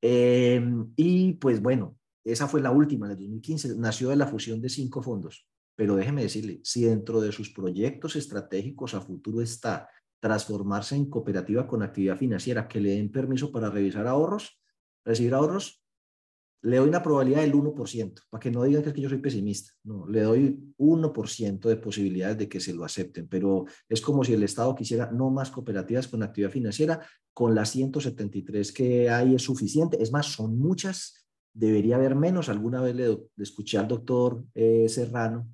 Em, 0.00 0.92
y 0.94 1.32
pues 1.34 1.60
bueno, 1.60 1.98
esa 2.22 2.46
fue 2.46 2.60
la 2.60 2.70
última, 2.70 3.06
en 3.06 3.12
el 3.12 3.18
2015, 3.18 3.76
nació 3.78 4.10
de 4.10 4.16
la 4.16 4.28
fusión 4.28 4.60
de 4.60 4.68
cinco 4.68 5.02
fondos. 5.02 5.48
pero 5.76 5.96
déjeme 5.96 6.22
decirle, 6.22 6.60
si 6.62 6.84
dentro 6.84 7.20
de 7.20 7.32
sus 7.32 7.50
proyectos 7.50 8.14
estratégicos 8.14 8.94
a 8.94 9.00
futuro 9.00 9.40
está 9.40 9.88
transformarse 10.20 10.94
en 10.94 11.10
cooperativa 11.10 11.66
con 11.66 11.82
actividad 11.82 12.16
financiera, 12.16 12.68
que 12.68 12.80
le 12.80 12.90
den 12.90 13.10
permiso 13.10 13.50
para 13.50 13.70
revisar 13.70 14.06
ahorros, 14.06 14.60
recibir 15.04 15.34
ahorros, 15.34 15.83
le 16.64 16.78
doy 16.78 16.88
una 16.88 17.02
probabilidad 17.02 17.42
del 17.42 17.52
1%, 17.52 18.22
para 18.30 18.40
que 18.40 18.50
no 18.50 18.62
digan 18.62 18.82
que 18.82 18.88
es 18.88 18.94
que 18.94 19.02
yo 19.02 19.08
soy 19.10 19.18
pesimista. 19.18 19.72
No, 19.84 20.08
le 20.08 20.22
doy 20.22 20.74
1% 20.78 21.68
de 21.68 21.76
posibilidades 21.76 22.38
de 22.38 22.48
que 22.48 22.58
se 22.58 22.72
lo 22.72 22.84
acepten, 22.84 23.28
pero 23.28 23.66
es 23.86 24.00
como 24.00 24.24
si 24.24 24.32
el 24.32 24.42
Estado 24.42 24.74
quisiera 24.74 25.10
no 25.12 25.30
más 25.30 25.50
cooperativas 25.50 26.08
con 26.08 26.22
actividad 26.22 26.50
financiera, 26.50 27.06
con 27.34 27.54
las 27.54 27.70
173 27.70 28.72
que 28.72 29.10
hay 29.10 29.34
es 29.34 29.42
suficiente. 29.42 30.02
Es 30.02 30.10
más, 30.10 30.26
son 30.26 30.58
muchas, 30.58 31.26
debería 31.52 31.96
haber 31.96 32.14
menos. 32.14 32.48
Alguna 32.48 32.80
vez 32.80 32.94
le, 32.94 33.18
escuché 33.36 33.76
al 33.76 33.88
doctor 33.88 34.42
eh, 34.54 34.88
Serrano, 34.88 35.46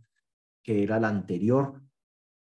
que 0.62 0.84
era 0.84 1.00
la 1.00 1.08
anterior, 1.08 1.82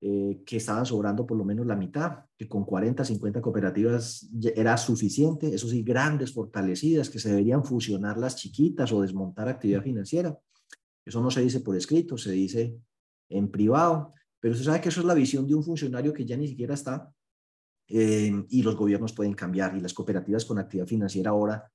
eh, 0.00 0.42
que 0.44 0.58
estaban 0.58 0.84
sobrando 0.84 1.26
por 1.26 1.38
lo 1.38 1.44
menos 1.44 1.66
la 1.66 1.74
mitad, 1.74 2.24
que 2.36 2.46
con 2.48 2.64
40, 2.64 3.04
50 3.04 3.40
cooperativas 3.40 4.28
era 4.54 4.76
suficiente, 4.76 5.54
eso 5.54 5.68
sí, 5.68 5.82
grandes, 5.82 6.32
fortalecidas, 6.32 7.08
que 7.08 7.18
se 7.18 7.30
deberían 7.30 7.64
fusionar 7.64 8.18
las 8.18 8.36
chiquitas 8.36 8.92
o 8.92 9.00
desmontar 9.00 9.48
actividad 9.48 9.82
financiera. 9.82 10.38
Eso 11.04 11.20
no 11.20 11.30
se 11.30 11.40
dice 11.40 11.60
por 11.60 11.76
escrito, 11.76 12.18
se 12.18 12.32
dice 12.32 12.76
en 13.28 13.50
privado, 13.50 14.12
pero 14.38 14.52
usted 14.52 14.66
sabe 14.66 14.80
que 14.80 14.90
eso 14.90 15.00
es 15.00 15.06
la 15.06 15.14
visión 15.14 15.46
de 15.46 15.54
un 15.54 15.64
funcionario 15.64 16.12
que 16.12 16.24
ya 16.24 16.36
ni 16.36 16.48
siquiera 16.48 16.74
está 16.74 17.12
eh, 17.88 18.44
y 18.48 18.62
los 18.62 18.76
gobiernos 18.76 19.12
pueden 19.12 19.34
cambiar 19.34 19.76
y 19.76 19.80
las 19.80 19.94
cooperativas 19.94 20.44
con 20.44 20.58
actividad 20.58 20.86
financiera 20.86 21.30
ahora 21.30 21.70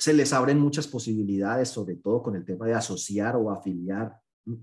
se 0.00 0.14
les 0.14 0.32
abren 0.32 0.58
muchas 0.58 0.88
posibilidades, 0.88 1.68
sobre 1.68 1.96
todo 1.96 2.22
con 2.22 2.34
el 2.34 2.44
tema 2.44 2.66
de 2.66 2.72
asociar 2.72 3.36
o 3.36 3.50
afiliar 3.50 4.16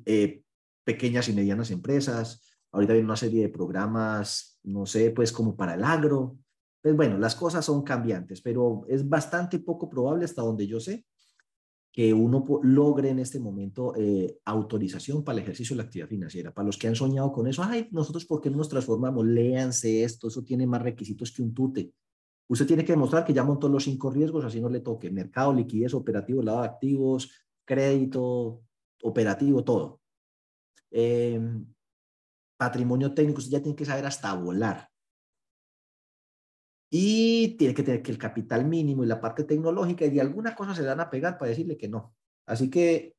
eh, 0.04 0.42
pequeñas 0.84 1.30
y 1.30 1.34
medianas 1.34 1.70
empresas, 1.70 2.42
Ahorita 2.72 2.94
hay 2.94 3.00
una 3.00 3.16
serie 3.16 3.42
de 3.44 3.50
programas, 3.50 4.60
no 4.64 4.86
sé, 4.86 5.12
pues 5.12 5.32
como 5.32 5.56
para 5.56 5.76
el 5.76 5.84
agro. 5.84 6.38
Pues 6.82 6.96
bueno, 6.96 7.18
las 7.18 7.36
cosas 7.36 7.66
son 7.66 7.84
cambiantes, 7.84 8.42
pero 8.42 8.84
es 8.88 9.08
bastante 9.08 9.60
poco 9.60 9.90
probable 9.90 10.26
hasta 10.26 10.42
donde 10.42 10.68
yo 10.68 10.80
sé 10.80 11.06
que 11.98 12.14
uno 12.14 12.46
logre 12.62 13.10
en 13.10 13.18
este 13.18 13.40
momento 13.40 13.92
eh, 13.96 14.38
autorización 14.46 15.24
para 15.24 15.40
el 15.40 15.44
ejercicio 15.44 15.76
de 15.76 15.82
la 15.82 15.88
actividad 15.88 16.08
financiera. 16.08 16.54
Para 16.54 16.68
los 16.68 16.78
que 16.78 16.88
han 16.88 16.96
soñado 16.96 17.32
con 17.32 17.48
eso, 17.48 17.64
ay, 17.64 17.88
nosotros, 17.90 18.24
¿por 18.26 18.40
qué 18.40 18.52
no 18.52 18.58
nos 18.58 18.70
transformamos? 18.70 19.26
Léanse 19.26 20.04
esto, 20.04 20.28
eso 20.28 20.44
tiene 20.44 20.68
más 20.68 20.84
requisitos 20.84 21.32
que 21.32 21.42
un 21.42 21.56
tute. 21.56 21.92
Usted 22.50 22.68
tiene 22.68 22.86
que 22.86 22.92
demostrar 22.92 23.26
que 23.26 23.34
ya 23.34 23.44
montó 23.44 23.68
los 23.68 23.84
cinco 23.84 24.12
riesgos, 24.12 24.46
así 24.46 24.62
no 24.62 24.70
le 24.70 24.82
toque. 24.82 25.10
Mercado, 25.10 25.52
liquidez, 25.52 25.96
operativo, 25.96 26.44
lado 26.44 26.62
de 26.62 26.68
activos, 26.68 27.32
crédito, 27.66 28.62
operativo, 29.02 29.64
todo. 29.64 30.00
Eh, 30.92 31.42
patrimonio 32.58 33.14
técnico, 33.14 33.40
usted 33.40 33.52
ya 33.52 33.62
tiene 33.62 33.76
que 33.76 33.86
saber 33.86 34.06
hasta 34.06 34.34
volar. 34.34 34.90
Y 36.90 37.58
tiene 37.58 37.74
que 37.74 37.84
tener 37.84 38.02
que 38.02 38.12
el 38.12 38.18
capital 38.18 38.66
mínimo 38.66 39.04
y 39.04 39.08
la 39.08 39.20
parte 39.20 39.44
tecnológica 39.44 40.06
y 40.06 40.10
de 40.10 40.22
alguna 40.22 40.56
cosa 40.56 40.74
se 40.74 40.84
dan 40.84 41.00
a 41.00 41.10
pegar 41.10 41.38
para 41.38 41.50
decirle 41.50 41.78
que 41.78 41.90
no. 41.90 42.16
Así 42.46 42.70
que, 42.70 43.16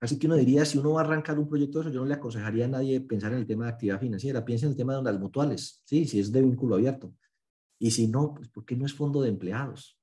así 0.00 0.18
que 0.18 0.26
uno 0.26 0.36
diría, 0.36 0.64
si 0.64 0.78
uno 0.78 0.92
va 0.92 1.00
a 1.00 1.04
arrancar 1.04 1.38
un 1.38 1.48
proyecto 1.48 1.78
de 1.78 1.86
eso, 1.86 1.94
yo 1.94 2.00
no 2.00 2.06
le 2.06 2.14
aconsejaría 2.14 2.66
a 2.66 2.68
nadie 2.68 3.00
pensar 3.00 3.32
en 3.32 3.38
el 3.38 3.46
tema 3.46 3.64
de 3.64 3.72
actividad 3.72 4.00
financiera, 4.00 4.44
piensa 4.44 4.66
en 4.66 4.72
el 4.72 4.76
tema 4.76 4.96
de 4.96 5.02
las 5.02 5.18
mutuales, 5.18 5.82
sí, 5.84 6.06
si 6.06 6.20
es 6.20 6.30
de 6.30 6.40
vínculo 6.40 6.76
abierto. 6.76 7.12
Y 7.80 7.90
si 7.90 8.06
no, 8.06 8.32
pues 8.32 8.48
¿por 8.48 8.64
qué 8.64 8.76
no 8.76 8.86
es 8.86 8.94
fondo 8.94 9.20
de 9.20 9.30
empleados? 9.30 9.98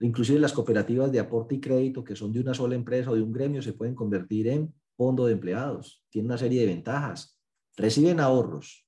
Inclusive 0.00 0.38
las 0.38 0.54
cooperativas 0.54 1.12
de 1.12 1.20
aporte 1.20 1.56
y 1.56 1.60
crédito 1.60 2.02
que 2.02 2.16
son 2.16 2.32
de 2.32 2.40
una 2.40 2.54
sola 2.54 2.74
empresa 2.74 3.10
o 3.10 3.14
de 3.14 3.22
un 3.22 3.32
gremio 3.32 3.60
se 3.60 3.74
pueden 3.74 3.94
convertir 3.94 4.48
en 4.48 4.74
fondo 5.00 5.24
de 5.24 5.32
empleados. 5.32 6.04
Tiene 6.10 6.26
una 6.26 6.36
serie 6.36 6.60
de 6.60 6.66
ventajas. 6.66 7.40
Reciben 7.74 8.20
ahorros. 8.20 8.86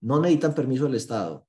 No 0.00 0.20
necesitan 0.20 0.54
permiso 0.54 0.84
del 0.84 0.94
Estado. 0.94 1.48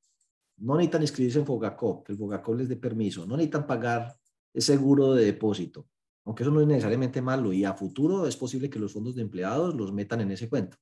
No 0.58 0.78
necesitan 0.78 1.04
inscribirse 1.04 1.38
en 1.38 1.46
Fogacop, 1.46 2.04
que 2.04 2.14
el 2.14 2.18
Fogacop 2.18 2.56
les 2.56 2.70
dé 2.70 2.76
permiso. 2.76 3.28
No 3.28 3.38
necesitan 3.38 3.68
pagar 3.68 4.18
el 4.52 4.62
seguro 4.64 5.14
de 5.14 5.26
depósito. 5.26 5.88
Aunque 6.26 6.42
eso 6.42 6.52
no 6.52 6.62
es 6.62 6.66
necesariamente 6.66 7.22
malo. 7.22 7.54
Y 7.54 7.66
a 7.66 7.76
futuro 7.76 8.26
es 8.26 8.36
posible 8.36 8.68
que 8.68 8.80
los 8.80 8.92
fondos 8.92 9.14
de 9.14 9.22
empleados 9.22 9.76
los 9.76 9.94
metan 9.94 10.22
en 10.22 10.32
ese 10.32 10.50
cuento. 10.50 10.76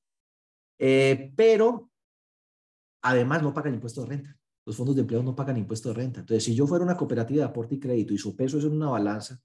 Eh, 0.78 1.34
pero 1.36 1.90
además 3.02 3.42
no 3.42 3.52
pagan 3.52 3.74
impuesto 3.74 4.00
de 4.00 4.06
renta. 4.06 4.38
Los 4.64 4.74
fondos 4.74 4.94
de 4.94 5.02
empleados 5.02 5.26
no 5.26 5.36
pagan 5.36 5.58
impuesto 5.58 5.90
de 5.90 5.96
renta. 5.96 6.20
Entonces, 6.20 6.44
si 6.44 6.54
yo 6.54 6.66
fuera 6.66 6.82
una 6.82 6.96
cooperativa 6.96 7.44
de 7.44 7.50
aporte 7.50 7.74
y 7.74 7.78
crédito 7.78 8.14
y 8.14 8.18
su 8.18 8.34
peso 8.34 8.56
es 8.56 8.64
en 8.64 8.72
una 8.72 8.88
balanza, 8.88 9.38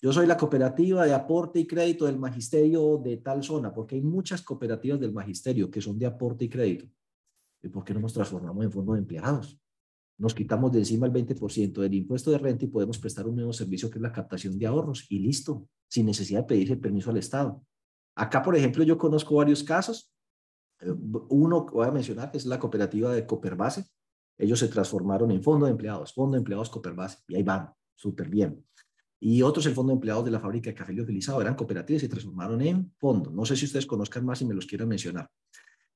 yo 0.00 0.12
soy 0.12 0.26
la 0.26 0.36
cooperativa 0.36 1.04
de 1.04 1.12
aporte 1.12 1.58
y 1.58 1.66
crédito 1.66 2.06
del 2.06 2.18
magisterio 2.18 2.98
de 2.98 3.16
tal 3.16 3.42
zona, 3.42 3.74
porque 3.74 3.96
hay 3.96 4.02
muchas 4.02 4.42
cooperativas 4.42 5.00
del 5.00 5.12
magisterio 5.12 5.70
que 5.70 5.80
son 5.80 5.98
de 5.98 6.06
aporte 6.06 6.44
y 6.44 6.48
crédito. 6.48 6.86
¿Y 7.62 7.68
por 7.68 7.84
qué 7.84 7.94
no 7.94 8.00
nos 8.00 8.12
transformamos 8.12 8.64
en 8.64 8.70
fondo 8.70 8.92
de 8.92 9.00
empleados? 9.00 9.60
Nos 10.18 10.34
quitamos 10.34 10.70
de 10.70 10.80
encima 10.80 11.06
el 11.06 11.12
20% 11.12 11.80
del 11.80 11.94
impuesto 11.94 12.30
de 12.30 12.38
renta 12.38 12.64
y 12.64 12.68
podemos 12.68 12.98
prestar 12.98 13.26
un 13.26 13.34
nuevo 13.34 13.52
servicio 13.52 13.90
que 13.90 13.98
es 13.98 14.02
la 14.02 14.12
captación 14.12 14.56
de 14.56 14.66
ahorros 14.66 15.06
y 15.10 15.18
listo, 15.18 15.68
sin 15.88 16.06
necesidad 16.06 16.40
de 16.40 16.46
pedirse 16.46 16.76
permiso 16.76 17.10
al 17.10 17.16
Estado. 17.16 17.64
Acá, 18.14 18.40
por 18.42 18.54
ejemplo, 18.54 18.84
yo 18.84 18.98
conozco 18.98 19.34
varios 19.34 19.64
casos. 19.64 20.12
Eh, 20.80 20.92
uno 21.28 21.66
que 21.66 21.74
voy 21.74 21.86
a 21.86 21.90
mencionar 21.90 22.30
que 22.30 22.38
es 22.38 22.46
la 22.46 22.60
cooperativa 22.60 23.12
de 23.12 23.26
Cooperbase. 23.26 23.84
Ellos 24.38 24.60
se 24.60 24.68
transformaron 24.68 25.32
en 25.32 25.42
fondo 25.42 25.66
de 25.66 25.72
empleados, 25.72 26.12
fondo 26.12 26.34
de 26.34 26.38
empleados 26.38 26.70
Cooperbase, 26.70 27.18
y 27.26 27.34
ahí 27.34 27.42
van, 27.42 27.72
súper 27.96 28.28
bien 28.28 28.64
y 29.20 29.42
otros 29.42 29.66
el 29.66 29.74
fondo 29.74 29.90
de 29.90 29.96
empleados 29.96 30.24
de 30.24 30.30
la 30.30 30.40
fábrica 30.40 30.70
de 30.70 30.74
café 30.74 31.00
utilizado 31.00 31.40
eran 31.40 31.54
cooperativas 31.54 32.02
y 32.02 32.06
se 32.06 32.10
transformaron 32.10 32.60
en 32.62 32.92
fondo. 32.98 33.30
No 33.30 33.44
sé 33.44 33.56
si 33.56 33.64
ustedes 33.64 33.86
conozcan 33.86 34.24
más 34.24 34.40
y 34.42 34.44
me 34.44 34.54
los 34.54 34.66
quieran 34.66 34.88
mencionar. 34.88 35.28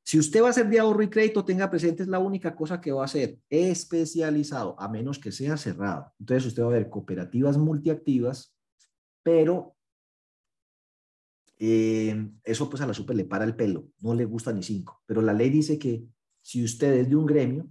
Si 0.04 0.18
usted 0.18 0.42
va 0.42 0.48
a 0.48 0.52
ser 0.52 0.68
de 0.68 0.80
ahorro 0.80 1.02
y 1.04 1.08
crédito, 1.08 1.44
tenga 1.44 1.70
presente, 1.70 2.02
es 2.02 2.08
la 2.08 2.18
única 2.18 2.56
cosa 2.56 2.80
que 2.80 2.90
va 2.90 3.04
a 3.04 3.08
ser 3.08 3.38
especializado, 3.48 4.74
a 4.78 4.88
menos 4.88 5.18
que 5.18 5.30
sea 5.30 5.56
cerrado. 5.56 6.12
Entonces 6.18 6.46
usted 6.46 6.62
va 6.64 6.66
a 6.66 6.72
ver 6.72 6.90
cooperativas 6.90 7.56
multiactivas, 7.56 8.56
pero 9.22 9.76
eh, 11.60 12.28
eso 12.42 12.68
pues 12.68 12.82
a 12.82 12.86
la 12.88 12.94
super 12.94 13.14
le 13.14 13.24
para 13.24 13.44
el 13.44 13.54
pelo, 13.54 13.86
no 14.00 14.14
le 14.14 14.24
gusta 14.24 14.52
ni 14.52 14.64
cinco. 14.64 15.00
Pero 15.06 15.22
la 15.22 15.32
ley 15.32 15.50
dice 15.50 15.78
que 15.78 16.04
si 16.42 16.64
usted 16.64 16.92
es 16.94 17.08
de 17.08 17.14
un 17.14 17.26
gremio, 17.26 17.68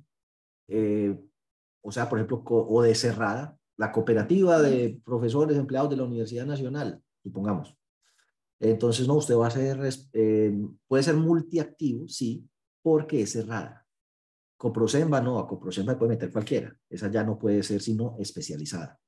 eh, 0.69 1.19
o 1.81 1.91
sea, 1.91 2.07
por 2.07 2.19
ejemplo, 2.19 2.41
o 2.45 2.81
de 2.81 2.95
cerrada, 2.95 3.59
la 3.77 3.91
cooperativa 3.91 4.61
de 4.61 4.99
profesores 5.03 5.57
empleados 5.57 5.89
de 5.89 5.97
la 5.97 6.03
Universidad 6.03 6.45
Nacional, 6.45 7.01
supongamos. 7.23 7.75
Entonces, 8.59 9.07
no, 9.07 9.15
usted 9.15 9.35
va 9.35 9.47
a 9.47 9.51
ser, 9.51 9.79
eh, 10.13 10.53
puede 10.87 11.03
ser 11.03 11.15
multiactivo, 11.15 12.07
sí, 12.07 12.47
porque 12.81 13.21
es 13.21 13.31
cerrada. 13.31 13.87
Coprosemba, 14.55 15.19
no, 15.19 15.39
a 15.39 15.47
Coprosemba 15.47 15.97
puede 15.97 16.11
meter 16.11 16.31
cualquiera. 16.31 16.75
Esa 16.87 17.09
ya 17.09 17.23
no 17.23 17.39
puede 17.39 17.63
ser 17.63 17.81
sino 17.81 18.15
especializada. 18.19 18.99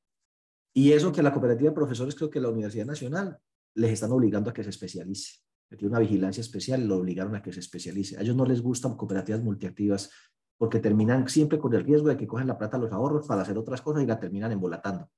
Y 0.73 0.91
eso 0.91 1.11
que 1.11 1.21
la 1.21 1.31
cooperativa 1.31 1.69
de 1.69 1.75
profesores, 1.75 2.15
creo 2.15 2.31
que 2.31 2.41
la 2.41 2.49
Universidad 2.49 2.87
Nacional 2.87 3.37
les 3.75 3.91
están 3.91 4.11
obligando 4.11 4.49
a 4.49 4.53
que 4.53 4.63
se 4.63 4.71
especialice. 4.71 5.39
Tiene 5.69 5.91
una 5.91 5.99
vigilancia 5.99 6.41
especial 6.41 6.81
y 6.81 6.85
lo 6.85 6.97
obligaron 6.97 7.35
a 7.35 7.41
que 7.41 7.53
se 7.53 7.59
especialice. 7.59 8.17
A 8.17 8.21
ellos 8.21 8.35
no 8.35 8.45
les 8.45 8.61
gustan 8.61 8.95
cooperativas 8.95 9.43
multiactivas 9.43 10.09
porque 10.57 10.79
terminan 10.79 11.27
siempre 11.27 11.59
con 11.59 11.73
el 11.73 11.83
riesgo 11.83 12.07
de 12.09 12.17
que 12.17 12.27
cogen 12.27 12.47
la 12.47 12.57
plata 12.57 12.77
los 12.77 12.91
ahorros 12.91 13.27
para 13.27 13.41
hacer 13.41 13.57
otras 13.57 13.81
cosas 13.81 14.03
y 14.03 14.05
la 14.05 14.19
terminan 14.19 14.51
embolatando. 14.51 15.09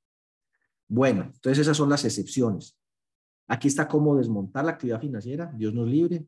Bueno, 0.88 1.24
entonces 1.24 1.60
esas 1.60 1.78
son 1.78 1.90
las 1.90 2.06
excepciones. 2.06 2.78
Aquí 3.48 3.68
está 3.68 3.88
cómo 3.88 4.16
desmontar 4.16 4.66
la 4.66 4.72
actividad 4.72 5.00
financiera, 5.00 5.52
Dios 5.56 5.74
nos 5.74 5.88
libre. 5.88 6.26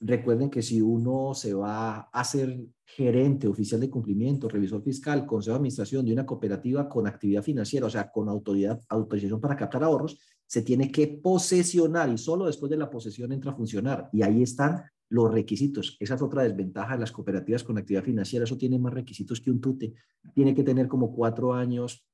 Recuerden 0.00 0.48
que 0.48 0.62
si 0.62 0.80
uno 0.80 1.34
se 1.34 1.54
va 1.54 2.08
a 2.12 2.24
ser 2.24 2.56
gerente, 2.84 3.48
oficial 3.48 3.80
de 3.80 3.90
cumplimiento, 3.90 4.48
revisor 4.48 4.82
fiscal, 4.82 5.26
consejo 5.26 5.54
de 5.54 5.58
administración 5.58 6.06
de 6.06 6.12
una 6.12 6.24
cooperativa 6.24 6.88
con 6.88 7.06
actividad 7.06 7.42
financiera, 7.42 7.86
o 7.86 7.90
sea, 7.90 8.10
con 8.10 8.28
autoridad, 8.28 8.80
autorización 8.88 9.40
para 9.40 9.56
captar 9.56 9.82
ahorros, 9.82 10.18
se 10.46 10.62
tiene 10.62 10.90
que 10.90 11.08
posesionar 11.08 12.08
y 12.08 12.16
solo 12.16 12.46
después 12.46 12.70
de 12.70 12.76
la 12.76 12.88
posesión 12.88 13.32
entra 13.32 13.50
a 13.50 13.56
funcionar. 13.56 14.08
Y 14.12 14.22
ahí 14.22 14.42
están 14.42 14.82
los 15.10 15.32
requisitos. 15.32 15.96
Esa 16.00 16.14
es 16.14 16.22
otra 16.22 16.42
desventaja 16.42 16.94
de 16.94 17.00
las 17.00 17.12
cooperativas 17.12 17.64
con 17.64 17.78
actividad 17.78 18.04
financiera. 18.04 18.44
Eso 18.44 18.58
tiene 18.58 18.78
más 18.78 18.92
requisitos 18.92 19.40
que 19.40 19.50
un 19.50 19.60
tute. 19.60 19.94
Tiene 20.34 20.54
que 20.54 20.62
tener 20.62 20.88
como 20.88 21.12
cuatro 21.12 21.54
años, 21.54 22.06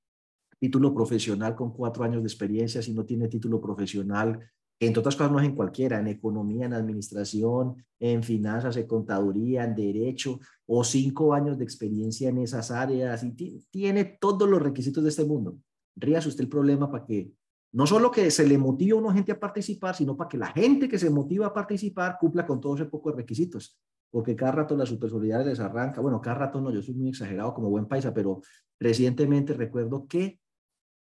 título 0.59 0.95
profesional 0.95 1.55
con 1.55 1.73
cuatro 1.73 2.05
años 2.05 2.23
de 2.23 2.29
experiencia. 2.29 2.83
Si 2.83 2.93
no 2.93 3.05
tiene 3.05 3.29
título 3.29 3.61
profesional, 3.61 4.39
entre 4.81 5.01
otras 5.01 5.17
cosas, 5.17 5.33
no 5.33 5.41
es 5.41 5.47
en 5.47 5.55
cualquiera, 5.55 5.99
en 5.99 6.09
economía, 6.09 6.67
en 6.67 6.75
administración, 6.75 7.77
en 7.99 8.23
finanzas, 8.23 8.77
en 8.77 8.87
contaduría, 8.87 9.65
en 9.65 9.75
derecho, 9.75 10.41
o 10.67 10.85
cinco 10.85 11.33
años 11.33 11.59
de 11.59 11.65
experiencia 11.65 12.29
en 12.29 12.39
esas 12.39 12.71
áreas. 12.71 13.23
Y 13.23 13.33
tiene 13.71 14.05
todos 14.21 14.49
los 14.49 14.61
requisitos 14.61 15.03
de 15.03 15.11
este 15.11 15.25
mundo. 15.25 15.59
Ríase 15.97 16.29
usted 16.29 16.45
el 16.45 16.51
problema 16.51 16.91
para 16.91 17.05
que 17.05 17.33
no 17.75 17.89
solo 17.89 18.11
que 18.13 18.31
se 18.31 18.47
le 18.47 18.57
motive 18.57 18.93
a 18.93 19.01
una 19.01 19.13
gente 19.13 19.33
a 19.33 19.41
participar, 19.41 19.97
sino 19.97 20.17
para 20.17 20.29
que 20.29 20.39
la 20.39 20.47
gente 20.47 20.89
que 20.89 20.97
se 20.97 21.11
motiva 21.11 21.47
a 21.47 21.53
participar 21.53 22.19
cumpla 22.21 22.47
con 22.47 22.61
todos 22.61 22.79
esos 22.81 22.91
pocos 22.91 23.17
requisitos. 23.17 23.77
Porque 24.11 24.37
cada 24.37 24.53
rato 24.53 24.77
la 24.77 24.87
supersolidaridad 24.87 25.45
les 25.51 25.59
arranca. 25.59 26.01
Bueno, 26.01 26.21
cada 26.21 26.37
rato 26.37 26.61
no, 26.61 26.71
yo 26.71 26.81
soy 26.81 26.95
muy 26.95 27.09
exagerado 27.09 27.53
como 27.53 27.71
buen 27.71 27.87
paisa, 27.87 28.15
pero 28.15 28.43
recientemente 28.79 29.55
recuerdo 29.55 30.07
que 30.07 30.39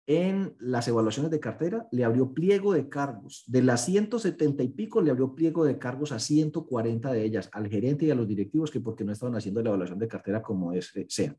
en 0.08 0.56
las 0.58 0.88
evaluaciones 0.88 1.30
de 1.30 1.38
cartera, 1.38 1.86
le 1.92 2.02
abrió 2.02 2.32
pliego 2.32 2.72
de 2.72 2.88
cargos. 2.88 3.44
De 3.46 3.62
las 3.62 3.84
170 3.84 4.62
y 4.64 4.68
pico, 4.68 5.00
le 5.00 5.10
abrió 5.10 5.34
pliego 5.34 5.64
de 5.64 5.78
cargos 5.78 6.10
a 6.10 6.18
140 6.18 7.12
de 7.12 7.24
ellas, 7.24 7.50
al 7.52 7.68
gerente 7.68 8.06
y 8.06 8.10
a 8.10 8.14
los 8.16 8.26
directivos, 8.26 8.70
que 8.70 8.80
porque 8.80 9.04
no 9.04 9.12
estaban 9.12 9.36
haciendo 9.36 9.62
la 9.62 9.68
evaluación 9.68 9.98
de 9.98 10.08
cartera 10.08 10.42
como 10.42 10.72
es, 10.72 10.96
eh, 10.96 11.36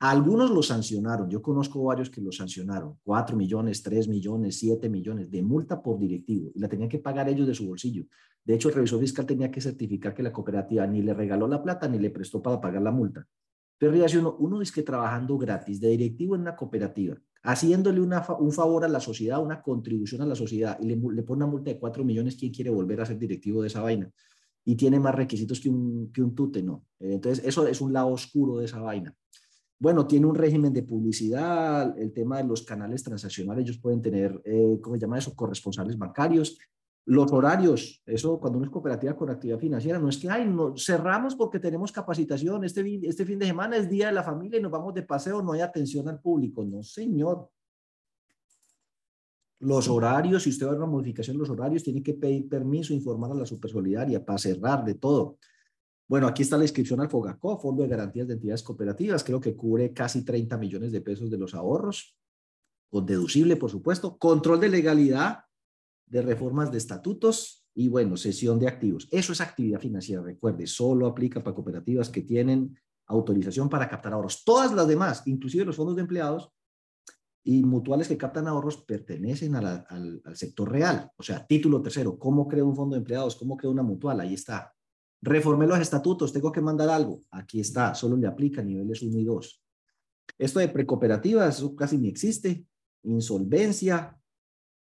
Algunos 0.00 0.50
los 0.52 0.68
sancionaron, 0.68 1.28
yo 1.28 1.42
conozco 1.42 1.82
varios 1.82 2.08
que 2.08 2.20
los 2.20 2.36
sancionaron, 2.36 2.98
4 3.02 3.36
millones, 3.36 3.82
3 3.82 4.06
millones, 4.06 4.56
7 4.58 4.88
millones 4.88 5.28
de 5.28 5.42
multa 5.42 5.82
por 5.82 5.98
directivo, 5.98 6.52
y 6.54 6.60
la 6.60 6.68
tenían 6.68 6.88
que 6.88 7.00
pagar 7.00 7.28
ellos 7.28 7.48
de 7.48 7.54
su 7.54 7.66
bolsillo. 7.66 8.04
De 8.44 8.54
hecho, 8.54 8.68
el 8.68 8.76
revisor 8.76 9.00
fiscal 9.00 9.26
tenía 9.26 9.50
que 9.50 9.60
certificar 9.60 10.14
que 10.14 10.22
la 10.22 10.32
cooperativa 10.32 10.86
ni 10.86 11.02
le 11.02 11.14
regaló 11.14 11.48
la 11.48 11.60
plata 11.60 11.88
ni 11.88 11.98
le 11.98 12.10
prestó 12.10 12.40
para 12.40 12.60
pagar 12.60 12.80
la 12.80 12.92
multa. 12.92 13.26
Pero 13.76 13.92
uno, 14.20 14.36
uno 14.38 14.62
es 14.62 14.70
que 14.70 14.82
trabajando 14.82 15.36
gratis 15.36 15.80
de 15.80 15.88
directivo 15.88 16.36
en 16.36 16.42
una 16.42 16.54
cooperativa, 16.54 17.16
haciéndole 17.42 18.00
un 18.00 18.52
favor 18.52 18.84
a 18.84 18.88
la 18.88 19.00
sociedad, 19.00 19.42
una 19.42 19.62
contribución 19.62 20.22
a 20.22 20.26
la 20.26 20.36
sociedad, 20.36 20.78
y 20.80 20.86
le, 20.86 20.96
le 20.96 21.22
pone 21.24 21.44
una 21.44 21.50
multa 21.50 21.72
de 21.72 21.78
4 21.78 22.04
millones, 22.04 22.36
¿quién 22.36 22.52
quiere 22.52 22.70
volver 22.70 23.00
a 23.00 23.06
ser 23.06 23.18
directivo 23.18 23.62
de 23.62 23.68
esa 23.68 23.82
vaina? 23.82 24.08
Y 24.64 24.76
tiene 24.76 25.00
más 25.00 25.14
requisitos 25.14 25.58
que 25.58 25.68
un, 25.68 26.12
que 26.12 26.22
un 26.22 26.36
tute, 26.36 26.62
¿no? 26.62 26.84
Entonces, 27.00 27.44
eso 27.44 27.66
es 27.66 27.80
un 27.80 27.92
lado 27.92 28.08
oscuro 28.08 28.58
de 28.58 28.66
esa 28.66 28.80
vaina. 28.80 29.12
Bueno, 29.80 30.06
tiene 30.06 30.26
un 30.26 30.34
régimen 30.34 30.72
de 30.72 30.82
publicidad, 30.82 31.96
el 31.96 32.12
tema 32.12 32.38
de 32.38 32.44
los 32.44 32.62
canales 32.62 33.04
transaccionales, 33.04 33.64
ellos 33.64 33.78
pueden 33.78 34.02
tener, 34.02 34.40
eh, 34.44 34.78
¿cómo 34.82 34.96
se 34.96 35.00
llama 35.00 35.18
eso? 35.18 35.36
Corresponsales 35.36 35.96
bancarios. 35.96 36.58
Los 37.04 37.32
horarios, 37.32 38.02
eso 38.04 38.38
cuando 38.40 38.58
uno 38.58 38.66
es 38.66 38.72
cooperativa 38.72 39.16
con 39.16 39.30
actividad 39.30 39.58
financiera, 39.58 39.98
no 39.98 40.08
es 40.08 40.18
que, 40.18 40.28
ay, 40.28 40.46
no, 40.46 40.76
cerramos 40.76 41.36
porque 41.36 41.60
tenemos 41.60 41.92
capacitación, 41.92 42.64
este, 42.64 43.00
este 43.04 43.24
fin 43.24 43.38
de 43.38 43.46
semana 43.46 43.76
es 43.76 43.88
Día 43.88 44.08
de 44.08 44.12
la 44.12 44.24
Familia 44.24 44.58
y 44.58 44.62
nos 44.62 44.72
vamos 44.72 44.92
de 44.94 45.04
paseo, 45.04 45.40
no 45.40 45.52
hay 45.52 45.60
atención 45.60 46.08
al 46.08 46.20
público. 46.20 46.64
No, 46.64 46.82
señor. 46.82 47.48
Los 49.60 49.88
horarios, 49.88 50.42
si 50.42 50.50
usted 50.50 50.66
va 50.66 50.72
a 50.72 50.76
una 50.76 50.86
modificación 50.86 51.36
de 51.36 51.40
los 51.40 51.50
horarios, 51.50 51.82
tiene 51.82 52.02
que 52.02 52.14
pedir 52.14 52.48
permiso, 52.48 52.92
informar 52.92 53.30
a 53.30 53.34
la 53.34 53.46
Supersolidaria 53.46 54.24
para 54.24 54.38
cerrar 54.38 54.84
de 54.84 54.94
todo. 54.94 55.38
Bueno, 56.08 56.26
aquí 56.26 56.42
está 56.42 56.56
la 56.56 56.64
inscripción 56.64 57.00
al 57.00 57.10
FOGACO, 57.10 57.58
Fondo 57.58 57.82
de 57.82 57.88
Garantías 57.90 58.26
de 58.26 58.34
Entidades 58.34 58.62
Cooperativas, 58.62 59.22
creo 59.22 59.40
que 59.40 59.54
cubre 59.54 59.92
casi 59.92 60.24
30 60.24 60.56
millones 60.56 60.90
de 60.90 61.02
pesos 61.02 61.30
de 61.30 61.36
los 61.36 61.54
ahorros, 61.54 62.16
con 62.90 63.04
deducible, 63.04 63.56
por 63.56 63.70
supuesto, 63.70 64.16
control 64.16 64.58
de 64.60 64.70
legalidad, 64.70 65.40
de 66.06 66.22
reformas 66.22 66.72
de 66.72 66.78
estatutos 66.78 67.66
y, 67.74 67.90
bueno, 67.90 68.16
sesión 68.16 68.58
de 68.58 68.68
activos. 68.68 69.06
Eso 69.10 69.34
es 69.34 69.42
actividad 69.42 69.80
financiera, 69.80 70.22
recuerde, 70.22 70.66
solo 70.66 71.06
aplica 71.06 71.44
para 71.44 71.54
cooperativas 71.54 72.08
que 72.08 72.22
tienen 72.22 72.74
autorización 73.06 73.68
para 73.68 73.86
captar 73.86 74.14
ahorros. 74.14 74.42
Todas 74.44 74.72
las 74.72 74.88
demás, 74.88 75.22
inclusive 75.26 75.66
los 75.66 75.76
fondos 75.76 75.96
de 75.96 76.02
empleados 76.02 76.50
y 77.44 77.62
mutuales 77.64 78.08
que 78.08 78.16
captan 78.16 78.48
ahorros, 78.48 78.78
pertenecen 78.78 79.54
al, 79.56 79.86
al, 79.86 80.36
sector 80.36 80.70
real. 80.72 81.10
O 81.16 81.22
sea, 81.22 81.46
título 81.46 81.82
tercero, 81.82 82.18
¿cómo 82.18 82.48
creo 82.48 82.66
un 82.66 82.76
fondo 82.76 82.94
de 82.94 83.00
empleados? 83.00 83.36
¿Cómo 83.36 83.58
creo 83.58 83.70
una 83.70 83.82
mutual? 83.82 84.20
Ahí 84.20 84.32
está. 84.32 84.74
Reformé 85.20 85.66
los 85.66 85.80
estatutos, 85.80 86.32
tengo 86.32 86.52
que 86.52 86.60
mandar 86.60 86.88
algo. 86.88 87.22
Aquí 87.30 87.60
está, 87.60 87.94
solo 87.94 88.16
le 88.16 88.26
aplica 88.26 88.62
niveles 88.62 89.02
1 89.02 89.18
y 89.18 89.24
2. 89.24 89.62
Esto 90.38 90.60
de 90.60 90.68
precooperativas, 90.68 91.58
eso 91.58 91.74
casi 91.74 91.98
ni 91.98 92.08
existe. 92.08 92.64
Insolvencia, 93.02 94.16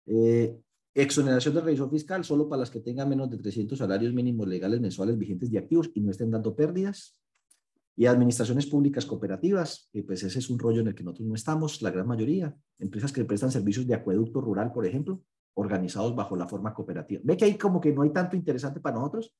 eh, 0.05 0.59
Exoneración 0.95 1.53
del 1.53 1.63
revisor 1.63 1.89
fiscal 1.89 2.25
solo 2.25 2.49
para 2.49 2.61
las 2.61 2.71
que 2.71 2.79
tengan 2.79 3.07
menos 3.07 3.29
de 3.29 3.37
300 3.37 3.77
salarios 3.77 4.11
mínimos 4.11 4.47
legales 4.47 4.81
mensuales 4.81 5.17
vigentes 5.17 5.51
de 5.51 5.59
activos 5.59 5.91
y 5.93 6.01
no 6.01 6.09
estén 6.09 6.31
dando 6.31 6.55
pérdidas. 6.55 7.17
Y 7.95 8.05
administraciones 8.05 8.65
públicas 8.65 9.05
cooperativas, 9.05 9.89
que 9.93 10.03
pues 10.03 10.23
ese 10.23 10.39
es 10.39 10.49
un 10.49 10.57
rollo 10.57 10.81
en 10.81 10.87
el 10.87 10.95
que 10.95 11.03
nosotros 11.03 11.27
no 11.27 11.35
estamos, 11.35 11.81
la 11.81 11.91
gran 11.91 12.07
mayoría. 12.07 12.55
Empresas 12.79 13.11
que 13.11 13.23
prestan 13.23 13.51
servicios 13.51 13.85
de 13.85 13.93
acueducto 13.93 14.41
rural, 14.41 14.71
por 14.71 14.85
ejemplo, 14.85 15.21
organizados 15.53 16.15
bajo 16.15 16.35
la 16.35 16.47
forma 16.47 16.73
cooperativa. 16.73 17.21
Ve 17.23 17.37
que 17.37 17.45
ahí 17.45 17.57
como 17.57 17.79
que 17.79 17.93
no 17.93 18.01
hay 18.01 18.11
tanto 18.11 18.35
interesante 18.35 18.79
para 18.79 18.97
nosotros. 18.97 19.33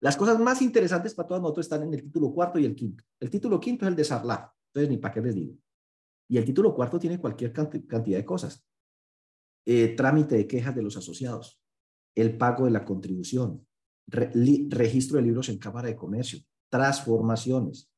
Las 0.00 0.16
cosas 0.16 0.38
más 0.40 0.62
interesantes 0.62 1.14
para 1.14 1.28
todos 1.28 1.42
nosotros 1.42 1.66
están 1.66 1.82
en 1.82 1.92
el 1.92 2.02
título 2.02 2.32
cuarto 2.32 2.58
y 2.58 2.64
el 2.64 2.74
quinto. 2.74 3.04
El 3.18 3.28
título 3.28 3.60
quinto 3.60 3.84
es 3.84 3.90
el 3.90 3.96
de 3.96 4.04
Sarla, 4.04 4.52
entonces 4.68 4.90
ni 4.90 4.96
para 4.96 5.14
qué 5.14 5.20
les 5.20 5.34
digo. 5.34 5.54
Y 6.28 6.38
el 6.38 6.44
título 6.44 6.74
cuarto 6.74 6.98
tiene 6.98 7.20
cualquier 7.20 7.52
cantidad 7.52 8.16
de 8.16 8.24
cosas. 8.24 8.64
Eh, 9.66 9.94
trámite 9.94 10.36
de 10.36 10.46
quejas 10.46 10.74
de 10.74 10.82
los 10.82 10.96
asociados, 10.96 11.60
el 12.14 12.38
pago 12.38 12.64
de 12.64 12.70
la 12.70 12.84
contribución, 12.84 13.66
registro 14.06 15.16
de 15.16 15.22
libros 15.22 15.48
en 15.50 15.58
Cámara 15.58 15.88
de 15.88 15.96
Comercio, 15.96 16.40
transformaciones, 16.70 17.90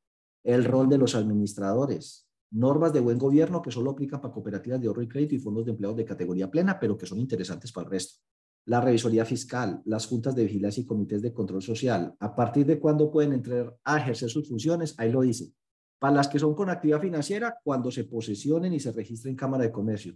el 0.43 0.65
rol 0.65 0.89
de 0.89 0.97
los 0.97 1.15
administradores, 1.15 2.27
normas 2.51 2.91
de 2.91 2.99
buen 2.99 3.17
gobierno 3.17 3.61
que 3.61 3.71
solo 3.71 3.91
aplican 3.91 4.19
para 4.19 4.33
cooperativas 4.33 4.81
de 4.81 4.87
ahorro 4.87 5.01
y 5.01 5.07
crédito 5.07 5.35
y 5.35 5.39
fondos 5.39 5.65
de 5.65 5.71
empleados 5.71 5.97
de 5.97 6.05
categoría 6.05 6.51
plena, 6.51 6.79
pero 6.79 6.97
que 6.97 7.05
son 7.05 7.19
interesantes 7.19 7.71
para 7.71 7.85
el 7.85 7.91
resto. 7.91 8.19
La 8.65 8.79
revisoría 8.79 9.25
fiscal, 9.25 9.81
las 9.85 10.05
juntas 10.05 10.35
de 10.35 10.45
vigilancia 10.45 10.81
y 10.81 10.85
comités 10.85 11.21
de 11.21 11.33
control 11.33 11.61
social, 11.61 12.15
a 12.19 12.35
partir 12.35 12.65
de 12.65 12.79
cuándo 12.79 13.11
pueden 13.11 13.33
entrar 13.33 13.75
a 13.83 13.97
ejercer 13.97 14.29
sus 14.29 14.47
funciones, 14.47 14.95
ahí 14.97 15.11
lo 15.11 15.21
dice. 15.21 15.51
Para 15.99 16.15
las 16.15 16.27
que 16.27 16.39
son 16.39 16.55
con 16.55 16.69
actividad 16.69 17.01
financiera, 17.01 17.55
cuando 17.63 17.91
se 17.91 18.05
posesionen 18.05 18.73
y 18.73 18.79
se 18.79 18.91
registren 18.91 19.31
en 19.31 19.37
Cámara 19.37 19.63
de 19.63 19.71
Comercio. 19.71 20.15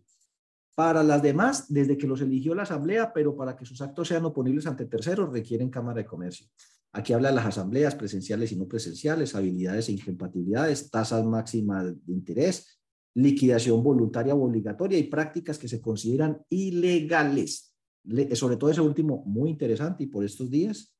Para 0.76 1.04
las 1.04 1.22
demás, 1.22 1.66
desde 1.68 1.98
que 1.98 2.08
los 2.08 2.22
eligió 2.22 2.54
la 2.54 2.64
Asamblea, 2.64 3.12
pero 3.12 3.36
para 3.36 3.56
que 3.56 3.66
sus 3.66 3.82
actos 3.82 4.08
sean 4.08 4.26
oponibles 4.26 4.68
ante 4.68 4.86
terceros, 4.86 5.32
requieren 5.32 5.70
Cámara 5.70 6.02
de 6.02 6.06
Comercio. 6.06 6.48
Aquí 6.94 7.14
habla 7.14 7.30
de 7.30 7.36
las 7.36 7.48
asambleas 7.48 7.96
presenciales 7.96 8.52
y 8.52 8.56
no 8.56 8.68
presenciales, 8.68 9.36
habilidades 9.36 9.90
e 9.90 9.94
incompatibilidades, 9.94 10.90
tasas 10.90 11.26
máximas 11.26 11.86
de 12.06 12.14
interés, 12.14 12.80
liquidación 13.16 13.84
voluntaria 13.84 14.36
o 14.36 14.44
obligatoria 14.44 14.98
y 14.98 15.04
prácticas 15.04 15.58
que 15.58 15.68
se 15.68 15.82
consideran 15.82 16.40
ilegales. 16.50 17.77
Sobre 18.34 18.58
todo 18.58 18.70
ese 18.70 18.82
último, 18.82 19.24
muy 19.26 19.50
interesante 19.50 20.04
y 20.04 20.08
por 20.08 20.24
estos 20.24 20.50
días, 20.50 20.94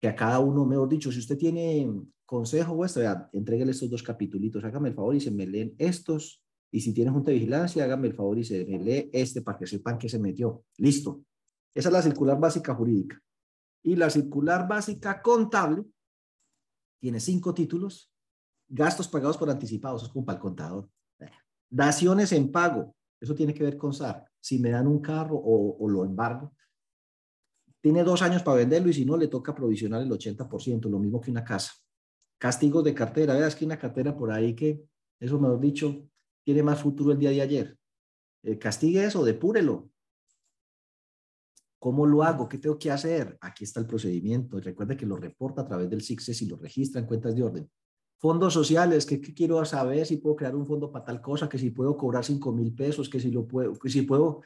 que 0.00 0.08
a 0.08 0.16
cada 0.16 0.38
uno, 0.40 0.64
mejor 0.64 0.88
dicho, 0.88 1.12
si 1.12 1.18
usted 1.18 1.36
tiene 1.36 1.88
consejo 2.24 2.74
vuestro, 2.74 3.02
entréguele 3.32 3.72
estos 3.72 3.90
dos 3.90 4.02
capítulos, 4.02 4.64
hágame 4.64 4.88
el 4.88 4.94
favor 4.94 5.14
y 5.14 5.20
se 5.20 5.30
me 5.30 5.46
leen 5.46 5.74
estos 5.78 6.42
y 6.72 6.80
si 6.80 6.94
tienes 6.94 7.12
junta 7.12 7.30
de 7.30 7.38
vigilancia, 7.38 7.84
hágame 7.84 8.08
el 8.08 8.14
favor 8.14 8.38
y 8.38 8.44
se 8.44 8.64
lee 8.64 9.10
este 9.12 9.42
para 9.42 9.58
que 9.58 9.66
sepan 9.66 9.98
que 9.98 10.08
se 10.08 10.18
metió. 10.18 10.64
Listo. 10.76 11.24
Esa 11.74 11.88
es 11.88 11.92
la 11.92 12.02
circular 12.02 12.38
básica 12.38 12.74
jurídica. 12.74 13.20
Y 13.82 13.96
la 13.96 14.10
circular 14.10 14.68
básica 14.68 15.20
contable 15.22 15.84
tiene 17.00 17.18
cinco 17.18 17.54
títulos. 17.54 18.12
Gastos 18.68 19.08
pagados 19.08 19.36
por 19.36 19.50
anticipados, 19.50 20.04
es 20.04 20.08
como 20.10 20.24
para 20.24 20.36
el 20.36 20.42
contador. 20.42 20.88
Daciones 21.68 22.32
en 22.32 22.52
pago, 22.52 22.94
eso 23.20 23.34
tiene 23.34 23.54
que 23.54 23.64
ver 23.64 23.76
con 23.76 23.92
SAR. 23.92 24.29
Si 24.40 24.58
me 24.58 24.70
dan 24.70 24.86
un 24.86 25.00
carro 25.00 25.36
o, 25.36 25.88
lo 25.88 26.04
embargo, 26.04 26.54
tiene 27.80 28.04
dos 28.04 28.22
años 28.22 28.42
para 28.42 28.58
venderlo 28.58 28.90
y 28.90 28.94
si 28.94 29.04
no, 29.04 29.16
le 29.16 29.28
toca 29.28 29.54
provisionar 29.54 30.02
el 30.02 30.10
80%, 30.10 30.88
lo 30.88 30.98
mismo 30.98 31.20
que 31.20 31.30
una 31.30 31.44
casa. 31.44 31.72
Castigos 32.38 32.84
de 32.84 32.94
cartera, 32.94 33.34
veas 33.34 33.54
que 33.54 33.64
una 33.64 33.78
cartera 33.78 34.16
por 34.16 34.30
ahí 34.32 34.54
que, 34.54 34.84
eso 35.18 35.38
me 35.38 35.48
lo 35.48 35.58
dicho, 35.58 36.08
tiene 36.44 36.62
más 36.62 36.80
futuro 36.80 37.12
el 37.12 37.18
día 37.18 37.30
de 37.30 37.42
ayer. 37.42 37.78
Eh, 38.42 38.58
castigue 38.58 39.04
eso, 39.04 39.24
depúrelo. 39.24 39.90
¿Cómo 41.78 42.06
lo 42.06 42.22
hago? 42.22 42.48
¿Qué 42.48 42.58
tengo 42.58 42.78
que 42.78 42.90
hacer? 42.90 43.38
Aquí 43.40 43.64
está 43.64 43.80
el 43.80 43.86
procedimiento. 43.86 44.60
Recuerde 44.60 44.96
que 44.96 45.06
lo 45.06 45.16
reporta 45.16 45.62
a 45.62 45.66
través 45.66 45.88
del 45.88 46.02
CICSES 46.02 46.42
y 46.42 46.46
lo 46.46 46.56
registra 46.56 47.00
en 47.00 47.06
cuentas 47.06 47.34
de 47.34 47.42
orden. 47.42 47.70
Fondos 48.20 48.52
sociales, 48.52 49.06
¿qué, 49.06 49.18
quiero 49.20 49.64
saber? 49.64 50.04
Si 50.04 50.18
puedo 50.18 50.36
crear 50.36 50.54
un 50.54 50.66
fondo 50.66 50.92
para 50.92 51.06
tal 51.06 51.22
cosa, 51.22 51.48
que 51.48 51.58
si 51.58 51.70
puedo 51.70 51.96
cobrar 51.96 52.22
5 52.22 52.52
mil 52.52 52.74
pesos, 52.74 53.08
que 53.08 53.18
si 53.18 53.30
lo 53.30 53.46
puedo, 53.46 53.72
que 53.78 53.88
si 53.88 54.02
puedo 54.02 54.42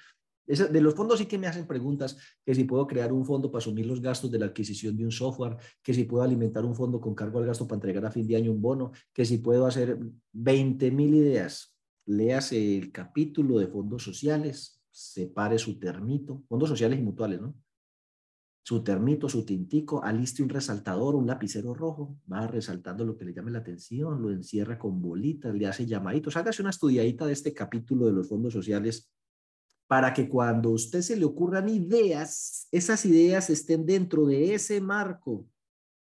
de 0.47 0.81
los 0.81 0.95
fondos 0.95 1.19
sí 1.19 1.27
que 1.27 1.39
me 1.39 1.47
hacen 1.47 1.67
preguntas, 1.67 2.17
que 2.45 2.55
si 2.55 2.65
puedo 2.65 2.87
crear 2.87 3.13
un 3.13 3.25
fondo 3.25 3.51
para 3.51 3.61
asumir 3.61 3.87
los 3.87 4.01
gastos 4.01 4.31
de 4.31 4.39
la 4.39 4.47
adquisición 4.47 4.97
de 4.97 5.05
un 5.05 5.11
software, 5.11 5.57
que 5.83 5.95
si 5.95 6.05
puedo 6.05 6.23
alimentar 6.23 6.65
un 6.65 6.75
fondo 6.75 7.01
con 7.01 7.15
cargo 7.15 7.39
al 7.39 7.47
gasto 7.47 7.67
para 7.67 7.79
entregar 7.79 8.05
a 8.05 8.11
fin 8.11 8.27
de 8.27 8.37
año 8.37 8.53
un 8.53 8.61
bono, 8.61 8.93
que 9.13 9.25
si 9.25 9.39
puedo 9.39 9.67
hacer 9.67 9.99
20 10.33 10.91
mil 10.91 11.15
ideas 11.15 11.75
léase 12.07 12.77
el 12.77 12.93
capítulo 12.93 13.59
de 13.59 13.67
fondos 13.67 14.05
sociales, 14.05 14.83
separe 14.91 15.59
su 15.59 15.79
termito, 15.79 16.43
fondos 16.47 16.69
sociales 16.69 16.99
y 16.99 17.03
mutuales, 17.03 17.41
¿no? 17.41 17.55
Su 18.65 18.83
termito, 18.83 19.29
su 19.29 19.45
tintico, 19.45 20.03
aliste 20.03 20.43
un 20.43 20.49
resaltador, 20.49 21.15
un 21.15 21.27
lapicero 21.27 21.73
rojo, 21.73 22.19
va 22.31 22.49
resaltando 22.49 23.05
lo 23.05 23.17
que 23.17 23.25
le 23.25 23.33
llame 23.33 23.53
la 23.53 23.59
atención, 23.59 24.21
lo 24.21 24.31
encierra 24.31 24.79
con 24.79 25.01
bolitas, 25.01 25.55
le 25.55 25.67
hace 25.67 25.87
llamaditos, 25.87 26.37
hágase 26.37 26.63
una 26.63 26.71
estudiadita 26.71 27.27
de 27.27 27.35
este 27.35 27.53
capítulo 27.53 28.07
de 28.07 28.13
los 28.13 28.29
fondos 28.29 28.53
sociales 28.53 29.13
para 29.87 30.13
que 30.13 30.29
cuando 30.29 30.71
a 30.71 30.73
usted 30.73 31.03
se 31.03 31.17
le 31.17 31.27
ocurran 31.27 31.69
ideas, 31.69 32.67
esas 32.73 33.05
ideas 33.05 33.51
estén 33.51 33.87
dentro 33.87 34.27
de 34.27 34.55
ese 34.55 34.81
marco, 34.81 35.47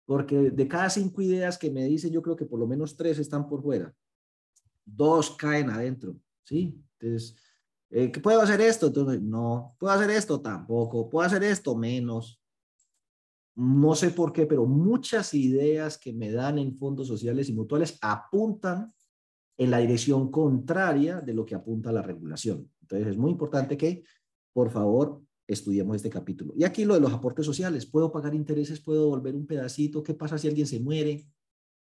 porque 0.05 0.51
de 0.51 0.69
cada 0.69 0.91
cinco 0.91 1.23
ideas 1.23 1.59
que 1.59 1.71
me 1.71 1.85
dicen, 1.85 2.13
yo 2.13 2.23
creo 2.23 2.37
que 2.37 2.45
por 2.45 2.61
lo 2.61 2.67
menos 2.69 2.95
tres 2.95 3.19
están 3.19 3.49
por 3.49 3.63
fuera 3.63 3.93
dos 4.97 5.31
caen 5.31 5.71
adentro, 5.71 6.17
¿sí? 6.45 6.83
Entonces, 6.99 7.37
eh, 7.91 8.11
¿qué 8.11 8.21
puedo 8.21 8.41
hacer 8.41 8.61
esto? 8.61 8.89
Entonces, 8.89 9.21
no, 9.21 9.77
puedo 9.79 9.93
hacer 9.93 10.11
esto 10.11 10.41
tampoco, 10.41 11.09
puedo 11.09 11.27
hacer 11.27 11.43
esto 11.45 11.75
menos. 11.77 12.39
No 13.61 13.95
sé 13.95 14.11
por 14.11 14.33
qué, 14.33 14.47
pero 14.47 14.65
muchas 14.65 15.35
ideas 15.35 15.99
que 15.99 16.15
me 16.15 16.33
dan 16.33 16.59
en 16.59 16.75
fondos 16.79 17.07
sociales 17.07 17.51
y 17.51 17.53
mutuales 17.53 17.99
apuntan 18.01 18.91
en 19.59 19.71
la 19.71 19.77
dirección 19.77 20.31
contraria 20.31 21.21
de 21.21 21.35
lo 21.35 21.45
que 21.45 21.55
apunta 21.55 21.93
la 21.93 22.01
regulación. 22.01 22.71
Entonces 22.81 23.09
es 23.09 23.19
muy 23.19 23.33
importante 23.33 23.77
que, 23.77 24.03
por 24.55 24.71
favor, 24.71 25.21
estudiemos 25.47 25.97
este 25.97 26.09
capítulo. 26.09 26.55
Y 26.57 26.65
aquí 26.65 26.87
lo 26.87 26.95
de 26.95 27.01
los 27.01 27.13
aportes 27.13 27.45
sociales. 27.45 27.85
¿Puedo 27.85 28.11
pagar 28.11 28.35
intereses? 28.35 28.81
¿Puedo 28.81 29.03
devolver 29.03 29.35
un 29.37 29.47
pedacito? 29.47 30.03
¿Qué 30.03 30.15
pasa 30.15 30.39
si 30.39 30.49
alguien 30.49 30.67
se 30.67 30.81
muere? 30.81 31.27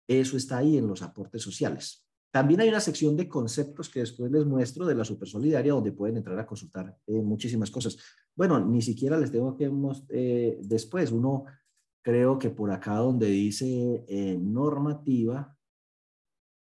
Eso 0.09 0.39
está 0.39 0.57
ahí 0.57 0.79
en 0.79 0.87
los 0.87 1.03
aportes 1.03 1.43
sociales. 1.43 2.07
También 2.31 2.63
hay 2.63 2.71
una 2.71 2.81
sección 2.81 3.19
de 3.19 3.29
conceptos 3.29 3.91
que 3.91 4.01
después 4.01 4.33
les 4.33 4.47
muestro 4.47 4.87
de 4.87 4.95
la 4.95 5.05
Supersolidaria 5.05 5.75
donde 5.75 5.93
pueden 5.93 6.17
entrar 6.17 6.39
a 6.39 6.47
consultar 6.47 6.97
eh, 7.07 7.21
muchísimas 7.21 7.71
cosas. 7.71 7.99
Bueno, 8.35 8.65
ni 8.65 8.81
siquiera 8.81 9.19
les 9.19 9.31
tengo 9.31 9.55
que 9.55 9.71
eh, 10.09 10.59
después. 10.63 11.13
Uno 11.13 11.45
creo 12.07 12.39
que 12.39 12.51
por 12.51 12.71
acá 12.71 12.95
donde 12.99 13.27
dice 13.27 14.05
eh, 14.07 14.39
normativa, 14.41 15.53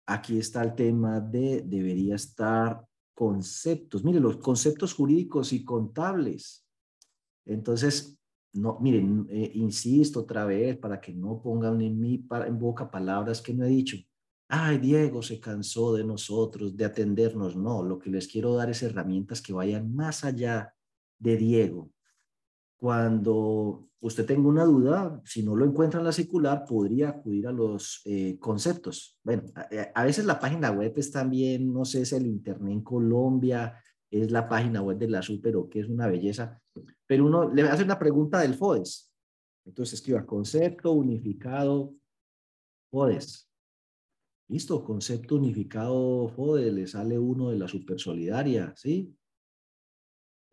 aquí 0.07 0.39
está 0.39 0.63
el 0.63 0.73
tema 0.73 1.19
de 1.19 1.61
debería 1.61 2.15
estar 2.15 2.83
conceptos. 3.13 4.03
Miren, 4.03 4.23
los 4.23 4.37
conceptos 4.37 4.95
jurídicos 4.95 5.53
y 5.53 5.63
contables. 5.63 6.65
Entonces, 7.45 8.17
no, 8.53 8.79
miren, 8.79 9.27
insisto 9.53 10.21
otra 10.21 10.45
vez 10.45 10.77
para 10.77 10.99
que 10.99 11.13
no 11.13 11.39
pongan 11.39 11.79
en 11.81 11.99
mi 11.99 12.25
en 12.47 12.57
boca 12.57 12.89
palabras 12.89 13.39
que 13.39 13.53
no 13.53 13.65
he 13.65 13.69
dicho 13.69 13.97
ay, 14.47 14.77
Diego 14.77 15.21
se 15.21 15.39
cansó 15.39 15.93
de 15.93 16.03
nosotros, 16.03 16.75
de 16.75 16.85
atendernos. 16.85 17.55
No, 17.55 17.83
lo 17.83 17.99
que 17.99 18.09
les 18.09 18.27
quiero 18.27 18.55
dar 18.55 18.69
es 18.69 18.83
herramientas 18.83 19.41
que 19.41 19.53
vayan 19.53 19.93
más 19.93 20.23
allá 20.23 20.73
de 21.19 21.37
Diego. 21.37 21.91
Cuando 22.85 23.89
usted 23.99 24.27
tenga 24.27 24.47
una 24.47 24.63
duda, 24.63 25.19
si 25.25 25.41
no 25.41 25.55
lo 25.55 25.65
encuentra 25.65 25.99
en 25.99 26.05
la 26.05 26.11
secular, 26.11 26.65
podría 26.65 27.09
acudir 27.09 27.47
a 27.47 27.51
los 27.51 28.03
eh, 28.05 28.37
conceptos. 28.37 29.17
Bueno, 29.23 29.41
a, 29.95 30.03
veces 30.03 30.23
la 30.23 30.39
página 30.39 30.69
web 30.69 30.93
es 30.95 31.09
también, 31.09 31.73
no 31.73 31.83
sé, 31.83 32.03
es 32.03 32.13
el 32.13 32.27
Internet 32.27 32.71
en 32.71 32.83
Colombia, 32.83 33.81
es 34.11 34.29
la 34.29 34.47
página 34.47 34.83
web 34.83 34.99
de 34.99 35.09
la 35.09 35.23
Super 35.23 35.55
o 35.55 35.67
que 35.67 35.79
es 35.79 35.89
una 35.89 36.05
belleza, 36.05 36.61
pero 37.07 37.25
uno 37.25 37.51
le 37.51 37.63
hace 37.63 37.83
una 37.83 37.97
pregunta 37.97 38.41
del 38.41 38.53
FODES. 38.53 39.11
Entonces 39.65 39.95
escriba 39.95 40.23
concepto 40.23 40.91
unificado 40.91 41.95
FODES 42.91 43.49
Listo, 44.47 44.83
concepto 44.83 45.37
unificado 45.37 46.27
FODE, 46.27 46.71
le 46.71 46.85
sale 46.85 47.17
uno 47.17 47.49
de 47.49 47.57
la 47.57 47.67
supersolidaria, 47.67 48.75
¿sí? 48.77 49.11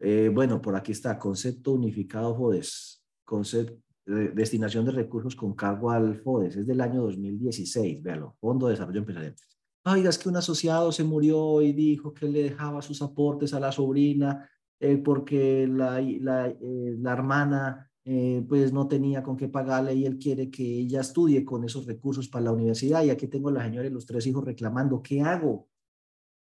Eh, 0.05 0.31
bueno, 0.35 0.61
por 0.61 0.75
aquí 0.75 0.91
está, 0.91 1.17
concepto 1.17 1.73
unificado 1.73 2.37
FODES, 2.37 3.05
concepto, 3.25 3.81
destinación 4.05 4.85
de 4.85 4.91
recursos 4.91 5.37
con 5.37 5.55
cargo 5.55 5.93
al 5.93 6.17
FODES, 6.17 6.57
es 6.57 6.67
del 6.67 6.81
año 6.81 7.03
2016, 7.03 8.03
véalo, 8.03 8.37
Fondo 8.41 8.67
de 8.67 8.73
Desarrollo 8.73 8.99
Empresarial. 8.99 9.37
Oiga, 9.85 10.11
es 10.11 10.19
que 10.19 10.29
un 10.29 10.37
asociado 10.37 10.91
se 10.91 11.05
murió 11.05 11.63
y 11.63 11.73
dijo 11.73 12.13
que 12.13 12.29
le 12.29 12.43
dejaba 12.43 12.83
sus 12.83 13.01
aportes 13.01 13.55
a 13.55 13.61
la 13.61 13.71
sobrina 13.71 14.49
eh, 14.81 14.99
porque 14.99 15.69
la, 15.69 16.01
la, 16.01 16.49
eh, 16.49 16.97
la 16.99 17.13
hermana 17.13 17.91
eh, 18.05 18.45
pues 18.49 18.73
no 18.73 18.89
tenía 18.89 19.23
con 19.23 19.37
qué 19.37 19.49
pagarle 19.49 19.95
y 19.95 20.07
él 20.07 20.19
quiere 20.19 20.51
que 20.51 20.65
ella 20.65 21.01
estudie 21.01 21.45
con 21.45 21.63
esos 21.65 21.87
recursos 21.87 22.29
para 22.29 22.47
la 22.47 22.53
universidad 22.53 23.05
y 23.05 23.11
aquí 23.11 23.29
tengo 23.29 23.49
a 23.49 23.53
la 23.53 23.65
señora 23.65 23.87
y 23.87 23.91
los 23.91 24.07
tres 24.07 24.27
hijos 24.27 24.45
reclamando, 24.45 25.01
¿qué 25.01 25.21
hago? 25.21 25.69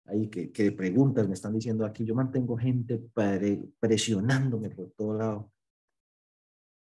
Ahí 0.06 0.28
que, 0.28 0.72
preguntas 0.72 1.26
me 1.26 1.34
están 1.34 1.52
diciendo 1.52 1.84
aquí, 1.84 2.04
yo 2.04 2.14
mantengo 2.14 2.56
gente 2.56 3.02
presionándome 3.80 4.70
por 4.70 4.90
todo 4.92 5.14
lado. 5.14 5.52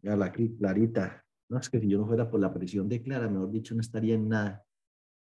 Ya 0.02 0.16
la 0.16 0.32
clarita, 0.32 1.26
no 1.50 1.60
es 1.60 1.70
que 1.70 1.80
si 1.80 1.90
yo 1.90 1.98
no 1.98 2.06
fuera 2.06 2.30
por 2.30 2.40
la 2.40 2.54
presión 2.54 2.88
de 2.88 3.02
Clara, 3.02 3.28
mejor 3.28 3.52
dicho, 3.52 3.74
no 3.74 3.82
estaría 3.82 4.14
en 4.14 4.30
nada. 4.30 4.64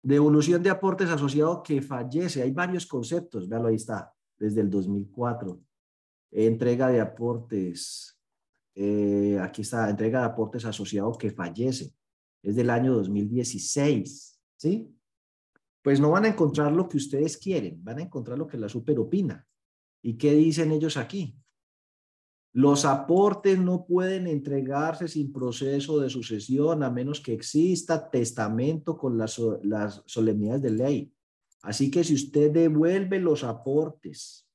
Devolución 0.03 0.61
de 0.61 0.69
aportes 0.69 1.09
asociado 1.09 1.63
que 1.63 1.81
fallece, 1.81 2.41
hay 2.41 2.51
varios 2.51 2.85
conceptos, 2.85 3.47
véalo 3.47 3.69
ahí 3.69 3.75
está, 3.75 4.13
desde 4.37 4.61
el 4.61 4.69
2004. 4.69 5.59
Entrega 6.31 6.89
de 6.89 6.99
aportes, 6.99 8.19
eh, 8.75 9.39
aquí 9.41 9.61
está, 9.61 9.89
entrega 9.89 10.19
de 10.19 10.25
aportes 10.25 10.65
asociado 10.65 11.17
que 11.17 11.31
fallece. 11.31 11.93
Es 12.43 12.55
del 12.55 12.69
año 12.69 12.93
2016, 12.93 14.39
¿sí? 14.57 14.93
Pues 15.81 15.99
no 15.99 16.11
van 16.11 16.25
a 16.25 16.29
encontrar 16.29 16.71
lo 16.71 16.87
que 16.87 16.97
ustedes 16.97 17.37
quieren, 17.37 17.83
van 17.83 17.99
a 17.99 18.03
encontrar 18.03 18.37
lo 18.37 18.47
que 18.47 18.57
la 18.57 18.69
super 18.69 18.99
opina. 18.99 19.47
¿Y 20.01 20.17
qué 20.17 20.33
dicen 20.33 20.71
ellos 20.71 20.97
aquí? 20.97 21.35
Los 22.53 22.83
aportes 22.83 23.57
no 23.59 23.85
pueden 23.85 24.27
entregarse 24.27 25.07
sin 25.07 25.31
proceso 25.31 25.99
de 25.99 26.09
sucesión 26.09 26.83
a 26.83 26.89
menos 26.89 27.21
que 27.21 27.33
exista 27.33 28.09
testamento 28.09 28.97
con 28.97 29.17
las, 29.17 29.39
las 29.63 30.03
solemnidades 30.05 30.61
de 30.61 30.71
ley. 30.71 31.13
Así 31.61 31.89
que 31.89 32.03
si 32.03 32.15
usted 32.15 32.51
devuelve 32.51 33.19
los 33.19 33.43
aportes 33.43 34.47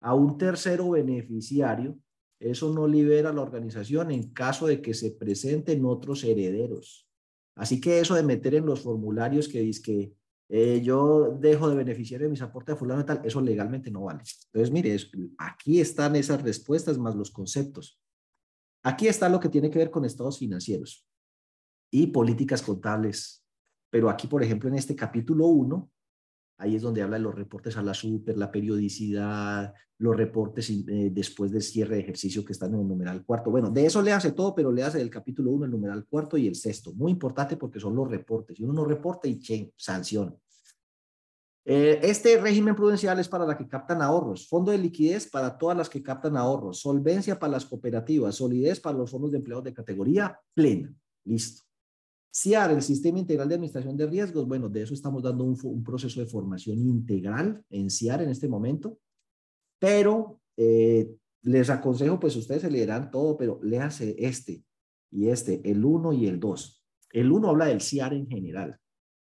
a 0.00 0.14
un 0.14 0.38
tercero 0.38 0.90
beneficiario, 0.90 1.98
eso 2.40 2.72
no 2.72 2.86
libera 2.86 3.30
a 3.30 3.32
la 3.32 3.42
organización 3.42 4.10
en 4.10 4.30
caso 4.32 4.66
de 4.66 4.82
que 4.82 4.92
se 4.94 5.12
presenten 5.12 5.84
otros 5.84 6.24
herederos. 6.24 7.08
Así 7.54 7.80
que 7.80 8.00
eso 8.00 8.14
de 8.14 8.22
meter 8.22 8.56
en 8.56 8.66
los 8.66 8.80
formularios 8.80 9.48
que 9.48 9.60
dice 9.60 9.82
que 9.82 10.12
eh, 10.48 10.80
yo 10.82 11.36
dejo 11.40 11.68
de 11.68 11.76
beneficiar 11.76 12.20
de 12.20 12.28
mis 12.28 12.42
aportes 12.42 12.74
a 12.74 12.78
fulano 12.78 13.00
y 13.00 13.04
tal, 13.04 13.20
eso 13.24 13.40
legalmente 13.40 13.90
no 13.90 14.04
vale. 14.04 14.22
Entonces, 14.46 14.70
mire, 14.72 14.96
aquí 15.38 15.80
están 15.80 16.14
esas 16.16 16.42
respuestas 16.42 16.98
más 16.98 17.16
los 17.16 17.30
conceptos. 17.30 18.00
Aquí 18.84 19.08
está 19.08 19.28
lo 19.28 19.40
que 19.40 19.48
tiene 19.48 19.70
que 19.70 19.78
ver 19.78 19.90
con 19.90 20.04
estados 20.04 20.38
financieros 20.38 21.06
y 21.90 22.06
políticas 22.08 22.62
contables. 22.62 23.44
Pero 23.90 24.08
aquí, 24.08 24.28
por 24.28 24.42
ejemplo, 24.42 24.68
en 24.68 24.76
este 24.76 24.94
capítulo 24.94 25.46
1, 25.46 25.90
Ahí 26.58 26.74
es 26.74 26.82
donde 26.82 27.02
habla 27.02 27.18
de 27.18 27.22
los 27.22 27.34
reportes 27.34 27.76
a 27.76 27.82
la 27.82 27.92
super, 27.92 28.36
la 28.38 28.50
periodicidad, 28.50 29.74
los 29.98 30.16
reportes 30.16 30.70
eh, 30.70 31.10
después 31.12 31.50
del 31.50 31.62
cierre 31.62 31.96
de 31.96 32.02
ejercicio 32.02 32.44
que 32.44 32.52
están 32.52 32.74
en 32.74 32.80
el 32.80 32.88
numeral 32.88 33.24
cuarto. 33.24 33.50
Bueno, 33.50 33.70
de 33.70 33.86
eso 33.86 34.00
le 34.00 34.12
hace 34.12 34.32
todo, 34.32 34.54
pero 34.54 34.72
le 34.72 34.82
hace 34.82 34.98
del 34.98 35.10
capítulo 35.10 35.50
1 35.52 35.66
el 35.66 35.70
numeral 35.70 36.06
cuarto 36.06 36.36
y 36.36 36.46
el 36.46 36.54
sexto. 36.54 36.92
Muy 36.94 37.12
importante 37.12 37.56
porque 37.56 37.80
son 37.80 37.94
los 37.94 38.08
reportes. 38.08 38.58
Y 38.58 38.64
uno 38.64 38.72
no 38.72 38.84
reporta 38.84 39.28
y 39.28 39.38
che, 39.38 39.72
sanciona. 39.76 40.34
Eh, 41.68 41.98
este 42.02 42.40
régimen 42.40 42.76
prudencial 42.76 43.18
es 43.18 43.28
para 43.28 43.44
las 43.44 43.56
que 43.56 43.66
captan 43.66 44.00
ahorros, 44.00 44.48
fondo 44.48 44.70
de 44.70 44.78
liquidez 44.78 45.28
para 45.28 45.58
todas 45.58 45.76
las 45.76 45.90
que 45.90 46.00
captan 46.00 46.36
ahorros, 46.36 46.78
solvencia 46.78 47.40
para 47.40 47.54
las 47.54 47.66
cooperativas, 47.66 48.36
solidez 48.36 48.78
para 48.78 48.96
los 48.96 49.10
fondos 49.10 49.32
de 49.32 49.38
empleados 49.38 49.64
de 49.64 49.74
categoría 49.74 50.38
plena. 50.54 50.94
Listo. 51.24 51.65
CIAR, 52.32 52.70
el 52.70 52.82
Sistema 52.82 53.18
Integral 53.18 53.48
de 53.48 53.54
Administración 53.54 53.96
de 53.96 54.06
Riesgos, 54.06 54.46
bueno, 54.46 54.68
de 54.68 54.82
eso 54.82 54.94
estamos 54.94 55.22
dando 55.22 55.44
un, 55.44 55.82
proceso 55.82 56.20
de 56.20 56.26
formación 56.26 56.78
integral 56.78 57.64
en 57.70 57.90
CIAR 57.90 58.22
en 58.22 58.30
este 58.30 58.48
momento, 58.48 58.98
pero 59.78 60.40
eh, 60.56 61.10
les 61.42 61.70
aconsejo, 61.70 62.20
pues 62.20 62.36
ustedes 62.36 62.62
se 62.62 62.70
leerán 62.70 63.10
todo, 63.10 63.36
pero 63.36 63.58
léase 63.62 64.14
este 64.18 64.62
y 65.10 65.28
este, 65.28 65.60
el 65.64 65.84
1 65.84 66.12
y 66.12 66.26
el 66.26 66.38
2. 66.38 66.84
El 67.12 67.32
1 67.32 67.48
habla 67.48 67.66
del 67.66 67.80
CIAR 67.80 68.12
en 68.12 68.26
general, 68.28 68.78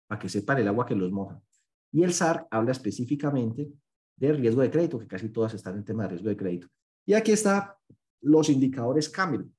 para 0.08 0.20
que 0.20 0.30
sepan 0.30 0.58
el 0.58 0.68
agua 0.68 0.86
que 0.86 0.95
los 0.95 1.12
moja. 1.12 1.41
Y 1.91 2.04
el 2.04 2.14
SAR 2.14 2.48
habla 2.52 2.72
específicamente 2.72 3.72
de 4.18 4.34
riesgo 4.34 4.62
de 4.62 4.72
crédito, 4.72 5.00
que 5.00 5.08
casi 5.08 5.30
todas 5.30 5.54
están 5.54 5.78
en 5.78 5.86
tema 5.86 6.04
de 6.04 6.10
riesgo 6.10 6.30
de 6.30 6.38
crédito. 6.38 6.68
Y 7.06 7.14
aquí 7.14 7.32
está 7.32 7.78
los 8.22 8.50
indicadores 8.50 9.10
CAMEL. 9.10 9.50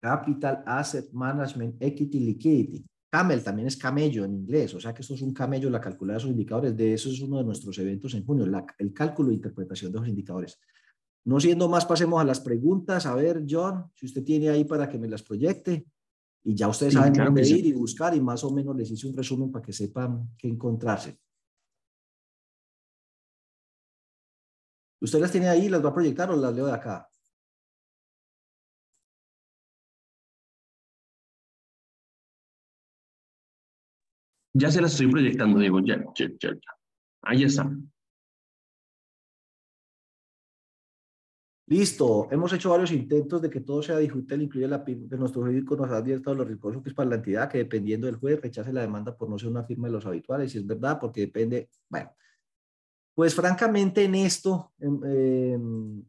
Capital 0.00 0.62
Asset 0.66 1.12
Management 1.12 1.76
Equity 1.80 2.20
Liquidity. 2.20 2.84
Camel 3.10 3.42
también 3.42 3.68
es 3.68 3.76
camello 3.76 4.24
en 4.24 4.34
inglés, 4.34 4.74
o 4.74 4.80
sea 4.80 4.92
que 4.92 5.00
esto 5.00 5.14
es 5.14 5.22
un 5.22 5.32
camello, 5.32 5.70
la 5.70 5.80
calculada 5.80 6.16
de 6.16 6.18
esos 6.18 6.30
indicadores. 6.30 6.76
De 6.76 6.92
eso 6.92 7.08
es 7.08 7.20
uno 7.20 7.38
de 7.38 7.44
nuestros 7.44 7.78
eventos 7.78 8.12
en 8.14 8.24
junio, 8.24 8.44
el 8.78 8.92
cálculo 8.92 9.30
e 9.30 9.34
interpretación 9.34 9.92
de 9.92 9.98
los 9.98 10.08
indicadores. 10.08 10.58
No 11.24 11.40
siendo 11.40 11.68
más, 11.68 11.86
pasemos 11.86 12.20
a 12.20 12.24
las 12.24 12.40
preguntas. 12.40 13.06
A 13.06 13.14
ver, 13.14 13.44
John, 13.48 13.90
si 13.94 14.06
usted 14.06 14.24
tiene 14.24 14.50
ahí 14.50 14.64
para 14.64 14.88
que 14.88 14.98
me 14.98 15.08
las 15.08 15.22
proyecte. 15.22 15.86
Y 16.44 16.54
ya 16.54 16.68
ustedes 16.68 16.94
saben 16.94 17.12
dónde 17.12 17.46
ir 17.46 17.66
y 17.66 17.72
buscar 17.72 18.14
y 18.14 18.20
más 18.20 18.44
o 18.44 18.50
menos 18.50 18.74
les 18.74 18.90
hice 18.90 19.06
un 19.06 19.16
resumen 19.16 19.50
para 19.50 19.64
que 19.64 19.72
sepan 19.72 20.30
qué 20.38 20.48
encontrarse. 20.48 21.18
¿Usted 25.00 25.20
las 25.20 25.30
tiene 25.30 25.48
ahí, 25.48 25.68
las 25.68 25.84
va 25.84 25.90
a 25.90 25.94
proyectar 25.94 26.30
o 26.30 26.36
las 26.36 26.54
leo 26.54 26.66
de 26.66 26.72
acá? 26.72 27.08
Ya 34.58 34.72
se 34.72 34.80
las 34.80 34.90
estoy 34.92 35.08
proyectando, 35.08 35.60
digo, 35.60 35.78
ya, 35.84 36.04
ya, 36.16 36.28
ya, 36.40 36.50
ya. 36.50 36.72
Ahí 37.22 37.44
está. 37.44 37.70
Listo, 41.66 42.28
hemos 42.32 42.52
hecho 42.52 42.70
varios 42.70 42.90
intentos 42.90 43.40
de 43.40 43.50
que 43.50 43.60
todo 43.60 43.82
sea 43.82 43.98
digital, 43.98 44.42
incluye 44.42 44.66
la 44.66 44.78
de 44.78 45.16
nuestro 45.16 45.42
jurídico 45.42 45.76
nos 45.76 45.90
ha 45.90 45.98
abierto 45.98 46.34
los 46.34 46.48
recursos 46.48 46.82
que 46.82 46.88
es 46.88 46.94
para 46.94 47.10
la 47.10 47.16
entidad, 47.16 47.48
que 47.48 47.58
dependiendo 47.58 48.06
del 48.08 48.16
juez 48.16 48.40
rechace 48.40 48.72
la 48.72 48.80
demanda 48.80 49.16
por 49.16 49.28
no 49.28 49.38
ser 49.38 49.50
una 49.50 49.62
firma 49.62 49.86
de 49.86 49.92
los 49.92 50.06
habituales, 50.06 50.50
si 50.50 50.58
es 50.58 50.66
verdad, 50.66 50.98
porque 50.98 51.20
depende, 51.20 51.68
bueno, 51.88 52.10
pues 53.14 53.34
francamente 53.34 54.02
en 54.04 54.14
esto, 54.16 54.72
en, 54.80 56.04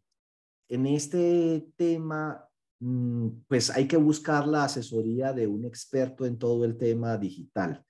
en 0.70 0.86
este 0.88 1.68
tema, 1.76 2.48
mm, 2.80 3.28
pues 3.48 3.70
hay 3.70 3.88
que 3.88 3.98
buscar 3.98 4.48
la 4.48 4.64
asesoría 4.64 5.34
de 5.34 5.46
un 5.46 5.66
experto 5.66 6.26
en 6.26 6.40
todo 6.40 6.66
el 6.66 6.78
tema 6.78 7.16
digital. 7.18 7.86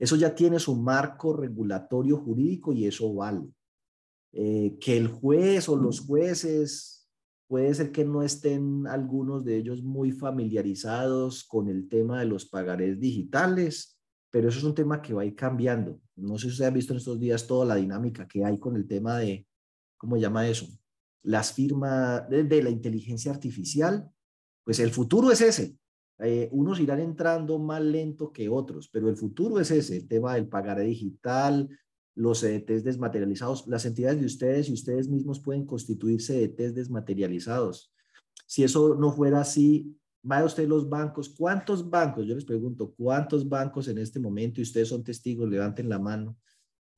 Eso 0.00 0.16
ya 0.16 0.34
tiene 0.34 0.58
su 0.58 0.74
marco 0.74 1.36
regulatorio 1.36 2.16
jurídico 2.16 2.72
y 2.72 2.86
eso 2.86 3.14
vale. 3.14 3.42
eh, 4.32 4.76
que 4.80 4.96
el 4.96 5.08
juez 5.08 5.68
o 5.68 5.76
los 5.76 6.00
jueces, 6.00 7.00
puede 7.50 7.74
ser 7.74 7.90
que 7.90 8.04
no 8.04 8.22
estén 8.22 8.86
algunos 8.86 9.44
de 9.44 9.56
ellos 9.56 9.82
muy 9.82 10.12
familiarizados 10.12 11.42
con 11.42 11.68
el 11.68 11.88
tema 11.88 12.20
de 12.20 12.26
los 12.26 12.46
pagarés 12.46 13.00
digitales, 13.00 13.98
pero 14.30 14.48
eso 14.48 14.58
es 14.58 14.64
un 14.64 14.74
tema 14.76 15.02
que 15.02 15.12
va 15.12 15.22
a 15.22 15.24
ir 15.24 15.34
cambiando. 15.34 16.00
No 16.14 16.38
sé 16.38 16.46
si 16.46 16.52
usted 16.52 16.66
ha 16.66 16.70
visto 16.70 16.92
en 16.92 16.98
estos 16.98 17.18
días 17.18 17.48
toda 17.48 17.66
la 17.66 17.74
dinámica 17.74 18.28
que 18.28 18.44
hay 18.44 18.56
con 18.60 18.76
el 18.76 18.86
tema 18.86 19.18
de, 19.18 19.48
¿cómo 19.96 20.16
llama 20.16 20.48
eso? 20.48 20.68
Las 21.24 21.52
firmas 21.52 22.22
de, 22.30 22.62
la 22.62 22.70
inteligencia 22.70 23.32
artificial. 23.32 24.08
Pues 24.62 24.78
el 24.78 24.92
futuro 24.92 25.32
es 25.32 25.40
ese. 25.40 25.76
Eh, 26.22 26.48
unos 26.52 26.80
irán 26.80 27.00
entrando 27.00 27.58
más 27.58 27.82
lento 27.82 28.32
que 28.32 28.48
otros, 28.48 28.88
pero 28.88 29.08
el 29.08 29.16
futuro 29.16 29.58
es 29.58 29.70
ese, 29.70 29.96
el 29.96 30.08
tema 30.08 30.34
del 30.34 30.48
pagaré 30.48 30.84
digital, 30.84 31.68
los 32.14 32.40
CDTs 32.40 32.84
desmaterializados. 32.84 33.66
Las 33.66 33.86
entidades 33.86 34.20
de 34.20 34.26
ustedes 34.26 34.68
y 34.68 34.72
ustedes 34.74 35.08
mismos 35.08 35.40
pueden 35.40 35.64
constituir 35.64 36.20
CDTs 36.20 36.74
desmaterializados. 36.74 37.92
Si 38.46 38.62
eso 38.62 38.94
no 38.94 39.12
fuera 39.12 39.40
así, 39.40 39.96
vaya 40.22 40.44
usted 40.44 40.68
los 40.68 40.88
bancos. 40.88 41.30
¿Cuántos 41.30 41.88
bancos? 41.88 42.26
Yo 42.26 42.34
les 42.34 42.44
pregunto, 42.44 42.92
¿cuántos 42.96 43.48
bancos 43.48 43.88
en 43.88 43.98
este 43.98 44.20
momento, 44.20 44.60
y 44.60 44.64
ustedes 44.64 44.88
son 44.88 45.02
testigos, 45.02 45.48
levanten 45.48 45.88
la 45.88 45.98
mano, 45.98 46.36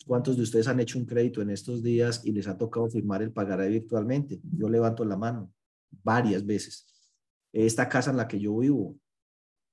¿cuántos 0.06 0.36
de 0.36 0.42
ustedes 0.42 0.66
han 0.66 0.80
hecho 0.80 0.98
un 0.98 1.06
crédito 1.06 1.40
en 1.42 1.50
estos 1.50 1.82
días 1.82 2.22
y 2.24 2.32
les 2.32 2.48
ha 2.48 2.58
tocado 2.58 2.88
firmar 2.88 3.22
el 3.22 3.32
pagaré 3.32 3.68
virtualmente? 3.68 4.40
Yo 4.56 4.68
levanto 4.68 5.04
la 5.04 5.16
mano 5.16 5.52
varias 6.02 6.44
veces. 6.44 6.86
Esta 7.52 7.88
casa 7.88 8.10
en 8.10 8.16
la 8.16 8.26
que 8.26 8.40
yo 8.40 8.56
vivo, 8.56 8.96